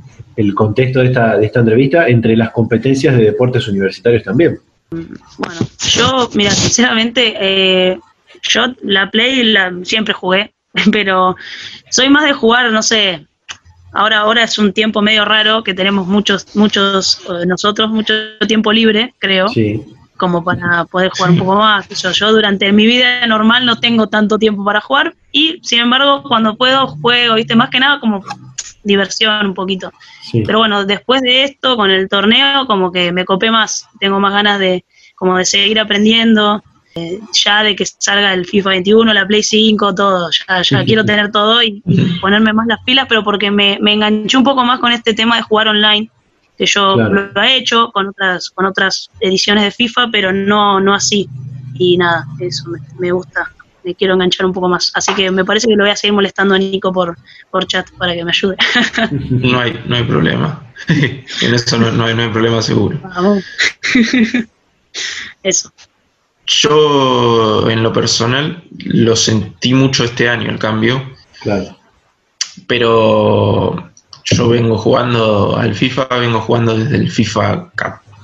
contexto 0.54 1.00
de 1.00 1.06
esta, 1.06 1.38
de 1.38 1.46
esta 1.46 1.60
entrevista 1.60 2.08
entre 2.08 2.36
las 2.36 2.50
competencias 2.50 3.16
de 3.16 3.24
deportes 3.24 3.66
universitarios 3.68 4.22
también. 4.22 4.58
Bueno, 4.90 5.60
yo, 5.78 6.30
mira, 6.34 6.50
sinceramente, 6.50 7.34
eh, 7.40 7.98
yo 8.42 8.66
la 8.82 9.10
Play 9.10 9.42
la, 9.44 9.72
siempre 9.82 10.14
jugué, 10.14 10.52
pero 10.92 11.36
soy 11.90 12.08
más 12.08 12.24
de 12.24 12.32
jugar, 12.32 12.70
no 12.70 12.82
sé, 12.82 13.26
ahora, 13.92 14.20
ahora 14.20 14.44
es 14.44 14.58
un 14.58 14.72
tiempo 14.72 15.02
medio 15.02 15.24
raro 15.24 15.64
que 15.64 15.74
tenemos 15.74 16.06
muchos, 16.06 16.54
muchos, 16.54 17.20
eh, 17.28 17.46
nosotros 17.46 17.90
mucho 17.90 18.14
tiempo 18.46 18.72
libre, 18.72 19.14
creo. 19.18 19.46
como 20.16 20.42
para 20.42 20.86
poder 20.86 21.10
jugar 21.10 21.32
un 21.32 21.38
poco 21.38 21.56
más. 21.56 21.88
Yo, 21.88 22.10
yo 22.10 22.32
durante 22.32 22.72
mi 22.72 22.86
vida 22.86 23.26
normal 23.26 23.66
no 23.66 23.78
tengo 23.78 24.06
tanto 24.06 24.38
tiempo 24.38 24.64
para 24.64 24.80
jugar 24.80 25.14
y 25.30 25.60
sin 25.62 25.80
embargo 25.80 26.22
cuando 26.22 26.56
puedo 26.56 26.86
juego, 26.86 27.34
viste, 27.34 27.54
más 27.54 27.68
que 27.68 27.80
nada 27.80 28.00
como 28.00 28.22
diversión 28.86 29.46
un 29.46 29.54
poquito. 29.54 29.92
Pero 30.32 30.58
bueno, 30.58 30.84
después 30.84 31.20
de 31.22 31.44
esto, 31.44 31.76
con 31.76 31.90
el 31.90 32.08
torneo, 32.08 32.66
como 32.66 32.92
que 32.92 33.12
me 33.12 33.24
copé 33.24 33.50
más, 33.50 33.86
tengo 34.00 34.20
más 34.20 34.32
ganas 34.32 34.58
de, 34.58 34.84
como 35.14 35.36
de 35.36 35.44
seguir 35.44 35.78
aprendiendo, 35.78 36.62
eh, 36.94 37.20
ya 37.32 37.62
de 37.62 37.76
que 37.76 37.84
salga 37.84 38.32
el 38.32 38.46
FIFA 38.46 38.70
21, 38.70 39.12
la 39.12 39.26
Play 39.26 39.42
5, 39.42 39.94
todo, 39.94 40.30
ya, 40.30 40.62
ya 40.62 40.84
quiero 40.84 41.04
tener 41.04 41.30
todo 41.30 41.62
y, 41.62 41.82
ponerme 42.20 42.52
más 42.52 42.66
las 42.66 42.82
pilas, 42.84 43.06
pero 43.08 43.22
porque 43.22 43.50
me, 43.50 43.78
me 43.80 43.92
enganché 43.92 44.36
un 44.36 44.44
poco 44.44 44.64
más 44.64 44.78
con 44.80 44.92
este 44.92 45.12
tema 45.12 45.36
de 45.36 45.42
jugar 45.42 45.68
online, 45.68 46.10
que 46.56 46.64
yo 46.64 46.96
lo 46.96 47.42
he 47.42 47.56
hecho 47.56 47.90
con 47.92 48.08
otras, 48.08 48.50
con 48.50 48.64
otras 48.64 49.10
ediciones 49.20 49.64
de 49.64 49.70
FIFA, 49.70 50.08
pero 50.10 50.32
no, 50.32 50.80
no 50.80 50.94
así. 50.94 51.28
Y 51.74 51.98
nada, 51.98 52.26
eso 52.40 52.64
me 52.98 53.12
gusta 53.12 53.52
me 53.86 53.94
quiero 53.94 54.14
enganchar 54.14 54.44
un 54.44 54.52
poco 54.52 54.68
más. 54.68 54.90
Así 54.94 55.14
que 55.14 55.30
me 55.30 55.44
parece 55.44 55.68
que 55.68 55.76
lo 55.76 55.84
voy 55.84 55.92
a 55.92 55.96
seguir 55.96 56.12
molestando 56.12 56.56
a 56.56 56.58
Nico 56.58 56.92
por, 56.92 57.16
por 57.50 57.66
chat 57.66 57.88
para 57.92 58.14
que 58.14 58.24
me 58.24 58.30
ayude. 58.32 58.56
no, 59.30 59.60
hay, 59.60 59.80
no 59.86 59.96
hay 59.96 60.02
problema. 60.02 60.66
en 60.88 61.54
eso 61.54 61.78
no, 61.78 62.04
hay, 62.04 62.14
no 62.14 62.22
hay 62.22 62.28
problema 62.30 62.60
seguro. 62.60 62.98
eso. 65.42 65.72
Yo, 66.46 67.70
en 67.70 67.82
lo 67.82 67.92
personal, 67.92 68.64
lo 68.76 69.16
sentí 69.16 69.72
mucho 69.72 70.04
este 70.04 70.28
año 70.28 70.50
el 70.50 70.58
cambio. 70.58 71.14
Claro. 71.40 71.76
Pero 72.66 73.92
yo 74.24 74.48
vengo 74.48 74.78
jugando 74.78 75.56
al 75.56 75.74
FIFA, 75.74 76.06
vengo 76.18 76.40
jugando 76.40 76.76
desde 76.76 76.96
el 76.96 77.10
FIFA, 77.10 77.72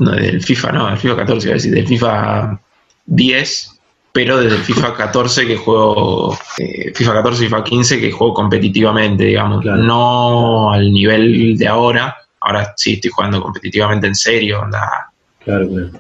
no, 0.01 0.11
desde 0.11 0.31
el 0.31 0.43
FIFA, 0.43 0.73
no, 0.73 0.89
el 0.89 0.99
FIFA 0.99 1.17
14, 1.17 1.47
iba 1.47 1.53
a 1.53 1.55
decir, 1.55 1.75
del 1.75 1.87
FIFA 1.87 2.61
10 3.07 3.72
pero 4.13 4.39
desde 4.39 4.57
el 4.57 4.63
FIFA 4.65 4.95
14 4.95 5.47
que 5.47 5.57
juego, 5.57 6.37
eh, 6.59 6.93
FIFA 6.95 7.15
14 7.15 7.43
y 7.43 7.47
FIFA 7.47 7.65
15 7.65 8.01
que 8.01 8.13
juego 8.13 8.35
competitivamente, 8.35 9.25
digamos, 9.25 9.65
no 9.65 10.73
al 10.73 10.93
nivel 10.93 11.57
de 11.57 11.67
ahora, 11.69 12.17
ahora 12.41 12.75
sí 12.77 12.95
estoy 12.95 13.11
jugando 13.11 13.41
competitivamente 13.43 14.07
en 14.07 14.15
serio, 14.15 14.63
anda 14.63 15.09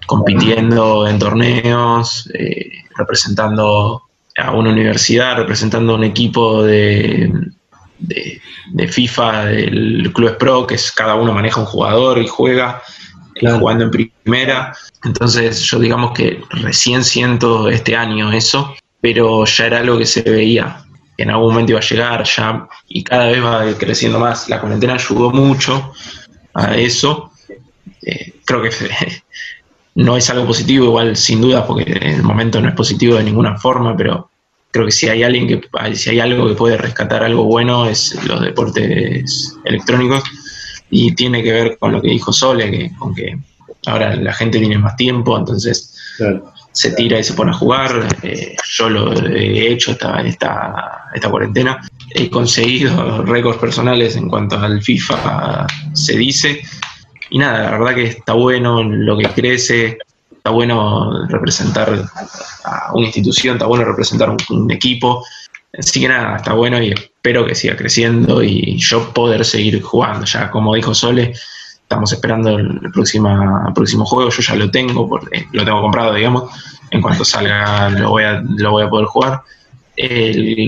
compitiendo 0.06 1.08
en 1.08 1.18
torneos, 1.18 2.30
eh, 2.32 2.70
representando 2.96 4.02
a 4.36 4.52
una 4.52 4.70
universidad, 4.70 5.36
representando 5.36 5.92
a 5.92 5.96
un 5.96 6.04
equipo 6.04 6.62
de, 6.62 7.32
de, 7.98 8.40
de, 8.72 8.88
FIFA 8.88 9.46
del 9.46 10.12
Club 10.12 10.38
Pro, 10.38 10.66
que 10.66 10.76
es 10.76 10.92
cada 10.92 11.16
uno 11.16 11.32
maneja 11.32 11.60
un 11.60 11.66
jugador 11.66 12.18
y 12.18 12.28
juega 12.28 12.82
jugando 13.40 13.84
en 13.84 13.90
primera. 13.90 14.76
Entonces 15.04 15.60
yo 15.62 15.78
digamos 15.78 16.12
que 16.12 16.42
recién 16.50 17.04
siento 17.04 17.68
este 17.68 17.96
año 17.96 18.32
eso, 18.32 18.74
pero 19.00 19.44
ya 19.44 19.66
era 19.66 19.78
algo 19.78 19.98
que 19.98 20.06
se 20.06 20.22
veía, 20.22 20.84
que 21.16 21.24
en 21.24 21.30
algún 21.30 21.50
momento 21.50 21.72
iba 21.72 21.80
a 21.80 21.82
llegar 21.82 22.24
ya 22.24 22.68
y 22.88 23.02
cada 23.04 23.26
vez 23.26 23.42
va 23.42 23.64
creciendo 23.78 24.18
más. 24.18 24.48
La 24.48 24.60
cuarentena 24.60 24.94
ayudó 24.94 25.30
mucho 25.30 25.92
a 26.54 26.76
eso. 26.76 27.32
Eh, 28.02 28.34
creo 28.44 28.62
que 28.62 28.70
no 29.96 30.16
es 30.16 30.30
algo 30.30 30.46
positivo, 30.46 30.86
igual 30.86 31.16
sin 31.16 31.40
duda, 31.40 31.66
porque 31.66 31.84
en 31.84 32.14
el 32.14 32.22
momento 32.22 32.60
no 32.60 32.68
es 32.68 32.74
positivo 32.74 33.16
de 33.16 33.24
ninguna 33.24 33.58
forma, 33.58 33.96
pero 33.96 34.30
creo 34.70 34.86
que 34.86 34.92
si 34.92 35.08
hay 35.08 35.22
alguien 35.22 35.46
que 35.46 35.60
si 35.94 36.10
hay 36.10 36.20
algo 36.20 36.48
que 36.48 36.54
puede 36.54 36.78
rescatar 36.78 37.22
algo 37.22 37.44
bueno 37.44 37.86
es 37.86 38.18
los 38.24 38.40
deportes 38.40 39.58
electrónicos 39.64 40.24
y 40.95 41.14
tiene 41.14 41.43
que 41.43 41.51
ver 41.51 41.78
con 41.78 41.90
lo 41.90 42.03
que 42.03 42.09
dijo 42.09 42.34
Sole, 42.34 42.70
que, 42.70 42.95
con 42.99 43.14
que 43.14 43.38
ahora 43.86 44.14
la 44.14 44.34
gente 44.34 44.59
tiene 44.59 44.76
más 44.76 44.95
tiempo, 44.95 45.36
entonces 45.38 45.99
se 46.70 46.90
tira 46.93 47.18
y 47.18 47.24
se 47.24 47.32
pone 47.32 47.51
a 47.51 47.55
jugar. 47.55 48.09
Eh, 48.22 48.55
yo 48.76 48.90
lo 48.90 49.11
he 49.26 49.72
hecho 49.72 49.93
esta, 49.93 50.20
esta, 50.20 51.07
esta 51.14 51.30
cuarentena. 51.30 51.80
He 52.11 52.28
conseguido 52.28 53.22
récords 53.24 53.59
personales 53.59 54.16
en 54.16 54.28
cuanto 54.28 54.59
al 54.59 54.82
FIFA 54.82 55.66
se 55.95 56.14
dice. 56.18 56.62
Y 57.30 57.38
nada, 57.38 57.70
la 57.70 57.78
verdad 57.78 57.95
que 57.95 58.05
está 58.05 58.34
bueno 58.34 58.82
lo 58.82 59.16
que 59.16 59.28
crece, 59.28 59.97
está 60.30 60.51
bueno 60.51 61.26
representar 61.26 62.05
a 62.64 62.93
una 62.93 63.07
institución, 63.07 63.57
está 63.57 63.66
bueno 63.66 63.86
representar 63.86 64.28
un, 64.28 64.36
un 64.51 64.70
equipo. 64.70 65.24
Así 65.78 66.00
que 66.00 66.08
nada, 66.08 66.36
está 66.36 66.52
bueno 66.52 66.82
y 66.82 66.92
espero 66.92 67.46
que 67.46 67.54
siga 67.54 67.76
creciendo 67.76 68.42
y 68.42 68.76
yo 68.78 69.12
poder 69.12 69.44
seguir 69.44 69.80
jugando. 69.80 70.26
Ya 70.26 70.50
como 70.50 70.74
dijo 70.74 70.94
Sole, 70.94 71.32
estamos 71.92 72.12
esperando 72.12 72.58
el, 72.58 72.80
próxima, 72.92 73.72
próximo 73.74 74.04
juego, 74.04 74.30
yo 74.30 74.42
ya 74.42 74.54
lo 74.54 74.70
tengo, 74.70 75.08
porque 75.08 75.46
lo 75.52 75.64
tengo 75.64 75.80
comprado, 75.80 76.14
digamos, 76.14 76.50
en 76.90 77.00
cuanto 77.00 77.24
salga 77.24 77.90
lo 77.90 78.10
voy 78.10 78.24
a, 78.24 78.42
lo 78.42 78.70
voy 78.72 78.84
a 78.84 78.90
poder 78.90 79.06
jugar. 79.06 79.42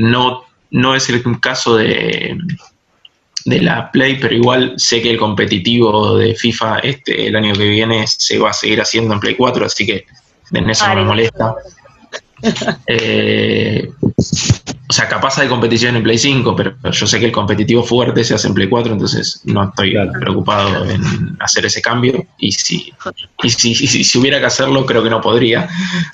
no, 0.00 0.44
no 0.70 0.94
es 0.94 1.08
el 1.10 1.22
caso 1.40 1.76
de, 1.76 2.38
de 3.44 3.60
la 3.60 3.90
Play, 3.90 4.18
pero 4.18 4.34
igual 4.34 4.74
sé 4.76 5.02
que 5.02 5.10
el 5.10 5.18
competitivo 5.18 6.16
de 6.16 6.34
FIFA 6.34 6.78
este 6.78 7.26
el 7.26 7.36
año 7.36 7.54
que 7.54 7.68
viene 7.68 8.06
se 8.06 8.38
va 8.38 8.50
a 8.50 8.54
seguir 8.54 8.80
haciendo 8.80 9.14
en 9.14 9.20
Play 9.20 9.34
4, 9.34 9.66
así 9.66 9.86
que 9.86 10.06
en 10.52 10.70
eso 10.70 10.88
no 10.88 10.96
me 10.96 11.04
molesta. 11.04 11.54
Eh, 12.86 13.90
sea, 14.94 15.08
capaz 15.08 15.38
hay 15.38 15.48
competición 15.48 15.96
en 15.96 16.02
Play 16.04 16.18
5, 16.18 16.54
pero 16.54 16.74
yo 16.90 17.06
sé 17.06 17.18
que 17.18 17.26
el 17.26 17.32
competitivo 17.32 17.82
fuerte 17.82 18.22
se 18.22 18.34
hace 18.34 18.46
en 18.46 18.54
Play 18.54 18.68
4, 18.68 18.92
entonces 18.92 19.40
no 19.44 19.64
estoy 19.64 19.96
preocupado 20.20 20.88
en 20.88 21.36
hacer 21.40 21.66
ese 21.66 21.82
cambio. 21.82 22.24
Y 22.38 22.52
si, 22.52 22.92
y 23.42 23.50
si, 23.50 23.74
si, 23.74 24.18
hubiera 24.18 24.38
que 24.38 24.46
hacerlo, 24.46 24.86
creo 24.86 25.02
que 25.02 25.10
no 25.10 25.20
podría 25.20 25.68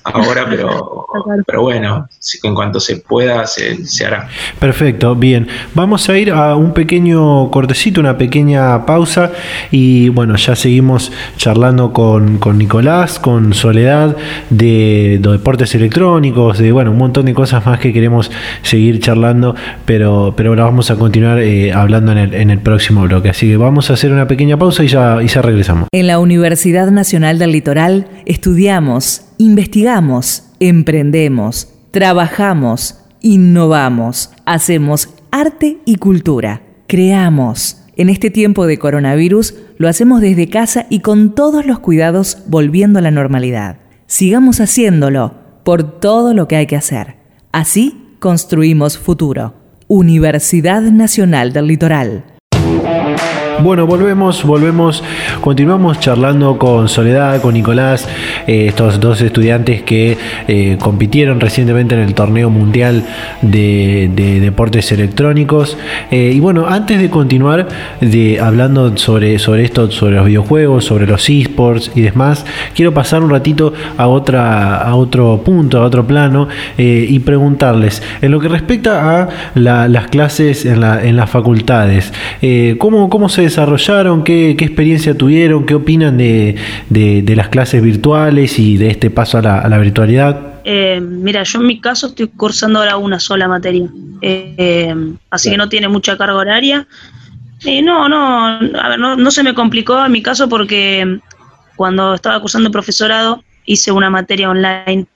ahora, 0.05 0.47
pero, 0.49 1.07
pero 1.47 1.63
bueno, 1.63 2.09
en 2.43 2.55
cuanto 2.55 2.81
se 2.81 2.97
pueda, 2.97 3.47
se, 3.47 3.85
se, 3.85 4.07
hará. 4.07 4.29
Perfecto, 4.59 5.15
bien. 5.15 5.49
Vamos 5.75 6.09
a 6.09 6.17
ir 6.17 6.31
a 6.31 6.57
un 6.57 6.73
pequeño 6.73 7.51
cortecito, 7.51 8.01
una 8.01 8.17
pequeña 8.17 8.87
pausa. 8.87 9.33
Y 9.71 10.09
bueno, 10.09 10.37
ya 10.37 10.57
seguimos 10.57 11.13
charlando 11.37 11.93
con, 11.93 12.39
con 12.39 12.57
Nicolás, 12.57 13.19
con 13.19 13.53
Soledad, 13.53 14.17
de, 14.49 15.19
de 15.21 15.31
deportes 15.31 15.75
electrónicos, 15.75 16.59
de 16.59 16.73
bueno, 16.73 16.93
un 16.93 16.99
montón 16.99 17.27
de 17.27 17.35
cosas 17.35 17.67
más 17.67 17.79
que 17.79 17.93
queremos 17.93 18.31
seguir 18.71 19.01
charlando, 19.01 19.55
pero, 19.85 20.35
pero 20.37 20.51
ahora 20.51 20.65
vamos 20.65 20.91
a 20.91 20.97
continuar 20.97 21.41
eh, 21.41 21.73
hablando 21.73 22.13
en 22.13 22.19
el, 22.19 22.35
en 22.35 22.51
el, 22.51 22.61
próximo 22.61 23.03
bloque. 23.03 23.31
Así 23.31 23.49
que 23.49 23.57
vamos 23.57 23.91
a 23.91 23.95
hacer 23.95 24.13
una 24.13 24.29
pequeña 24.29 24.59
pausa 24.59 24.85
y 24.85 24.89
ya, 24.89 25.23
y 25.23 25.27
ya 25.27 25.43
regresamos. 25.43 25.89
En 25.93 26.07
la 26.07 26.19
Universidad 26.19 26.91
Nacional 26.91 27.39
del 27.39 27.53
Litoral 27.53 28.07
estudiamos, 28.27 29.27
investigamos, 29.39 30.45
emprendemos, 30.61 31.69
trabajamos, 31.91 32.99
innovamos, 33.21 34.31
hacemos 34.47 35.09
arte 35.33 35.79
y 35.85 35.97
cultura, 35.97 36.63
creamos. 36.87 37.77
En 37.97 38.09
este 38.09 38.31
tiempo 38.31 38.67
de 38.67 38.79
coronavirus 38.79 39.55
lo 39.79 39.89
hacemos 39.89 40.21
desde 40.21 40.49
casa 40.49 40.87
y 40.89 41.01
con 41.01 41.35
todos 41.35 41.67
los 41.67 41.81
cuidados 41.81 42.39
volviendo 42.47 43.01
a 43.01 43.03
la 43.03 43.11
normalidad. 43.11 43.79
Sigamos 44.07 44.61
haciéndolo 44.61 45.35
por 45.65 46.01
todo 46.01 46.35
lo 46.35 46.49
que 46.49 46.57
hay 46.57 46.67
que 46.67 46.77
hacer. 46.77 47.17
Así 47.53 48.00
construimos 48.21 48.99
futuro. 48.99 49.55
Universidad 49.89 50.83
Nacional 50.83 51.53
del 51.53 51.67
Litoral. 51.67 52.30
Bueno, 53.63 53.87
volvemos, 53.87 54.43
volvemos, 54.45 55.05
continuamos 55.43 56.01
charlando 56.01 56.57
con 56.57 56.89
Soledad, 56.89 57.43
con 57.43 57.53
Nicolás, 57.53 58.09
eh, 58.47 58.69
estos 58.69 59.01
dos 59.01 59.21
estudiantes 59.21 59.83
que 59.83 60.17
eh, 60.49 60.79
compitieron 60.81 61.41
recientemente 61.41 61.95
en 61.95 62.01
el 62.01 62.15
torneo 62.15 62.49
mundial 62.49 63.05
de, 63.43 64.11
deportes 64.41 64.93
electrónicos. 64.93 65.77
Eh, 66.11 66.33
y 66.35 66.41
bueno, 66.41 66.69
antes 66.69 67.03
de 67.03 67.11
continuar 67.11 67.69
de, 68.01 68.41
hablando 68.41 68.97
sobre, 68.97 69.39
sobre 69.39 69.65
esto, 69.65 69.91
sobre 69.91 70.17
los 70.17 70.27
videojuegos, 70.27 70.87
sobre 70.87 71.07
los 71.07 71.29
esports 71.29 71.93
y 71.95 72.01
demás, 72.01 72.47
quiero 72.75 72.95
pasar 72.95 73.23
un 73.23 73.29
ratito 73.29 73.75
a, 73.99 74.09
otra, 74.09 74.79
a 74.79 74.95
otro 74.95 75.43
punto, 75.45 75.83
a 75.83 75.85
otro 75.85 76.07
plano 76.07 76.49
y 76.79 77.19
preguntarles, 77.19 78.03
en 78.23 78.31
lo 78.31 78.41
que 78.41 78.49
respecta 78.49 79.21
a 79.21 79.29
las 79.55 80.07
clases 80.07 80.65
en, 80.65 80.83
en 80.83 81.17
las 81.17 81.29
facultades, 81.29 82.13
¿cómo, 82.79 83.11
¿cómo 83.11 83.29
se 83.29 83.50
desarrollaron? 83.51 84.25
¿Qué, 84.25 84.51
experiencia 84.53 85.17
tuvieron? 85.17 85.67
¿Qué 85.67 85.75
opinan 85.75 86.17
de, 86.17 86.57
las 87.37 87.49
clases 87.49 87.83
virtuales 87.83 88.59
y 88.59 88.77
de 88.77 88.91
este 88.91 89.11
paso 89.11 89.39
a 89.39 89.43
la, 89.43 89.79
virtualidad? 89.79 90.63
Eh, 90.65 91.01
mira, 91.01 91.43
yo 91.43 91.61
en 91.61 91.67
mi 91.67 91.81
caso 91.81 92.09
estoy 92.09 92.29
cursando 92.29 92.79
ahora 92.79 92.97
una 92.97 93.19
sola 93.19 93.49
materia, 93.49 93.89
eh, 94.23 94.95
así 95.31 95.51
que 95.51 95.57
no 95.57 95.69
tiene 95.69 95.89
mucha 95.89 96.17
carga 96.17 96.37
horaria. 96.37 96.87
Eh, 97.65 97.83
no, 97.83 98.09
no, 98.09 98.47
a 98.47 98.89
ver, 98.89 98.99
no, 98.99 99.31
se 99.31 99.43
me 99.43 99.55
complicó 99.55 100.05
en 100.05 100.13
mi 100.13 100.23
caso 100.23 100.49
porque 100.49 101.19
cuando 101.77 102.15
estaba 102.15 102.41
cursando 102.41 102.71
profesorado 102.71 103.43
hice 103.67 103.93
una 103.93 104.11
materia 104.11 104.49
online. 104.49 105.07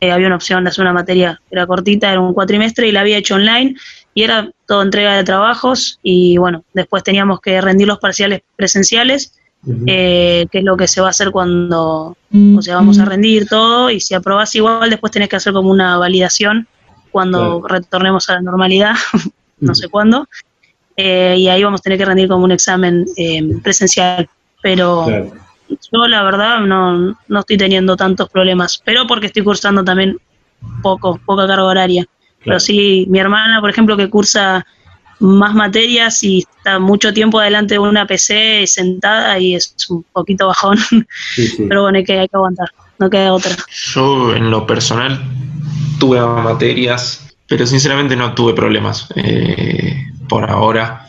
había 0.00 0.26
una 0.26 0.36
opción 0.36 0.64
de 0.64 0.70
hacer 0.70 0.82
una 0.82 0.92
materia, 0.92 1.40
era 1.50 1.66
cortita, 1.66 2.10
era 2.10 2.20
un 2.20 2.34
cuatrimestre 2.34 2.88
y 2.88 2.92
la 2.92 3.00
había 3.00 3.18
hecho 3.18 3.36
online 3.36 3.76
y 4.16 4.22
era 4.22 4.50
todo 4.64 4.80
entrega 4.80 5.14
de 5.14 5.24
trabajos 5.24 6.00
y 6.02 6.38
bueno, 6.38 6.64
después 6.72 7.04
teníamos 7.04 7.38
que 7.38 7.60
rendir 7.60 7.86
los 7.86 7.98
parciales 7.98 8.40
presenciales, 8.56 9.38
eh, 9.86 10.46
que 10.50 10.58
es 10.58 10.64
lo 10.64 10.74
que 10.74 10.88
se 10.88 11.02
va 11.02 11.08
a 11.08 11.10
hacer 11.10 11.30
cuando, 11.30 12.16
o 12.56 12.62
sea, 12.62 12.76
vamos 12.76 12.98
a 12.98 13.04
rendir 13.04 13.46
todo 13.46 13.90
y 13.90 14.00
si 14.00 14.14
aprobás 14.14 14.54
igual 14.54 14.88
después 14.88 15.12
tenés 15.12 15.28
que 15.28 15.36
hacer 15.36 15.52
como 15.52 15.70
una 15.70 15.98
validación 15.98 16.66
cuando 17.10 17.60
retornemos 17.68 18.30
a 18.30 18.36
la 18.36 18.40
normalidad, 18.40 18.94
no 19.60 19.74
sé 19.74 19.88
cuándo, 19.88 20.26
eh, 20.96 21.34
y 21.36 21.48
ahí 21.48 21.62
vamos 21.62 21.80
a 21.80 21.82
tener 21.82 21.98
que 21.98 22.06
rendir 22.06 22.26
como 22.26 22.42
un 22.44 22.52
examen 22.52 23.04
eh, 23.18 23.42
presencial, 23.62 24.28
pero... 24.62 25.06
Yo 25.92 26.06
la 26.06 26.22
verdad 26.22 26.60
no, 26.60 27.18
no 27.26 27.40
estoy 27.40 27.56
teniendo 27.56 27.96
tantos 27.96 28.30
problemas, 28.30 28.80
pero 28.84 29.04
porque 29.08 29.26
estoy 29.26 29.42
cursando 29.42 29.82
también 29.82 30.16
poco, 30.80 31.20
poca 31.26 31.44
carga 31.48 31.64
horaria. 31.64 32.06
Pero 32.46 32.60
sí, 32.60 33.06
mi 33.10 33.18
hermana, 33.18 33.60
por 33.60 33.68
ejemplo, 33.68 33.96
que 33.96 34.08
cursa 34.08 34.64
más 35.18 35.54
materias 35.54 36.22
y 36.22 36.38
está 36.38 36.78
mucho 36.78 37.12
tiempo 37.12 37.40
delante 37.40 37.74
de 37.74 37.78
una 37.78 38.06
PC 38.06 38.66
sentada 38.66 39.38
y 39.38 39.54
es 39.54 39.74
un 39.88 40.04
poquito 40.12 40.46
bajón. 40.46 40.78
Pero 41.68 41.82
bueno, 41.82 41.98
hay 41.98 42.04
que, 42.04 42.18
hay 42.18 42.28
que 42.28 42.36
aguantar, 42.36 42.70
no 42.98 43.10
queda 43.10 43.32
otra. 43.32 43.52
Yo 43.94 44.34
en 44.34 44.50
lo 44.50 44.66
personal 44.66 45.20
tuve 45.98 46.20
materias, 46.20 47.34
pero 47.48 47.66
sinceramente 47.66 48.16
no 48.16 48.34
tuve 48.34 48.52
problemas 48.54 49.08
eh, 49.16 50.04
por 50.28 50.48
ahora. 50.50 51.08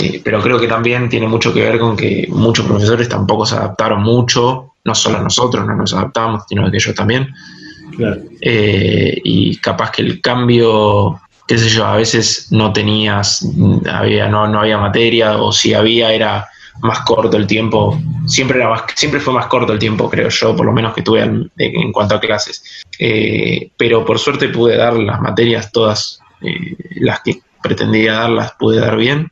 Eh, 0.00 0.20
pero 0.24 0.42
creo 0.42 0.58
que 0.58 0.66
también 0.66 1.08
tiene 1.08 1.28
mucho 1.28 1.52
que 1.52 1.62
ver 1.62 1.78
con 1.78 1.96
que 1.96 2.26
muchos 2.30 2.66
profesores 2.66 3.08
tampoco 3.08 3.46
se 3.46 3.54
adaptaron 3.54 4.02
mucho, 4.02 4.74
no 4.84 4.94
solo 4.94 5.22
nosotros 5.22 5.66
no 5.66 5.76
nos 5.76 5.92
adaptamos, 5.94 6.44
sino 6.48 6.70
que 6.70 6.76
ellos 6.76 6.94
también. 6.94 7.32
Eh, 8.40 9.20
y 9.24 9.56
capaz 9.56 9.90
que 9.92 10.02
el 10.02 10.20
cambio, 10.20 11.20
qué 11.46 11.58
sé 11.58 11.68
yo, 11.68 11.84
a 11.84 11.96
veces 11.96 12.48
no 12.50 12.72
tenías, 12.72 13.46
había, 13.90 14.28
no, 14.28 14.48
no 14.48 14.60
había 14.60 14.78
materia, 14.78 15.38
o 15.38 15.52
si 15.52 15.74
había 15.74 16.12
era 16.12 16.48
más 16.80 17.00
corto 17.00 17.36
el 17.36 17.46
tiempo. 17.46 18.00
Siempre, 18.26 18.58
era 18.58 18.68
más, 18.68 18.82
siempre 18.94 19.20
fue 19.20 19.34
más 19.34 19.46
corto 19.46 19.72
el 19.72 19.78
tiempo, 19.78 20.10
creo 20.10 20.28
yo, 20.28 20.56
por 20.56 20.66
lo 20.66 20.72
menos 20.72 20.94
que 20.94 21.02
tuve 21.02 21.22
en, 21.22 21.92
cuanto 21.92 22.16
a 22.16 22.20
clases. 22.20 22.82
Eh, 22.98 23.70
pero 23.76 24.04
por 24.04 24.18
suerte 24.18 24.48
pude 24.48 24.76
dar 24.76 24.94
las 24.94 25.20
materias 25.20 25.70
todas, 25.72 26.20
eh, 26.42 26.76
las 26.96 27.20
que 27.20 27.40
pretendía 27.62 28.14
darlas, 28.14 28.52
pude 28.58 28.78
dar 28.78 28.96
bien. 28.96 29.30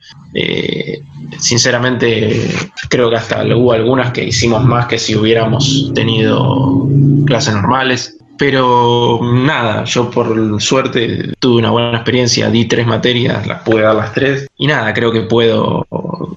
sinceramente, 1.39 2.51
creo 2.89 3.11
que 3.11 3.17
hasta 3.17 3.45
hubo 3.55 3.73
algunas 3.73 4.13
que 4.13 4.25
hicimos 4.25 4.65
más 4.65 4.87
que 4.87 4.99
si 4.99 5.15
hubiéramos 5.15 5.93
tenido 5.95 6.89
clases 7.27 7.55
normales. 7.55 8.17
Pero 8.39 9.21
nada, 9.23 9.85
yo 9.85 10.11
por 10.11 10.61
suerte 10.61 11.33
tuve 11.39 11.59
una 11.59 11.71
buena 11.71 11.95
experiencia, 11.95 12.51
di 12.51 12.65
tres 12.65 12.87
materias, 12.87 13.47
las 13.47 13.63
pude 13.63 13.83
dar 13.83 13.95
las 13.95 14.13
tres. 14.13 14.49
Y 14.57 14.67
nada, 14.67 14.93
creo 14.93 15.13
que 15.13 15.23
puedo, 15.23 15.87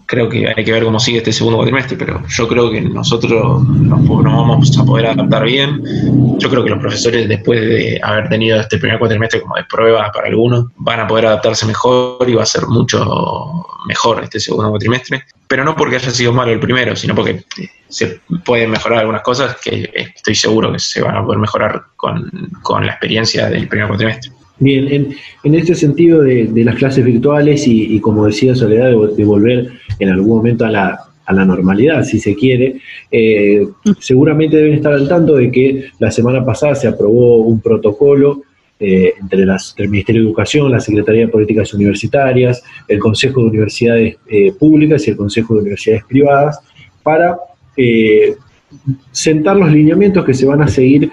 creo 0.05 0.29
que 0.29 0.47
hay 0.55 0.63
que 0.63 0.71
ver 0.71 0.83
cómo 0.83 0.99
sigue 0.99 1.19
este 1.19 1.33
segundo 1.33 1.57
cuatrimestre, 1.57 1.97
pero 1.97 2.21
yo 2.27 2.47
creo 2.47 2.69
que 2.69 2.81
nosotros 2.81 3.67
nos, 3.67 4.07
vamos 4.07 4.77
a 4.77 4.85
poder 4.85 5.07
adaptar 5.07 5.43
bien. 5.45 5.81
Yo 6.37 6.49
creo 6.49 6.63
que 6.63 6.69
los 6.69 6.79
profesores, 6.79 7.27
después 7.27 7.61
de 7.61 7.99
haber 8.03 8.29
tenido 8.29 8.59
este 8.59 8.77
primer 8.77 8.99
cuatrimestre 8.99 9.41
como 9.41 9.55
de 9.55 9.63
prueba 9.63 10.11
para 10.13 10.27
algunos, 10.27 10.67
van 10.77 10.99
a 10.99 11.07
poder 11.07 11.25
adaptarse 11.27 11.65
mejor 11.65 12.29
y 12.29 12.33
va 12.33 12.43
a 12.43 12.47
ser 12.47 12.67
mucho 12.67 13.65
mejor 13.87 14.23
este 14.23 14.39
segundo 14.39 14.69
cuatrimestre. 14.69 15.23
Pero 15.47 15.63
no 15.63 15.75
porque 15.75 15.97
haya 15.97 16.09
sido 16.09 16.33
malo 16.33 16.51
el 16.51 16.59
primero, 16.59 16.95
sino 16.95 17.13
porque 17.13 17.43
se 17.87 18.19
pueden 18.43 18.71
mejorar 18.71 18.99
algunas 18.99 19.21
cosas 19.21 19.57
que 19.63 19.89
estoy 19.93 20.35
seguro 20.35 20.71
que 20.71 20.79
se 20.79 21.01
van 21.01 21.15
a 21.15 21.23
poder 21.23 21.39
mejorar 21.39 21.83
con, 21.95 22.31
la 22.85 22.91
experiencia 22.91 23.49
del 23.49 23.67
primer 23.67 23.87
cuatrimestre. 23.87 24.31
Bien, 24.57 24.87
en, 24.87 25.15
en 25.43 25.55
este 25.55 25.75
sentido 25.75 26.21
de, 26.21 26.49
las 26.55 26.75
clases 26.75 27.03
virtuales 27.03 27.67
y, 27.67 27.99
como 27.99 28.25
decía 28.25 28.55
Soledad, 28.55 28.89
de, 29.15 29.25
volver 29.25 29.71
en 29.99 30.09
algún 30.09 30.37
momento 30.37 30.65
a 30.65 30.71
la, 30.71 30.99
a 31.25 31.33
la 31.33 31.45
normalidad, 31.45 32.03
si 32.03 32.19
se 32.19 32.35
quiere. 32.35 32.79
Eh, 33.11 33.67
seguramente 33.99 34.57
deben 34.57 34.73
estar 34.73 34.93
al 34.93 35.07
tanto 35.07 35.35
de 35.35 35.51
que 35.51 35.85
la 35.99 36.11
semana 36.11 36.43
pasada 36.43 36.75
se 36.75 36.87
aprobó 36.87 37.37
un 37.37 37.59
protocolo 37.61 38.43
eh, 38.79 39.13
entre, 39.19 39.45
las, 39.45 39.73
el 39.77 39.89
Ministerio 39.89 40.21
de 40.21 40.27
Educación, 40.27 40.71
la 40.71 40.79
Secretaría 40.79 41.25
de 41.25 41.31
Políticas 41.31 41.73
Universitarias, 41.73 42.63
el 42.87 42.99
Consejo 42.99 43.41
de 43.41 43.47
Universidades 43.47 44.17
eh, 44.27 44.51
Públicas 44.53 45.07
y 45.07 45.11
el 45.11 45.17
Consejo 45.17 45.55
de 45.55 45.61
Universidades 45.61 46.03
Privadas 46.05 46.59
para 47.03 47.37
sentar 49.11 49.57
los 49.57 49.71
lineamientos 49.71 50.23
que 50.25 50.33
se 50.33 50.45
van 50.45 50.61
a 50.61 50.67
seguir 50.67 51.11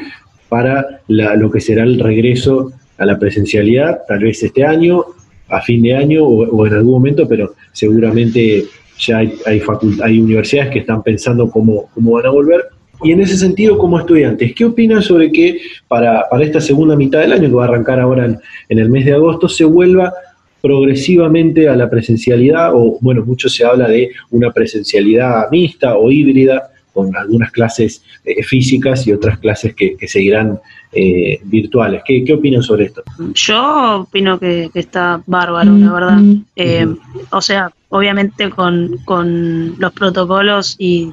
para 0.49 1.01
lo 1.09 1.51
que 1.51 1.61
será 1.61 1.83
el 1.83 1.99
regreso 1.99 2.73
a 2.99 3.05
la 3.05 3.19
presencialidad, 3.19 4.03
tal 4.07 4.21
vez 4.21 4.43
este 4.43 4.65
año, 4.65 5.05
a 5.49 5.61
fin 5.61 5.83
de 5.83 5.95
año 5.95 6.25
o 6.25 6.67
en 6.67 6.73
algún 6.73 6.93
momento, 6.93 7.27
pero 7.27 7.55
seguramente 7.73 8.65
ya 8.99 9.19
hay, 9.19 9.35
hay, 9.47 10.21
universidades 10.21 10.71
que 10.71 10.79
están 10.81 11.03
pensando 11.03 11.51
cómo, 11.51 11.89
cómo 11.95 12.13
van 12.13 12.27
a 12.27 12.31
volver. 12.31 12.65
Y 13.05 13.13
en 13.13 13.21
ese 13.21 13.37
sentido, 13.37 13.79
como 13.79 13.99
estudiantes, 13.99 14.55
¿qué 14.55 14.65
opinan 14.65 15.03
sobre 15.03 15.31
que 15.33 15.61
para, 15.89 16.27
esta 16.41 16.61
segunda 16.61 16.97
mitad 16.97 17.21
del 17.21 17.33
año, 17.33 17.49
que 17.49 17.55
va 17.55 17.65
a 17.65 17.69
arrancar 17.69 18.01
ahora 18.01 18.27
en, 18.27 18.79
el 18.79 18.91
mes 18.91 19.05
de 19.05 19.15
agosto, 19.15 19.49
se 19.49 19.65
vuelva 19.65 20.13
progresivamente 20.61 21.69
a 21.69 21.77
la 21.77 21.91
presencialidad, 21.91 22.73
o 22.75 22.99
bueno, 23.01 23.25
mucho 23.25 23.49
se 23.49 23.65
habla 23.65 23.89
de 23.89 24.11
una 24.31 24.53
presencialidad 24.53 25.51
mixta 25.51 25.97
o 25.97 26.11
híbrida, 26.11 26.69
con 26.93 27.17
algunas 27.17 27.51
clases 27.51 28.05
eh, 28.25 28.43
físicas 28.43 29.07
y 29.07 29.13
otras 29.13 29.39
clases 29.39 29.75
que, 29.75 29.97
seguirán 30.07 30.61
eh, 30.93 31.41
virtuales. 31.45 32.03
¿Qué, 32.05 32.23
¿Qué, 32.25 32.35
opinan 32.35 32.63
sobre 32.63 32.85
esto? 32.85 33.03
Yo 33.35 34.01
opino 34.03 34.39
que, 34.39 34.71
está 34.75 35.23
bárbaro, 35.27 35.73
la 35.73 35.93
verdad. 35.93 36.19
Eh, 36.57 36.87
o 37.31 37.41
sea, 37.41 37.73
obviamente 37.89 38.51
con, 38.51 38.99
con, 39.05 39.75
los 39.79 39.93
protocolos 39.93 40.77
y 40.79 41.11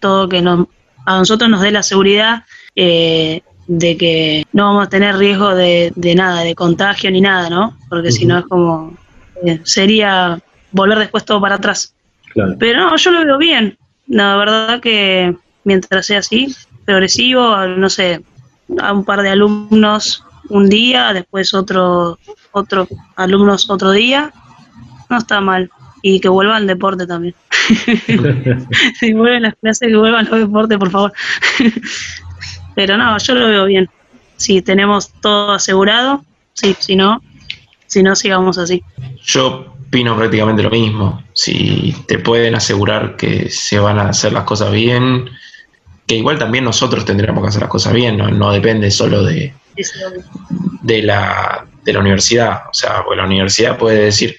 todo 0.00 0.28
que 0.28 0.42
nos, 0.42 0.66
a 1.06 1.18
nosotros 1.18 1.50
nos 1.50 1.60
dé 1.60 1.70
la 1.70 1.82
seguridad 1.82 2.44
de 2.74 3.96
que 3.96 4.44
no 4.52 4.66
vamos 4.66 4.86
a 4.86 4.90
tener 4.90 5.16
riesgo 5.16 5.54
de, 5.54 5.92
de 5.94 6.14
nada, 6.14 6.42
de 6.42 6.54
contagio 6.54 7.10
ni 7.10 7.20
nada, 7.20 7.48
¿no? 7.48 7.76
Porque 7.88 8.10
si 8.10 8.26
no 8.26 8.38
es 8.38 8.44
como, 8.46 8.96
sería 9.64 10.40
volver 10.72 10.98
después 10.98 11.24
todo 11.24 11.40
para 11.40 11.56
atrás. 11.56 11.94
Pero 12.58 12.80
no, 12.80 12.96
yo 12.96 13.10
lo 13.10 13.24
veo 13.24 13.38
bien. 13.38 13.78
La 14.06 14.36
verdad 14.36 14.80
que 14.80 15.36
mientras 15.64 16.06
sea 16.06 16.18
así, 16.20 16.54
progresivo, 16.84 17.66
no 17.66 17.88
sé, 17.88 18.22
a 18.80 18.92
un 18.92 19.04
par 19.04 19.22
de 19.22 19.30
alumnos 19.30 20.24
un 20.48 20.68
día, 20.68 21.12
después 21.12 21.54
otro, 21.54 22.18
otro 22.52 22.88
alumnos 23.16 23.70
otro 23.70 23.90
día, 23.92 24.32
no 25.08 25.18
está 25.18 25.40
mal. 25.40 25.70
Y 26.02 26.20
que 26.20 26.28
vuelvan 26.28 26.56
al 26.56 26.66
deporte 26.66 27.06
también. 27.06 27.34
si 29.00 29.12
vuelven 29.12 29.42
las 29.42 29.54
clases, 29.60 29.88
que 29.88 29.96
vuelvan 29.96 30.28
al 30.32 30.40
deporte, 30.40 30.78
por 30.78 30.90
favor. 30.90 31.12
Pero 32.74 32.96
no, 32.96 33.18
yo 33.18 33.34
lo 33.34 33.48
veo 33.48 33.64
bien. 33.66 33.88
Si 34.36 34.62
tenemos 34.62 35.12
todo 35.20 35.52
asegurado, 35.52 36.24
sí, 36.54 36.74
si 36.78 36.96
no, 36.96 37.22
si 37.86 38.02
no, 38.02 38.16
sigamos 38.16 38.58
así. 38.58 38.82
Yo 39.22 39.74
opino 39.86 40.16
prácticamente 40.16 40.62
lo 40.62 40.70
mismo. 40.70 41.22
Si 41.34 41.94
te 42.08 42.18
pueden 42.18 42.54
asegurar 42.54 43.16
que 43.16 43.50
se 43.50 43.78
van 43.78 43.98
a 43.98 44.08
hacer 44.08 44.32
las 44.32 44.44
cosas 44.44 44.72
bien, 44.72 45.28
que 46.06 46.16
igual 46.16 46.38
también 46.38 46.64
nosotros 46.64 47.04
tendríamos 47.04 47.42
que 47.42 47.48
hacer 47.48 47.60
las 47.60 47.70
cosas 47.70 47.92
bien, 47.92 48.16
no, 48.16 48.52
depende 48.52 48.90
solo 48.90 49.22
de, 49.22 49.54
de, 50.82 51.02
la, 51.02 51.66
de 51.84 51.92
la 51.92 52.00
universidad. 52.00 52.62
O 52.70 52.74
sea, 52.74 53.04
pues 53.04 53.18
la 53.18 53.26
universidad 53.26 53.76
puede 53.76 54.04
decir, 54.04 54.36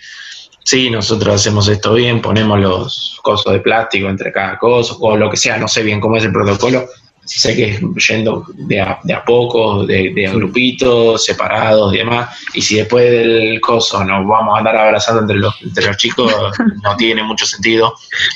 sí, 0.63 0.89
nosotros 0.89 1.35
hacemos 1.35 1.67
esto 1.67 1.93
bien, 1.93 2.21
ponemos 2.21 2.59
los 2.59 3.19
cosos 3.21 3.53
de 3.53 3.59
plástico 3.59 4.09
entre 4.09 4.31
cada 4.31 4.57
cosa, 4.57 4.95
o 4.99 5.17
lo 5.17 5.29
que 5.29 5.37
sea, 5.37 5.57
no 5.57 5.67
sé 5.67 5.83
bien 5.83 5.99
cómo 5.99 6.17
es 6.17 6.23
el 6.23 6.31
protocolo, 6.31 6.85
sé 7.25 7.55
que 7.55 7.69
es 7.71 8.07
yendo 8.07 8.45
de 8.53 8.81
a, 8.81 8.99
de 9.03 9.13
a 9.13 9.23
poco, 9.23 9.85
de, 9.85 10.13
de 10.13 10.27
grupitos, 10.27 11.23
separados 11.25 11.93
y 11.93 11.97
demás, 11.97 12.37
y 12.53 12.61
si 12.61 12.75
después 12.77 13.09
del 13.09 13.61
coso 13.61 14.03
nos 14.03 14.27
vamos 14.27 14.55
a 14.55 14.59
andar 14.59 14.75
abrazando 14.75 15.21
entre 15.21 15.37
los, 15.37 15.53
entre 15.61 15.87
los 15.87 15.97
chicos, 15.97 16.33
no 16.83 16.95
tiene 16.97 17.23
mucho 17.23 17.45
sentido. 17.45 17.93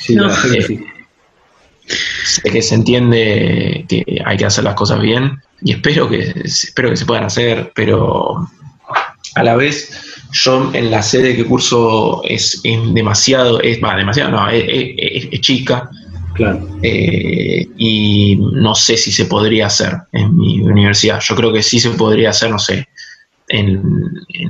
Eh, 0.10 0.94
sé 2.26 2.50
que 2.50 2.62
se 2.62 2.76
entiende 2.76 3.86
que 3.88 4.22
hay 4.26 4.38
que 4.38 4.46
hacer 4.46 4.64
las 4.64 4.76
cosas 4.76 5.00
bien 5.00 5.42
y 5.62 5.72
espero 5.72 6.10
que, 6.10 6.34
espero 6.44 6.90
que 6.90 6.98
se 6.98 7.06
puedan 7.06 7.24
hacer, 7.24 7.72
pero 7.74 8.48
a 9.36 9.44
la 9.44 9.56
vez 9.56 10.07
yo 10.44 10.72
en 10.74 10.92
la 10.92 11.02
sede 11.02 11.36
que 11.36 11.46
curso 11.46 12.22
es, 12.24 12.62
demasiado, 12.64 13.62
es, 13.62 13.80
demasiado, 13.82 14.32
no, 14.32 14.50
es 14.50 15.42
chica, 15.42 15.90
eh, 16.84 17.68
y 17.78 18.38
no 18.54 18.76
sé 18.76 18.98
si 18.98 19.12
se 19.12 19.26
podría 19.26 19.68
hacer 19.68 19.94
en 20.12 20.38
mi 20.38 20.60
universidad. 20.60 21.20
Yo 21.20 21.36
creo 21.36 21.52
que 21.52 21.64
sí 21.64 21.80
se 21.80 21.90
podría 21.92 22.30
hacer, 22.30 22.52
no 22.52 22.60
sé, 22.60 22.88
en, 23.48 23.82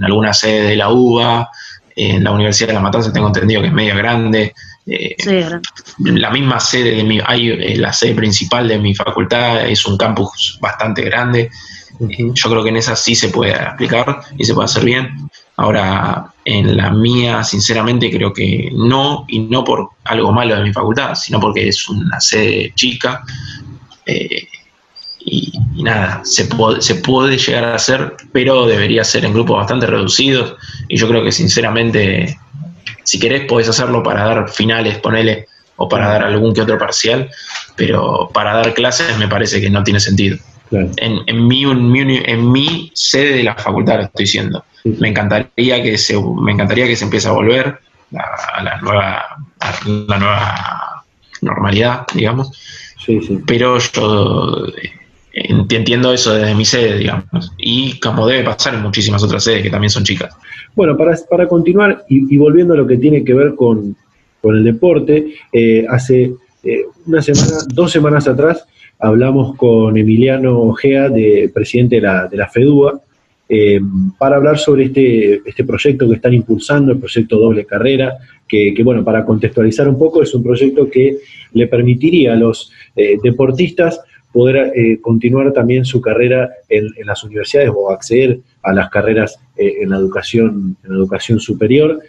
alguna 0.02 0.34
sede 0.34 0.70
de 0.70 0.76
la 0.76 0.90
UBA, 0.90 1.50
en 1.96 2.24
la 2.24 2.32
Universidad 2.32 2.70
de 2.70 2.74
La 2.76 2.80
Matanza 2.80 3.12
tengo 3.12 3.28
entendido 3.28 3.62
que 3.62 3.68
es 3.68 3.74
medio 3.74 3.96
grande. 3.96 4.54
Eh, 4.86 5.16
la 6.00 6.30
misma 6.30 6.60
sede 6.60 6.96
de 6.96 7.04
mi, 7.04 7.20
hay, 7.26 7.50
eh, 7.50 7.78
la 7.78 7.92
sede 7.92 8.14
principal 8.14 8.68
de 8.68 8.80
mi 8.80 8.94
facultad 8.94 9.68
es 9.68 9.86
un 9.86 9.98
campus 9.98 10.58
bastante 10.62 11.04
grande. 11.04 11.50
Yo 12.00 12.50
creo 12.50 12.64
que 12.64 12.70
en 12.70 12.78
esa 12.78 12.96
sí 12.96 13.16
se 13.16 13.30
puede 13.30 13.56
aplicar 13.56 14.22
y 14.38 14.46
se 14.46 14.54
puede 14.54 14.66
hacer 14.66 14.86
bien. 14.86 15.30
Ahora, 15.58 16.34
en 16.46 16.78
la 16.78 16.92
mía, 16.92 17.44
sinceramente, 17.44 18.12
creo 18.12 18.32
que 18.32 18.70
no, 18.74 19.26
y 19.28 19.40
no 19.40 19.64
por 19.64 19.90
algo 20.04 20.32
malo 20.32 20.56
de 20.56 20.64
mi 20.64 20.72
facultad, 20.72 21.16
sino 21.16 21.40
porque 21.40 21.68
es 21.68 21.90
una 21.90 22.20
sede 22.20 22.72
chica. 22.76 23.24
Eh, 24.06 24.48
y, 25.20 25.52
nada, 25.84 26.22
se, 26.24 26.48
se 26.80 26.96
puede 26.96 27.38
llegar 27.38 27.66
a 27.66 27.76
hacer, 27.76 28.16
pero 28.32 28.66
debería 28.66 29.04
ser 29.04 29.26
en 29.26 29.34
grupos 29.34 29.58
bastante 29.58 29.88
reducidos. 29.88 30.56
Y 30.88 30.98
yo 30.98 31.10
creo 31.10 31.24
que, 31.24 31.32
sinceramente, 31.32 32.38
si 33.04 33.20
querés, 33.20 33.46
podés 33.46 33.70
hacerlo 33.70 34.04
para 34.04 34.26
dar 34.26 34.50
finales, 34.50 35.00
ponele, 35.00 35.48
o 35.78 35.88
para 35.88 36.08
dar 36.08 36.24
algún 36.24 36.54
que 36.54 36.62
otro 36.62 36.78
parcial, 36.78 37.30
pero 37.76 38.30
para 38.34 38.54
dar 38.54 38.74
clases 38.74 39.18
me 39.18 39.28
parece 39.28 39.62
que 39.62 39.70
no 39.70 39.84
tiene 39.84 40.00
sentido. 40.00 40.38
En, 40.72 41.22
en, 41.28 41.48
mi, 41.48 41.64
en, 41.64 42.52
mi, 42.52 42.92
sede 42.94 43.38
de 43.38 43.44
la 43.44 43.56
facultad 43.56 43.96
lo 43.96 44.02
estoy 44.04 44.26
diciendo. 44.26 44.66
Me 45.00 45.10
encantaría 45.10 45.82
que 45.84 45.98
se, 45.98 46.16
me 46.20 46.52
encantaría 46.52 46.88
que 46.88 46.96
se 46.96 47.06
empiece 47.06 47.28
a 47.28 47.32
volver 47.32 47.80
a, 48.16 48.64
la 48.64 48.82
nueva 48.82 49.26
la 49.86 50.18
nueva 50.18 51.04
normalidad, 51.42 52.08
digamos. 52.14 52.52
Pero 53.46 53.78
yo 53.78 54.66
eh, 54.68 55.54
entiendo 55.70 56.12
eso 56.12 56.34
desde 56.34 56.56
mi 56.56 56.66
sede, 56.66 56.98
digamos. 56.98 57.54
Y 57.58 58.00
como 58.00 58.28
debe 58.28 58.44
pasar 58.44 58.74
en 58.74 58.82
muchísimas 58.82 59.24
otras 59.24 59.44
sedes 59.44 59.64
que 59.64 59.70
también 59.70 59.90
son 59.90 60.04
chicas. 60.04 60.36
Bueno, 60.76 60.98
para, 60.98 61.16
para 61.30 61.48
continuar 61.48 62.06
y, 62.10 62.38
volviendo 62.38 62.74
a 62.74 62.78
lo 62.78 62.88
que 62.88 62.98
tiene 62.98 63.24
que 63.24 63.34
ver 63.34 63.56
con, 63.56 63.96
el 64.44 64.64
deporte, 64.64 65.34
eh, 65.52 65.86
hace 65.90 66.34
eh, 66.64 66.86
una 67.06 67.22
semana, 67.22 67.58
dos 67.74 67.92
semanas 67.92 68.30
atrás, 68.30 68.66
hablamos 68.98 69.58
con 69.58 69.98
Emiliano 69.98 70.58
Ojea, 70.60 71.10
de, 71.10 71.52
presidente 71.54 71.98
de 71.98 72.02
la, 72.04 72.28
de 72.28 72.38
la 72.38 72.48
FEDUA, 72.48 73.02
eh, 73.50 73.80
para 74.18 74.36
hablar 74.36 74.58
sobre 74.58 74.86
este, 74.86 75.42
este 75.46 75.64
proyecto 75.64 76.08
que 76.08 76.16
están 76.16 76.34
impulsando, 76.34 76.92
el 76.92 77.00
proyecto 77.00 77.40
Doble 77.40 77.66
Carrera, 77.66 78.18
que, 78.48 78.74
bueno, 78.84 79.04
para 79.04 79.26
contextualizar 79.26 79.88
un 79.88 79.98
poco, 79.98 80.22
es 80.22 80.34
un 80.34 80.44
proyecto 80.44 80.90
que 80.90 81.18
le 81.54 81.68
permitiría 81.68 82.34
a 82.34 82.36
los 82.36 82.72
eh, 82.96 83.18
deportistas 83.22 84.02
poder 84.32 84.72
eh, 84.76 85.00
continuar 85.02 85.52
también 85.54 85.86
su 85.86 86.02
carrera 86.02 86.50
en, 86.70 86.90
las 87.06 87.24
universidades 87.24 87.72
o 87.74 87.90
acceder 87.90 88.40
a 88.62 88.74
las 88.74 88.90
carreras 88.90 89.40
en, 89.56 89.90
la 89.90 89.98
educación, 89.98 90.78
en 90.84 90.92
educación 90.92 91.40
superior. 91.40 92.02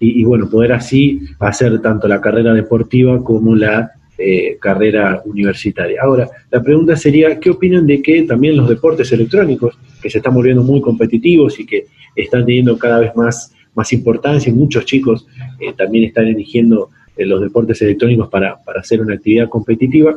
y, 0.00 0.24
bueno, 0.24 0.50
poder 0.50 0.72
así 0.72 1.20
hacer 1.38 1.80
tanto 1.80 2.06
la 2.06 2.20
carrera 2.20 2.52
deportiva 2.52 3.24
como 3.24 3.56
la 3.56 3.92
eh, 4.16 4.58
carrera 4.60 5.22
universitaria. 5.24 6.00
Ahora, 6.00 6.28
la 6.48 6.62
pregunta 6.62 6.94
sería, 6.94 7.40
¿qué 7.40 7.50
opinan 7.50 7.84
de 7.84 8.00
que 8.00 8.22
también 8.22 8.56
los 8.56 8.68
deportes 8.68 9.10
electrónicos, 9.10 9.76
que 10.00 10.08
se 10.08 10.18
están 10.18 10.34
volviendo 10.34 10.62
muy 10.62 10.80
competitivos 10.80 11.58
y 11.58 11.66
que 11.66 11.86
están 12.14 12.46
teniendo 12.46 12.78
cada 12.78 13.00
vez 13.00 13.16
más, 13.16 13.52
más 13.74 13.92
importancia, 13.92 14.50
y 14.50 14.54
muchos 14.54 14.84
chicos 14.84 15.26
eh, 15.58 15.72
también 15.76 16.04
están 16.04 16.28
eligiendo 16.28 16.90
eh, 17.16 17.26
los 17.26 17.40
deportes 17.40 17.82
electrónicos 17.82 18.28
para, 18.28 18.60
hacer 18.76 19.00
una 19.00 19.14
actividad 19.14 19.48
competitiva, 19.48 20.14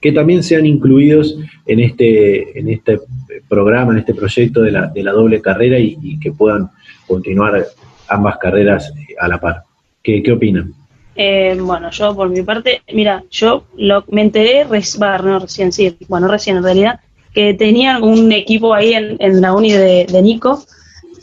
que 0.00 0.12
también 0.12 0.42
sean 0.42 0.64
incluidos 0.64 1.38
en 1.66 1.80
este, 1.80 2.58
en 2.58 2.70
este 2.70 2.98
programa, 3.46 3.92
en 3.92 3.98
este 3.98 4.14
proyecto 4.14 4.62
de 4.62 4.72
la, 4.72 4.86
de 4.86 5.02
la 5.02 5.12
doble 5.12 5.42
carrera 5.42 5.78
y, 5.78 6.18
que 6.18 6.32
puedan 6.32 6.70
continuar 7.06 7.66
ambas 8.08 8.38
carreras 8.38 8.90
a 9.20 9.28
la 9.28 9.38
par. 9.38 9.64
¿Qué, 10.02 10.22
qué 10.22 10.32
opinan? 10.32 10.72
Eh, 11.14 11.56
bueno, 11.60 11.90
yo 11.90 12.14
por 12.14 12.28
mi 12.30 12.42
parte, 12.42 12.82
mira, 12.92 13.22
yo 13.30 13.64
lo, 13.76 14.04
me 14.08 14.22
enteré, 14.22 14.64
no, 14.64 15.38
recién, 15.38 15.72
sí, 15.72 15.96
bueno, 16.08 16.28
recién 16.28 16.56
en 16.56 16.62
realidad, 16.62 17.00
que 17.34 17.54
tenían 17.54 18.02
un 18.02 18.32
equipo 18.32 18.74
ahí 18.74 18.94
en, 18.94 19.16
en 19.18 19.40
la 19.40 19.52
uni 19.52 19.72
de, 19.72 20.22
Nico, 20.22 20.64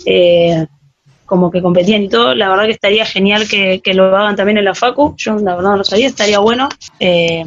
eh, 0.06 0.68
como 1.26 1.52
que 1.52 1.62
competían 1.62 2.04
y 2.04 2.10
todo, 2.10 2.34
la 2.34 2.50
verdad 2.50 2.66
que 2.66 2.72
estaría 2.72 3.06
genial 3.06 3.48
que, 3.48 3.82
lo 3.94 4.16
hagan 4.16 4.36
también 4.36 4.58
en 4.58 4.66
la 4.66 4.76
Facu, 4.76 5.16
yo 5.18 5.36
la 5.36 5.56
verdad 5.56 5.72
no 5.72 5.78
lo 5.78 5.84
sabía, 5.84 6.08
estaría 6.08 6.40
bueno. 6.40 6.70
Eh, 7.00 7.44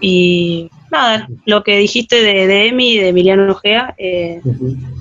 y 0.00 0.68
nada, 0.90 1.28
lo 1.46 1.62
que 1.62 1.78
dijiste 1.78 2.22
de, 2.22 2.46
de 2.46 2.68
Emi 2.68 2.92
y 2.92 2.98
de 2.98 3.08
Emiliano 3.08 3.50
Ojea, 3.50 3.94
eh, 3.98 4.40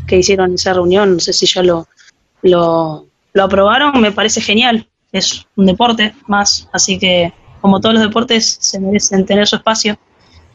que 0.07 0.18
hicieron 0.18 0.55
esa 0.55 0.74
reunión, 0.74 1.14
no 1.14 1.20
sé 1.20 1.34
si 1.34 1.45
ya 1.45 1.64
lo, 1.64 1.88
lo, 2.41 3.05
lo 3.34 3.43
aprobaron, 3.43 3.99
me 3.99 4.12
parece 4.12 4.41
genial, 4.41 4.88
es 5.12 5.45
un 5.55 5.66
deporte 5.66 6.14
más, 6.28 6.68
así 6.74 6.97
que 6.97 7.34
como 7.62 7.80
todos 7.80 7.95
los 7.95 8.03
deportes 8.03 8.57
se 8.59 8.80
merecen 8.80 9.26
tener 9.26 9.47
su 9.47 9.55
espacio 9.55 9.97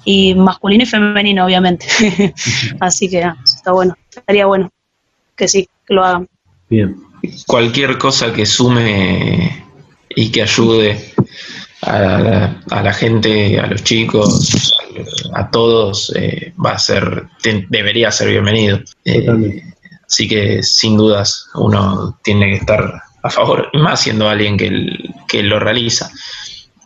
y 0.04 0.34
masculino 0.34 0.84
y 0.84 0.86
femenino, 0.86 1.44
obviamente. 1.44 1.86
Así 2.80 3.08
que 3.08 3.24
ah, 3.24 3.36
está 3.44 3.72
bueno, 3.72 3.96
estaría 4.08 4.46
bueno 4.46 4.70
que 5.34 5.48
sí, 5.48 5.68
que 5.86 5.94
lo 5.94 6.04
hagan. 6.04 6.28
Bien. 6.70 6.96
Cualquier 7.46 7.98
cosa 7.98 8.32
que 8.32 8.46
sume 8.46 9.64
y 10.10 10.30
que 10.30 10.42
ayude 10.42 11.12
a 11.82 12.82
la, 12.82 12.92
gente, 12.92 13.58
a 13.58 13.66
los 13.66 13.82
chicos, 13.84 14.74
a 15.34 15.50
todos, 15.50 16.12
eh, 16.16 16.52
va 16.64 16.72
a 16.72 16.78
ser, 16.78 17.26
debería 17.68 18.10
ser 18.10 18.28
bienvenido. 18.28 18.80
Eh, 19.04 19.62
así 20.06 20.28
que 20.28 20.62
sin 20.62 20.96
dudas 20.96 21.48
uno 21.54 22.18
tiene 22.22 22.50
que 22.50 22.56
estar 22.56 23.02
a 23.26 23.30
favor, 23.30 23.70
más 23.74 24.00
siendo 24.00 24.28
alguien 24.28 24.56
que, 24.56 24.70
que 25.28 25.42
lo 25.42 25.58
realiza. 25.58 26.10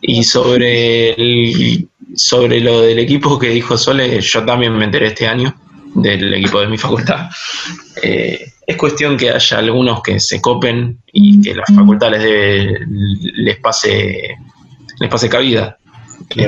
Y 0.01 0.23
sobre, 0.23 1.13
el, 1.13 1.87
sobre 2.15 2.59
lo 2.59 2.81
del 2.81 2.99
equipo 2.99 3.37
que 3.37 3.49
dijo 3.49 3.77
Sole, 3.77 4.19
yo 4.19 4.43
también 4.43 4.75
me 4.75 4.85
enteré 4.85 5.07
este 5.07 5.27
año 5.27 5.55
del 5.93 6.33
equipo 6.33 6.59
de 6.59 6.67
mi 6.67 6.77
facultad. 6.77 7.29
Eh, 8.01 8.47
es 8.65 8.77
cuestión 8.77 9.17
que 9.17 9.29
haya 9.29 9.57
algunos 9.59 10.01
que 10.01 10.19
se 10.19 10.41
copen 10.41 10.99
y 11.11 11.41
que 11.41 11.53
la 11.53 11.65
facultad 11.65 12.11
les, 12.11 12.79
les, 13.35 13.57
pase, 13.57 14.37
les 14.99 15.09
pase 15.09 15.29
cabida. 15.29 15.77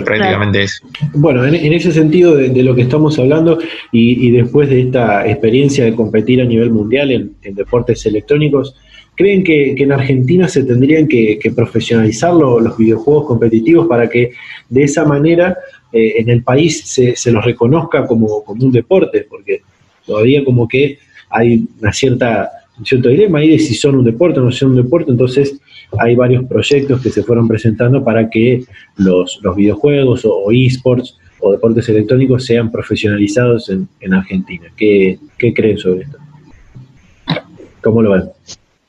prácticamente 0.04 0.64
eso. 0.64 0.88
Bueno, 1.14 1.46
en, 1.46 1.74
ese 1.74 1.92
sentido 1.92 2.36
de, 2.36 2.64
lo 2.64 2.74
que 2.74 2.84
estamos 2.84 3.20
hablando 3.20 3.60
y, 3.92 4.32
después 4.32 4.70
de 4.70 4.82
esta 4.82 5.28
experiencia 5.28 5.84
de 5.84 5.94
competir 5.94 6.42
a 6.42 6.46
nivel 6.46 6.72
mundial 6.72 7.12
en 7.12 7.56
deportes 7.56 8.06
electrónicos, 8.06 8.76
¿Creen 9.16 9.44
que, 9.44 9.76
en 9.78 9.92
Argentina 9.92 10.48
se 10.48 10.64
tendrían 10.64 11.08
que, 11.08 11.40
profesionalizar 11.56 12.34
los 12.34 12.78
videojuegos 12.78 13.28
competitivos 13.28 13.88
para 13.88 14.10
que 14.10 14.32
de 14.70 14.84
esa 14.84 15.06
manera 15.06 15.56
eh, 15.92 16.16
en 16.18 16.30
el 16.30 16.42
país 16.42 16.84
se, 16.86 17.32
los 17.32 17.46
reconozca 17.46 18.08
como, 18.08 18.44
un 18.48 18.72
deporte? 18.72 19.26
Porque 19.30 19.62
todavía 20.06 20.44
como 20.44 20.68
que 20.68 20.98
hay 21.30 21.64
una 21.80 21.94
cierta, 21.94 22.50
un 22.80 22.86
cierto 22.86 23.10
dilema 23.10 23.40
ahí 23.40 23.50
de 23.50 23.60
si 23.60 23.76
son 23.76 23.96
un 23.96 24.04
deporte 24.04 24.40
o 24.40 24.44
no 24.44 24.52
son 24.52 24.72
un 24.72 24.78
deporte, 24.78 25.12
entonces 25.12 25.60
hay 26.00 26.16
varios 26.16 26.46
proyectos 26.46 27.02
que 27.02 27.12
se 27.12 27.22
fueron 27.22 27.48
presentando 27.48 28.04
para 28.04 28.30
que 28.30 28.64
los, 28.98 29.40
videojuegos 29.56 30.26
o, 30.26 30.52
esports 30.52 31.20
o 31.40 31.52
deportes 31.52 31.88
electrónicos 31.88 32.46
sean 32.46 32.72
profesionalizados 32.72 33.70
en, 33.70 34.14
Argentina. 34.14 34.72
¿Qué, 34.76 35.20
¿Qué 35.38 35.54
creen 35.54 35.78
sobre 35.78 36.02
esto? 36.02 36.18
¿Cómo 37.82 38.02
lo 38.02 38.12
ven? 38.12 38.24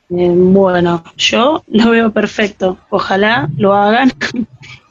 Eh, 0.09 0.31
bueno, 0.33 1.03
yo 1.17 1.63
lo 1.67 1.91
veo 1.91 2.11
perfecto. 2.11 2.77
Ojalá 2.89 3.49
lo 3.57 3.73
hagan. 3.73 4.11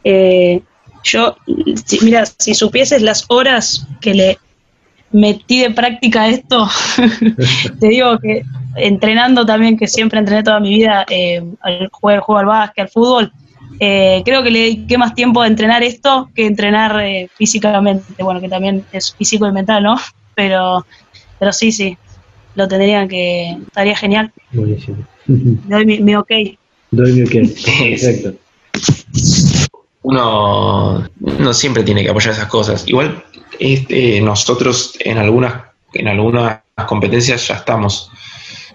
Eh, 0.06 0.60
yo, 1.02 1.34
mira, 2.02 2.26
si 2.26 2.52
supieses 2.52 3.00
las 3.00 3.24
horas 3.28 3.88
que 4.02 4.12
le 4.12 4.38
metí 5.12 5.62
de 5.62 5.70
práctica 5.70 6.28
esto, 6.28 6.68
te 7.80 7.88
digo 7.88 8.18
que 8.18 8.42
entrenando 8.76 9.46
también, 9.46 9.78
que 9.78 9.88
siempre 9.88 10.18
entrené 10.18 10.42
toda 10.42 10.60
mi 10.60 10.74
vida, 10.74 11.06
eh, 11.08 11.42
al 11.62 11.88
juego, 11.90 12.22
juego 12.22 12.38
al 12.38 12.44
básquet, 12.44 12.82
al 12.82 12.90
fútbol, 12.90 13.32
creo 13.78 14.42
que 14.42 14.50
le 14.50 14.58
dediqué 14.58 14.98
más 14.98 15.14
tiempo 15.14 15.40
a 15.40 15.46
entrenar 15.46 15.82
esto 15.82 16.28
que 16.34 16.44
entrenar 16.44 17.02
físicamente. 17.34 18.22
Bueno, 18.22 18.42
que 18.42 18.50
también 18.50 18.84
es 18.92 19.14
físico 19.14 19.46
y 19.46 19.52
mental, 19.52 19.84
¿no? 19.84 19.96
Pero, 20.34 20.84
pero 21.38 21.50
sí, 21.50 21.72
sí, 21.72 21.96
lo 22.54 22.68
tendrían 22.68 23.08
que, 23.08 23.56
estaría 23.66 23.96
genial. 23.96 24.32
Buenísimo. 24.52 24.98
Doy 25.26 25.86
mi, 25.86 26.14
ok. 26.14 26.30
Doy 26.90 27.12
mi 27.12 27.22
ok, 27.22 27.34
exacto. 27.82 28.34
Uno, 30.02 31.08
no 31.20 31.54
siempre 31.54 31.82
tiene 31.82 32.02
que 32.02 32.10
apoyar 32.10 32.34
esas 32.34 32.48
cosas. 32.48 32.86
Igual 32.86 33.24
este, 33.58 34.20
nosotros 34.20 34.94
en 35.00 35.18
algunas, 35.18 35.62
en 35.94 36.08
algunas 36.08 36.60
competencias 36.86 37.48
ya 37.48 37.54
estamos 37.54 38.10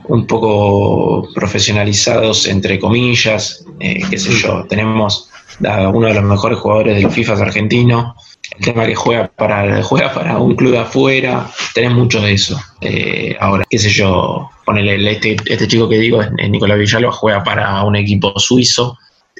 un 0.05 0.25
poco 0.25 1.27
profesionalizados, 1.33 2.47
entre 2.47 2.79
comillas, 2.79 3.65
eh, 3.79 4.01
qué 4.09 4.17
sé 4.17 4.31
yo, 4.31 4.65
tenemos 4.67 5.29
a 5.67 5.89
uno 5.89 6.07
de 6.07 6.15
los 6.15 6.23
mejores 6.23 6.57
jugadores 6.57 6.95
del 6.95 7.11
FIFA 7.11 7.33
argentino, 7.33 8.15
el 8.57 8.65
tema 8.65 8.85
que 8.85 8.95
juega 8.95 9.27
para, 9.27 9.81
juega 9.83 10.13
para 10.13 10.37
un 10.37 10.55
club 10.55 10.71
de 10.71 10.79
afuera, 10.79 11.49
tenés 11.73 11.91
mucho 11.91 12.21
de 12.21 12.33
eso. 12.33 12.59
Eh, 12.81 13.35
ahora, 13.39 13.65
qué 13.69 13.77
sé 13.77 13.89
yo, 13.89 14.49
ponele 14.65 15.11
este, 15.11 15.37
este 15.45 15.67
chico 15.67 15.87
que 15.87 15.97
digo, 15.97 16.21
es, 16.21 16.31
Nicolás 16.49 16.77
Villalba, 16.77 17.11
juega 17.11 17.43
para 17.43 17.83
un 17.83 17.95
equipo 17.95 18.33
suizo. 18.39 18.97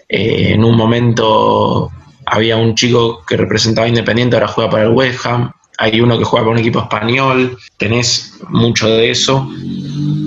Eh, 0.07 0.53
en 0.53 0.63
un 0.63 0.75
momento 0.75 1.91
había 2.25 2.57
un 2.57 2.75
chico 2.75 3.23
que 3.27 3.37
representaba 3.37 3.87
Independiente, 3.87 4.35
ahora 4.35 4.47
juega 4.47 4.69
para 4.69 4.83
el 4.83 4.91
West 4.91 5.25
Ham. 5.25 5.51
Hay 5.77 6.01
uno 6.01 6.17
que 6.17 6.25
juega 6.25 6.45
para 6.45 6.53
un 6.53 6.59
equipo 6.59 6.79
español, 6.79 7.57
tenés 7.77 8.37
mucho 8.49 8.89
de 8.89 9.11
eso. 9.11 9.49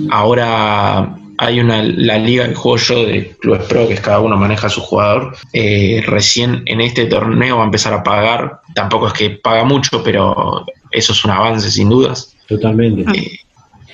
Ahora 0.09 1.15
hay 1.37 1.59
una, 1.59 1.83
la 1.83 2.17
liga 2.17 2.47
que 2.47 2.55
juego 2.55 2.77
yo 2.77 3.05
de 3.05 3.35
clubes 3.39 3.63
pro, 3.63 3.87
que 3.87 3.95
es 3.95 4.01
cada 4.01 4.19
uno 4.19 4.37
maneja 4.37 4.67
a 4.67 4.69
su 4.69 4.81
jugador. 4.81 5.35
Eh, 5.51 6.03
recién 6.05 6.63
en 6.65 6.81
este 6.81 7.05
torneo 7.05 7.57
va 7.57 7.63
a 7.63 7.65
empezar 7.65 7.93
a 7.93 8.03
pagar. 8.03 8.61
Tampoco 8.73 9.07
es 9.07 9.13
que 9.13 9.29
paga 9.31 9.63
mucho, 9.63 10.03
pero 10.03 10.65
eso 10.91 11.13
es 11.13 11.25
un 11.25 11.31
avance 11.31 11.69
sin 11.71 11.89
dudas. 11.89 12.35
Totalmente. 12.47 13.05
Eh, 13.17 13.39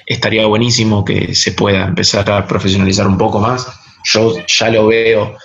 estaría 0.06 0.46
buenísimo 0.46 1.06
que 1.06 1.34
se 1.36 1.52
pueda 1.52 1.86
empezar 1.86 2.30
a 2.32 2.48
profesionalizar 2.48 3.08
un 3.08 3.18
poco 3.18 3.40
más. 3.40 3.68
Yo 4.06 4.36
ya 4.48 4.70
lo 4.70 4.88
veo, 4.88 5.36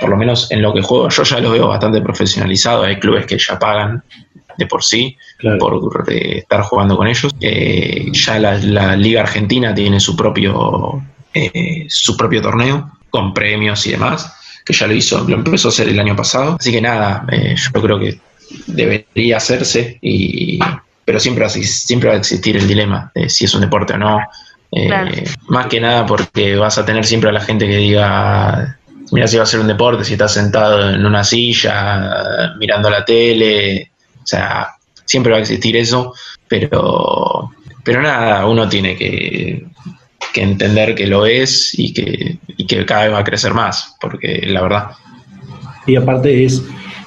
por 0.00 0.08
lo 0.10 0.16
menos 0.16 0.50
en 0.50 0.62
lo 0.62 0.72
que 0.72 0.82
juego, 0.82 1.08
yo 1.08 1.22
ya 1.22 1.40
lo 1.40 1.50
veo 1.50 1.68
bastante 1.68 2.00
profesionalizado. 2.00 2.84
Hay 2.84 2.98
clubes 2.98 3.26
que 3.26 3.38
ya 3.38 3.58
pagan 3.58 4.02
de 4.56 4.66
por 4.66 4.84
sí 4.84 5.16
por 5.58 6.04
estar 6.08 6.62
jugando 6.62 6.96
con 6.96 7.06
ellos. 7.06 7.34
Eh, 7.40 8.06
ya 8.12 8.38
la, 8.38 8.96
Liga 8.96 9.22
Argentina 9.22 9.74
tiene 9.74 10.00
su 10.00 10.16
propio 10.16 11.02
eh, 11.34 11.86
su 11.88 12.16
propio 12.16 12.40
torneo 12.40 12.92
con 13.10 13.34
premios 13.34 13.86
y 13.86 13.90
demás, 13.90 14.32
que 14.64 14.72
ya 14.72 14.86
lo 14.86 14.94
hizo, 14.94 15.24
lo 15.28 15.36
empezó 15.36 15.68
a 15.68 15.70
hacer 15.70 15.88
el 15.88 15.98
año 15.98 16.16
pasado. 16.16 16.56
Así 16.58 16.72
que 16.72 16.80
nada, 16.80 17.26
eh, 17.30 17.54
yo 17.56 17.82
creo 17.82 17.98
que 17.98 18.18
debería 18.66 19.36
hacerse, 19.36 19.98
y, 20.00 20.58
pero 21.04 21.20
siempre, 21.20 21.48
siempre 21.48 22.08
va 22.08 22.14
a 22.16 22.18
existir 22.18 22.56
el 22.56 22.66
dilema 22.66 23.10
de 23.14 23.28
si 23.28 23.44
es 23.44 23.54
un 23.54 23.60
deporte 23.60 23.94
o 23.94 23.98
no. 23.98 24.20
Eh, 24.72 25.24
más 25.48 25.66
que 25.66 25.80
nada 25.80 26.04
porque 26.04 26.56
vas 26.56 26.78
a 26.78 26.84
tener 26.84 27.04
siempre 27.04 27.30
a 27.30 27.32
la 27.32 27.40
gente 27.40 27.68
que 27.68 27.76
diga, 27.76 28.76
mira 29.12 29.28
si 29.28 29.36
va 29.36 29.44
a 29.44 29.46
ser 29.46 29.60
un 29.60 29.68
deporte, 29.68 30.04
si 30.04 30.14
estás 30.14 30.34
sentado 30.34 30.90
en 30.90 31.06
una 31.06 31.22
silla, 31.22 32.54
mirando 32.58 32.90
la 32.90 33.04
tele, 33.04 33.92
o 34.22 34.26
sea, 34.26 34.68
siempre 35.04 35.32
va 35.32 35.38
a 35.38 35.42
existir 35.42 35.76
eso, 35.76 36.12
pero, 36.48 37.52
pero 37.84 38.02
nada, 38.02 38.46
uno 38.46 38.68
tiene 38.68 38.96
que 38.96 39.64
que 40.34 40.42
entender 40.42 40.94
que 40.96 41.06
lo 41.06 41.24
es 41.24 41.70
y 41.78 41.94
que, 41.94 42.38
que 42.68 42.84
cada 42.84 43.04
vez 43.04 43.14
va 43.14 43.18
a 43.20 43.24
crecer 43.24 43.54
más, 43.54 43.94
porque 44.00 44.42
la 44.48 44.62
verdad. 44.62 44.90
Y 45.86 45.96
aparte 45.96 46.44
es 46.44 46.62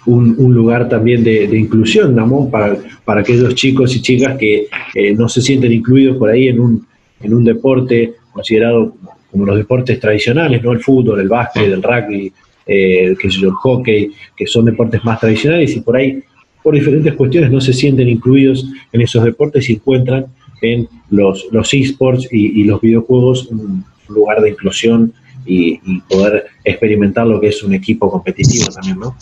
un, 0.08 0.53
lugar 0.53 0.88
también 0.89 1.24
de, 1.24 1.45
inclusión, 1.58 2.16
¿no? 2.16 2.49
Para, 2.49 2.78
para 3.03 3.22
aquellos 3.22 3.53
chicos 3.55 3.95
y 3.95 4.01
chicas 4.01 4.38
que 4.38 4.68
eh, 4.95 5.14
no 5.14 5.28
se 5.28 5.41
sienten 5.41 5.72
incluidos 5.72 6.18
por 6.18 6.30
ahí 6.30 6.47
en 6.47 6.60
un, 6.60 6.88
en 7.22 7.34
un 7.34 7.43
deporte 7.43 8.14
considerado 8.32 8.95
como 9.32 9.45
los 9.45 9.58
deportes 9.58 9.99
tradicionales, 9.99 10.64
¿no? 10.64 10.72
El 10.72 10.80
fútbol, 10.80 11.20
el 11.20 11.28
básquet, 11.28 11.66
el 11.66 11.84
rugby, 11.84 12.32
eh, 12.66 13.16
el 13.20 13.51
hockey, 13.51 14.12
que 14.36 14.47
son 14.47 14.66
deportes 14.66 15.03
más 15.03 15.20
tradicionales 15.20 15.76
y 15.76 15.82
por 15.82 15.97
ahí, 15.97 16.24
por 16.64 16.74
diferentes 16.74 17.14
cuestiones, 17.14 17.51
no 17.51 17.62
se 17.62 17.74
sienten 17.74 18.08
incluidos 18.08 18.66
en 18.91 19.01
esos 19.01 19.24
deportes 19.24 19.70
y 19.70 19.74
encuentran 19.74 20.28
en 20.62 20.88
los, 21.10 21.47
los 21.51 21.74
esports 21.74 22.28
y, 22.32 22.64
los 22.64 22.82
videojuegos 22.82 23.47
un 23.47 23.86
lugar 24.10 24.41
de 24.41 24.49
inclusión 24.49 25.14
y, 25.45 25.80
poder 26.10 26.47
experimentar 26.64 27.28
lo 27.28 27.39
que 27.39 27.47
es 27.47 27.64
un 27.64 27.74
equipo 27.74 28.10
competitivo 28.10 28.66
también, 28.68 28.99
¿no? 28.99 29.16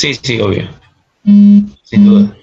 Sí, 0.00 0.14
sí, 0.14 0.40
obvio. 0.40 0.62
Sin 1.24 2.06
duda. 2.06 2.34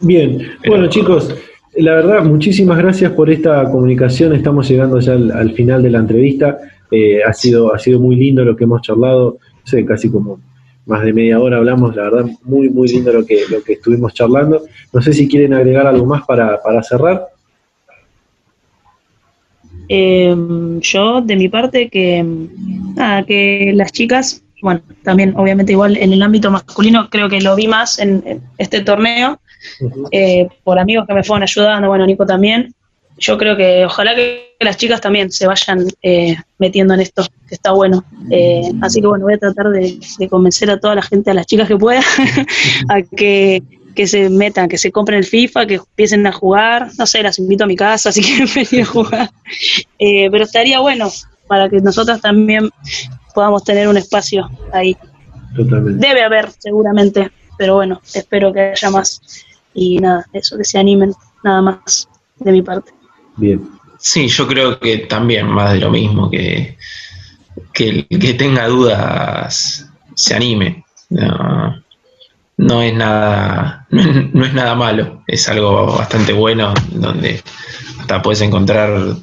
Bien, 0.00 0.42
bueno 0.66 0.88
chicos, 0.88 1.32
la 1.76 1.94
verdad, 1.94 2.24
muchísimas 2.24 2.78
gracias 2.78 3.12
por 3.12 3.30
esta 3.30 3.70
comunicación. 3.70 4.34
Estamos 4.34 4.68
llegando 4.68 4.98
ya 4.98 5.12
al, 5.12 5.52
final 5.52 5.84
de 5.84 5.90
la 5.90 6.00
entrevista. 6.00 6.58
Eh, 6.90 7.22
ha, 7.22 7.32
sido, 7.32 7.72
ha 7.72 7.78
sido 7.78 8.00
muy 8.00 8.16
lindo 8.16 8.44
lo 8.44 8.56
que 8.56 8.64
hemos 8.64 8.82
charlado, 8.82 9.38
sé, 9.62 9.84
casi 9.84 10.10
como 10.10 10.40
más 10.86 11.04
de 11.04 11.12
media 11.12 11.38
hora 11.38 11.58
hablamos, 11.58 11.94
la 11.94 12.10
verdad, 12.10 12.26
muy, 12.42 12.68
muy 12.68 12.88
lindo 12.88 13.12
lo 13.12 13.24
que, 13.24 13.42
lo 13.48 13.62
que 13.62 13.74
estuvimos 13.74 14.12
charlando. 14.12 14.64
No 14.92 15.00
sé 15.00 15.12
si 15.12 15.28
quieren 15.28 15.54
agregar 15.54 15.86
algo 15.86 16.06
más 16.06 16.24
para, 16.24 16.60
para 16.60 16.82
cerrar. 16.82 17.28
Em, 19.86 20.80
yo, 20.80 21.20
de 21.20 21.36
mi 21.36 21.48
parte, 21.48 21.88
que, 21.88 22.26
nada, 22.96 23.24
que 23.24 23.70
las 23.76 23.92
chicas, 23.92 24.43
bueno, 24.64 24.80
también 25.02 25.34
obviamente 25.36 25.72
igual 25.72 25.98
en 25.98 26.14
el 26.14 26.22
ámbito 26.22 26.50
masculino, 26.50 27.10
creo 27.10 27.28
que 27.28 27.38
lo 27.42 27.54
vi 27.54 27.68
más 27.68 27.98
en, 27.98 28.42
este 28.56 28.80
torneo, 28.80 29.38
eh, 30.10 30.48
por 30.64 30.78
amigos 30.78 31.06
que 31.06 31.12
me 31.12 31.22
fueron 31.22 31.42
ayudando, 31.42 31.88
bueno, 31.88 32.06
Nico 32.06 32.24
también. 32.24 32.74
Yo 33.18 33.36
creo 33.36 33.58
que 33.58 33.84
ojalá 33.84 34.14
que 34.14 34.56
las 34.60 34.78
chicas 34.78 35.02
también 35.02 35.30
se 35.30 35.46
vayan 35.46 35.86
eh, 36.02 36.34
metiendo 36.58 36.94
en 36.94 37.00
esto, 37.00 37.24
que 37.46 37.54
está 37.54 37.72
bueno. 37.72 38.04
Eh, 38.30 38.72
así 38.80 39.02
que 39.02 39.06
bueno, 39.06 39.26
voy 39.26 39.34
a 39.34 39.38
tratar 39.38 39.68
de, 39.68 40.00
de, 40.18 40.28
convencer 40.30 40.70
a 40.70 40.80
toda 40.80 40.94
la 40.94 41.02
gente, 41.02 41.30
a 41.30 41.34
las 41.34 41.44
chicas 41.44 41.68
que 41.68 41.76
pueda, 41.76 42.00
a 42.88 43.02
que 43.02 43.62
que 43.94 44.06
se 44.06 44.28
metan, 44.28 44.68
que 44.68 44.78
se 44.78 44.90
compren 44.90 45.18
el 45.18 45.24
FIFA, 45.24 45.66
que 45.66 45.74
empiecen 45.74 46.26
a 46.26 46.32
jugar. 46.32 46.90
No 46.98 47.06
sé, 47.06 47.22
las 47.22 47.38
invito 47.38 47.64
a 47.64 47.66
mi 47.66 47.76
casa 47.76 48.12
si 48.12 48.22
quieren 48.22 48.48
venir 48.54 48.82
a 48.82 48.86
jugar. 48.86 49.30
Eh, 49.98 50.28
pero 50.30 50.44
estaría 50.44 50.80
bueno 50.80 51.10
para 51.46 51.68
que 51.68 51.80
nosotras 51.80 52.20
también 52.20 52.70
podamos 53.34 53.64
tener 53.64 53.88
un 53.88 53.96
espacio 53.96 54.48
ahí. 54.72 54.96
Totalmente. 55.56 56.06
Debe 56.06 56.22
haber, 56.22 56.50
seguramente, 56.58 57.30
pero 57.58 57.76
bueno, 57.76 58.00
espero 58.14 58.52
que 58.52 58.72
haya 58.72 58.90
más. 58.90 59.20
Y 59.74 59.98
nada, 59.98 60.26
eso, 60.32 60.56
que 60.56 60.64
se 60.64 60.78
animen, 60.78 61.12
nada 61.42 61.62
más 61.62 62.08
de 62.38 62.52
mi 62.52 62.62
parte. 62.62 62.92
Bien. 63.36 63.68
Sí, 63.98 64.28
yo 64.28 64.46
creo 64.46 64.78
que 64.78 64.98
también 64.98 65.46
más 65.48 65.72
de 65.72 65.80
lo 65.80 65.90
mismo, 65.90 66.30
que, 66.30 66.76
que 67.72 67.88
el 67.88 68.06
que 68.08 68.34
tenga 68.34 68.68
dudas 68.68 69.88
se 70.14 70.34
anime. 70.34 70.84
No, 71.10 71.82
no 72.56 72.82
es 72.82 72.94
nada, 72.94 73.86
no 73.90 74.44
es, 74.44 74.54
nada 74.54 74.74
malo, 74.74 75.22
es 75.26 75.48
algo 75.48 75.86
bastante 75.96 76.32
bueno 76.32 76.74
donde 76.90 77.42
hasta 78.00 78.22
puedes 78.22 78.40
encontrar 78.40 79.16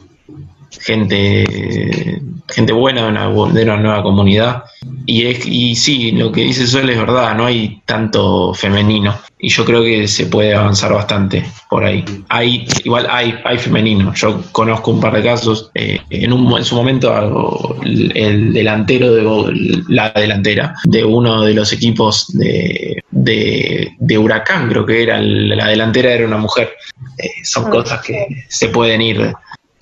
gente, 0.81 2.19
gente 2.49 2.73
buena 2.73 3.03
de 3.03 3.09
una, 3.09 3.51
de 3.51 3.63
una 3.63 3.77
nueva 3.77 4.03
comunidad. 4.03 4.63
Y, 5.05 5.25
es, 5.25 5.45
y 5.45 5.75
sí, 5.75 6.11
lo 6.11 6.31
que 6.31 6.41
dice 6.41 6.67
Sol 6.67 6.89
es 6.89 6.97
verdad, 6.97 7.35
no 7.35 7.45
hay 7.45 7.81
tanto 7.85 8.53
femenino. 8.53 9.17
Y 9.39 9.49
yo 9.49 9.65
creo 9.65 9.83
que 9.83 10.07
se 10.07 10.27
puede 10.27 10.53
avanzar 10.53 10.93
bastante 10.93 11.43
por 11.69 11.83
ahí. 11.83 12.05
Hay, 12.29 12.67
igual 12.83 13.07
hay, 13.09 13.35
hay 13.43 13.57
femenino. 13.57 14.13
Yo 14.13 14.43
conozco 14.51 14.91
un 14.91 14.99
par 14.99 15.13
de 15.13 15.23
casos. 15.23 15.71
Eh, 15.73 15.99
en, 16.11 16.31
un, 16.31 16.57
en 16.57 16.63
su 16.63 16.75
momento, 16.75 17.79
el, 17.83 18.53
delantero 18.53 19.13
de 19.13 19.83
la 19.87 20.11
delantera 20.11 20.75
de 20.83 21.03
uno 21.03 21.43
de 21.43 21.55
los 21.55 21.73
equipos 21.73 22.27
de, 22.37 23.03
de, 23.09 24.17
Huracán, 24.17 24.69
creo 24.69 24.85
que 24.85 25.03
era 25.03 25.19
la 25.19 25.67
delantera, 25.67 26.13
era 26.13 26.27
una 26.27 26.37
mujer. 26.37 26.73
Eh, 27.17 27.29
son 27.43 27.65
ah, 27.67 27.69
cosas 27.69 28.01
que 28.01 28.27
se 28.47 28.69
pueden 28.69 29.01
ir 29.01 29.33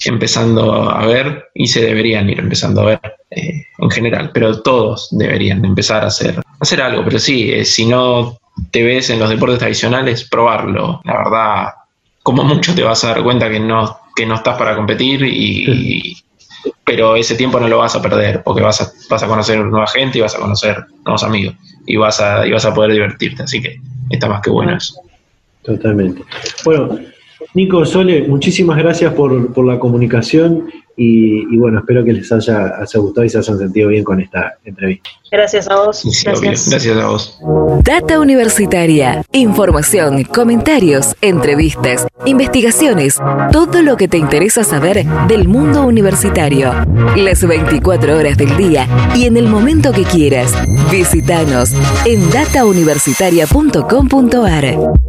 empezando 0.06 0.89
a 0.89 1.06
ver 1.06 1.50
y 1.54 1.68
se 1.68 1.82
deberían 1.82 2.30
ir 2.30 2.39
empezando 2.39 2.82
a 2.82 2.86
ver 2.86 3.00
eh, 3.32 3.66
en 3.78 3.89
general, 3.89 4.32
pero 4.34 4.62
todos 4.62 5.10
deberían 5.12 5.64
empezar 5.66 6.04
a 6.04 6.08
hacer, 6.08 6.41
hacer 6.60 6.82
algo, 6.82 7.04
pero 7.04 7.20
sí, 7.20 7.52
eh, 7.52 7.66
si 7.66 7.86
no 7.86 8.39
te 8.72 8.84
ves 8.84 9.10
en 9.10 9.20
los 9.20 9.30
deportes 9.30 9.60
tradicionales, 9.60 10.28
probarlo, 10.30 11.02
la 11.04 11.18
verdad, 11.18 11.68
como 12.24 12.43
mucho 12.43 12.74
te 12.74 12.84
vas 12.84 13.04
a 13.04 13.10
dar 13.10 13.24
cuenta 13.24 13.50
que 13.50 13.60
no, 13.60 13.97
que 14.16 14.26
no 14.26 14.36
estás 14.36 14.58
para 14.58 14.76
competir 14.76 15.24
y, 15.24 16.18
pero 16.86 17.16
ese 17.16 17.36
tiempo 17.36 17.60
no 17.60 17.68
lo 17.68 17.78
vas 17.78 17.95
a 17.95 18.02
perder 18.02 18.41
porque 18.43 18.62
vas 18.62 18.82
a, 18.82 18.91
vas 19.10 19.24
a 19.24 19.28
conocer 19.28 19.60
nueva 19.60 19.88
gente 19.88 20.18
y 20.18 20.22
vas 20.22 20.36
a 20.36 20.39
conocer 20.39 20.86
nuevos 21.06 21.24
amigos 21.24 21.56
y 21.86 21.97
vas 21.97 22.20
a, 22.20 22.45
y 22.47 22.52
vas 22.52 22.66
a 22.66 22.74
poder 22.74 22.93
divertirte, 22.93 23.43
así 23.43 23.62
que 23.62 23.80
está 24.10 24.28
más 24.28 24.41
que 24.41 24.50
bueno 24.50 24.76
eso. 24.76 24.95
Totalmente. 25.64 26.24
Bueno, 26.64 27.00
Nico, 27.54 27.86
Sole, 27.86 28.28
muchísimas 28.28 28.78
gracias 28.78 29.14
por, 29.14 29.54
por 29.54 29.66
la 29.66 29.80
comunicación 29.80 30.66
y, 31.02 31.58
bueno, 31.58 31.80
espero 31.80 32.04
que 32.04 32.12
les 32.12 32.30
haya, 32.30 32.74
gustado 32.96 33.24
y 33.24 33.30
se 33.30 33.38
hayan 33.38 33.58
sentido 33.58 33.88
bien 33.88 34.04
con 34.04 34.20
esta 34.20 34.58
entrevista. 34.66 35.10
Gracias 35.32 35.70
a 35.70 35.78
vos. 35.78 36.04
gracias. 36.26 36.70
gracias 36.70 36.98
a 36.98 37.08
vos. 37.08 37.40
Data 37.86 38.20
Universitaria. 38.20 39.24
Información, 39.32 40.26
comentarios, 40.26 41.16
entrevistas, 41.22 42.06
investigaciones, 42.26 43.18
todo 43.54 43.82
lo 43.82 43.96
que 43.96 44.10
te 44.10 44.18
interesa 44.18 44.66
saber 44.66 45.06
del 45.30 45.48
mundo 45.48 45.84
universitario. 45.84 46.74
Las 47.16 47.48
24 47.48 48.18
horas 48.18 48.38
del 48.38 48.58
día 48.58 48.86
y 49.16 49.24
en 49.24 49.38
el 49.38 49.48
momento 49.48 49.94
que 49.94 50.04
quieras. 50.04 50.54
Visítanos 50.92 51.72
en 52.06 52.30
datauniversitaria.com.ar. 52.30 55.09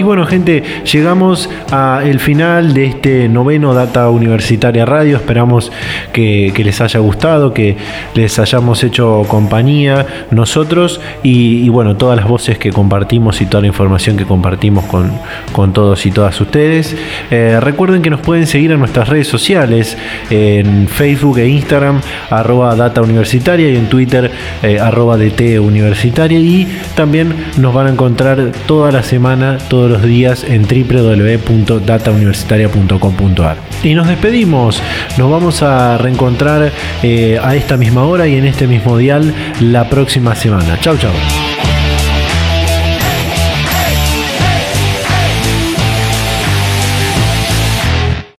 Y 0.00 0.02
bueno, 0.02 0.24
gente, 0.24 0.62
llegamos 0.90 1.50
al 1.70 2.20
final 2.20 2.72
de 2.72 2.86
este 2.86 3.28
noveno 3.28 3.74
Data 3.74 4.08
Universitaria 4.08 4.86
Radio. 4.86 5.18
Esperamos 5.18 5.70
que, 6.14 6.54
les 6.56 6.80
haya 6.80 7.00
gustado, 7.00 7.52
que 7.52 7.76
les 8.14 8.38
hayamos 8.38 8.82
hecho 8.82 9.24
compañía 9.28 10.06
nosotros 10.30 11.02
y, 11.22 11.68
bueno, 11.68 11.98
todas 11.98 12.16
las 12.16 12.26
voces 12.26 12.56
que 12.56 12.72
compartimos 12.72 13.42
y 13.42 13.44
toda 13.44 13.60
la 13.60 13.66
información 13.66 14.16
que 14.16 14.24
compartimos 14.24 14.86
con, 14.86 15.12
con 15.52 15.74
todos 15.74 16.06
y 16.06 16.10
todas 16.10 16.40
ustedes. 16.40 16.96
Eh, 17.30 17.58
recuerden 17.60 18.00
que 18.00 18.08
nos 18.08 18.20
pueden 18.20 18.46
seguir 18.46 18.72
en 18.72 18.78
nuestras 18.78 19.06
redes 19.06 19.28
sociales, 19.28 19.98
en 20.30 20.88
Facebook 20.88 21.40
e 21.40 21.46
Instagram, 21.46 22.00
arroba 22.30 22.74
Data 22.74 23.02
Universitaria 23.02 23.68
y 23.68 23.76
en 23.76 23.90
Twitter, 23.90 24.30
eh, 24.62 24.80
arroba 24.80 25.18
DT 25.18 25.60
Universitaria. 25.60 26.38
Y 26.38 26.66
también 26.94 27.34
nos 27.58 27.74
van 27.74 27.88
a 27.88 27.90
encontrar 27.90 28.52
toda 28.66 28.90
la 28.92 29.02
semana, 29.02 29.58
los 29.90 30.02
días 30.02 30.42
en 30.44 30.62
www.datauniversitaria.com.ar. 30.62 33.58
Y 33.82 33.94
nos 33.94 34.08
despedimos, 34.08 34.82
nos 35.18 35.30
vamos 35.30 35.62
a 35.62 35.98
reencontrar 35.98 36.72
eh, 37.02 37.38
a 37.42 37.54
esta 37.54 37.76
misma 37.76 38.04
hora 38.04 38.26
y 38.26 38.36
en 38.36 38.46
este 38.46 38.66
mismo 38.66 38.96
dial 38.96 39.34
la 39.60 39.90
próxima 39.90 40.34
semana. 40.34 40.80
Chau, 40.80 40.96
chau. 40.96 41.12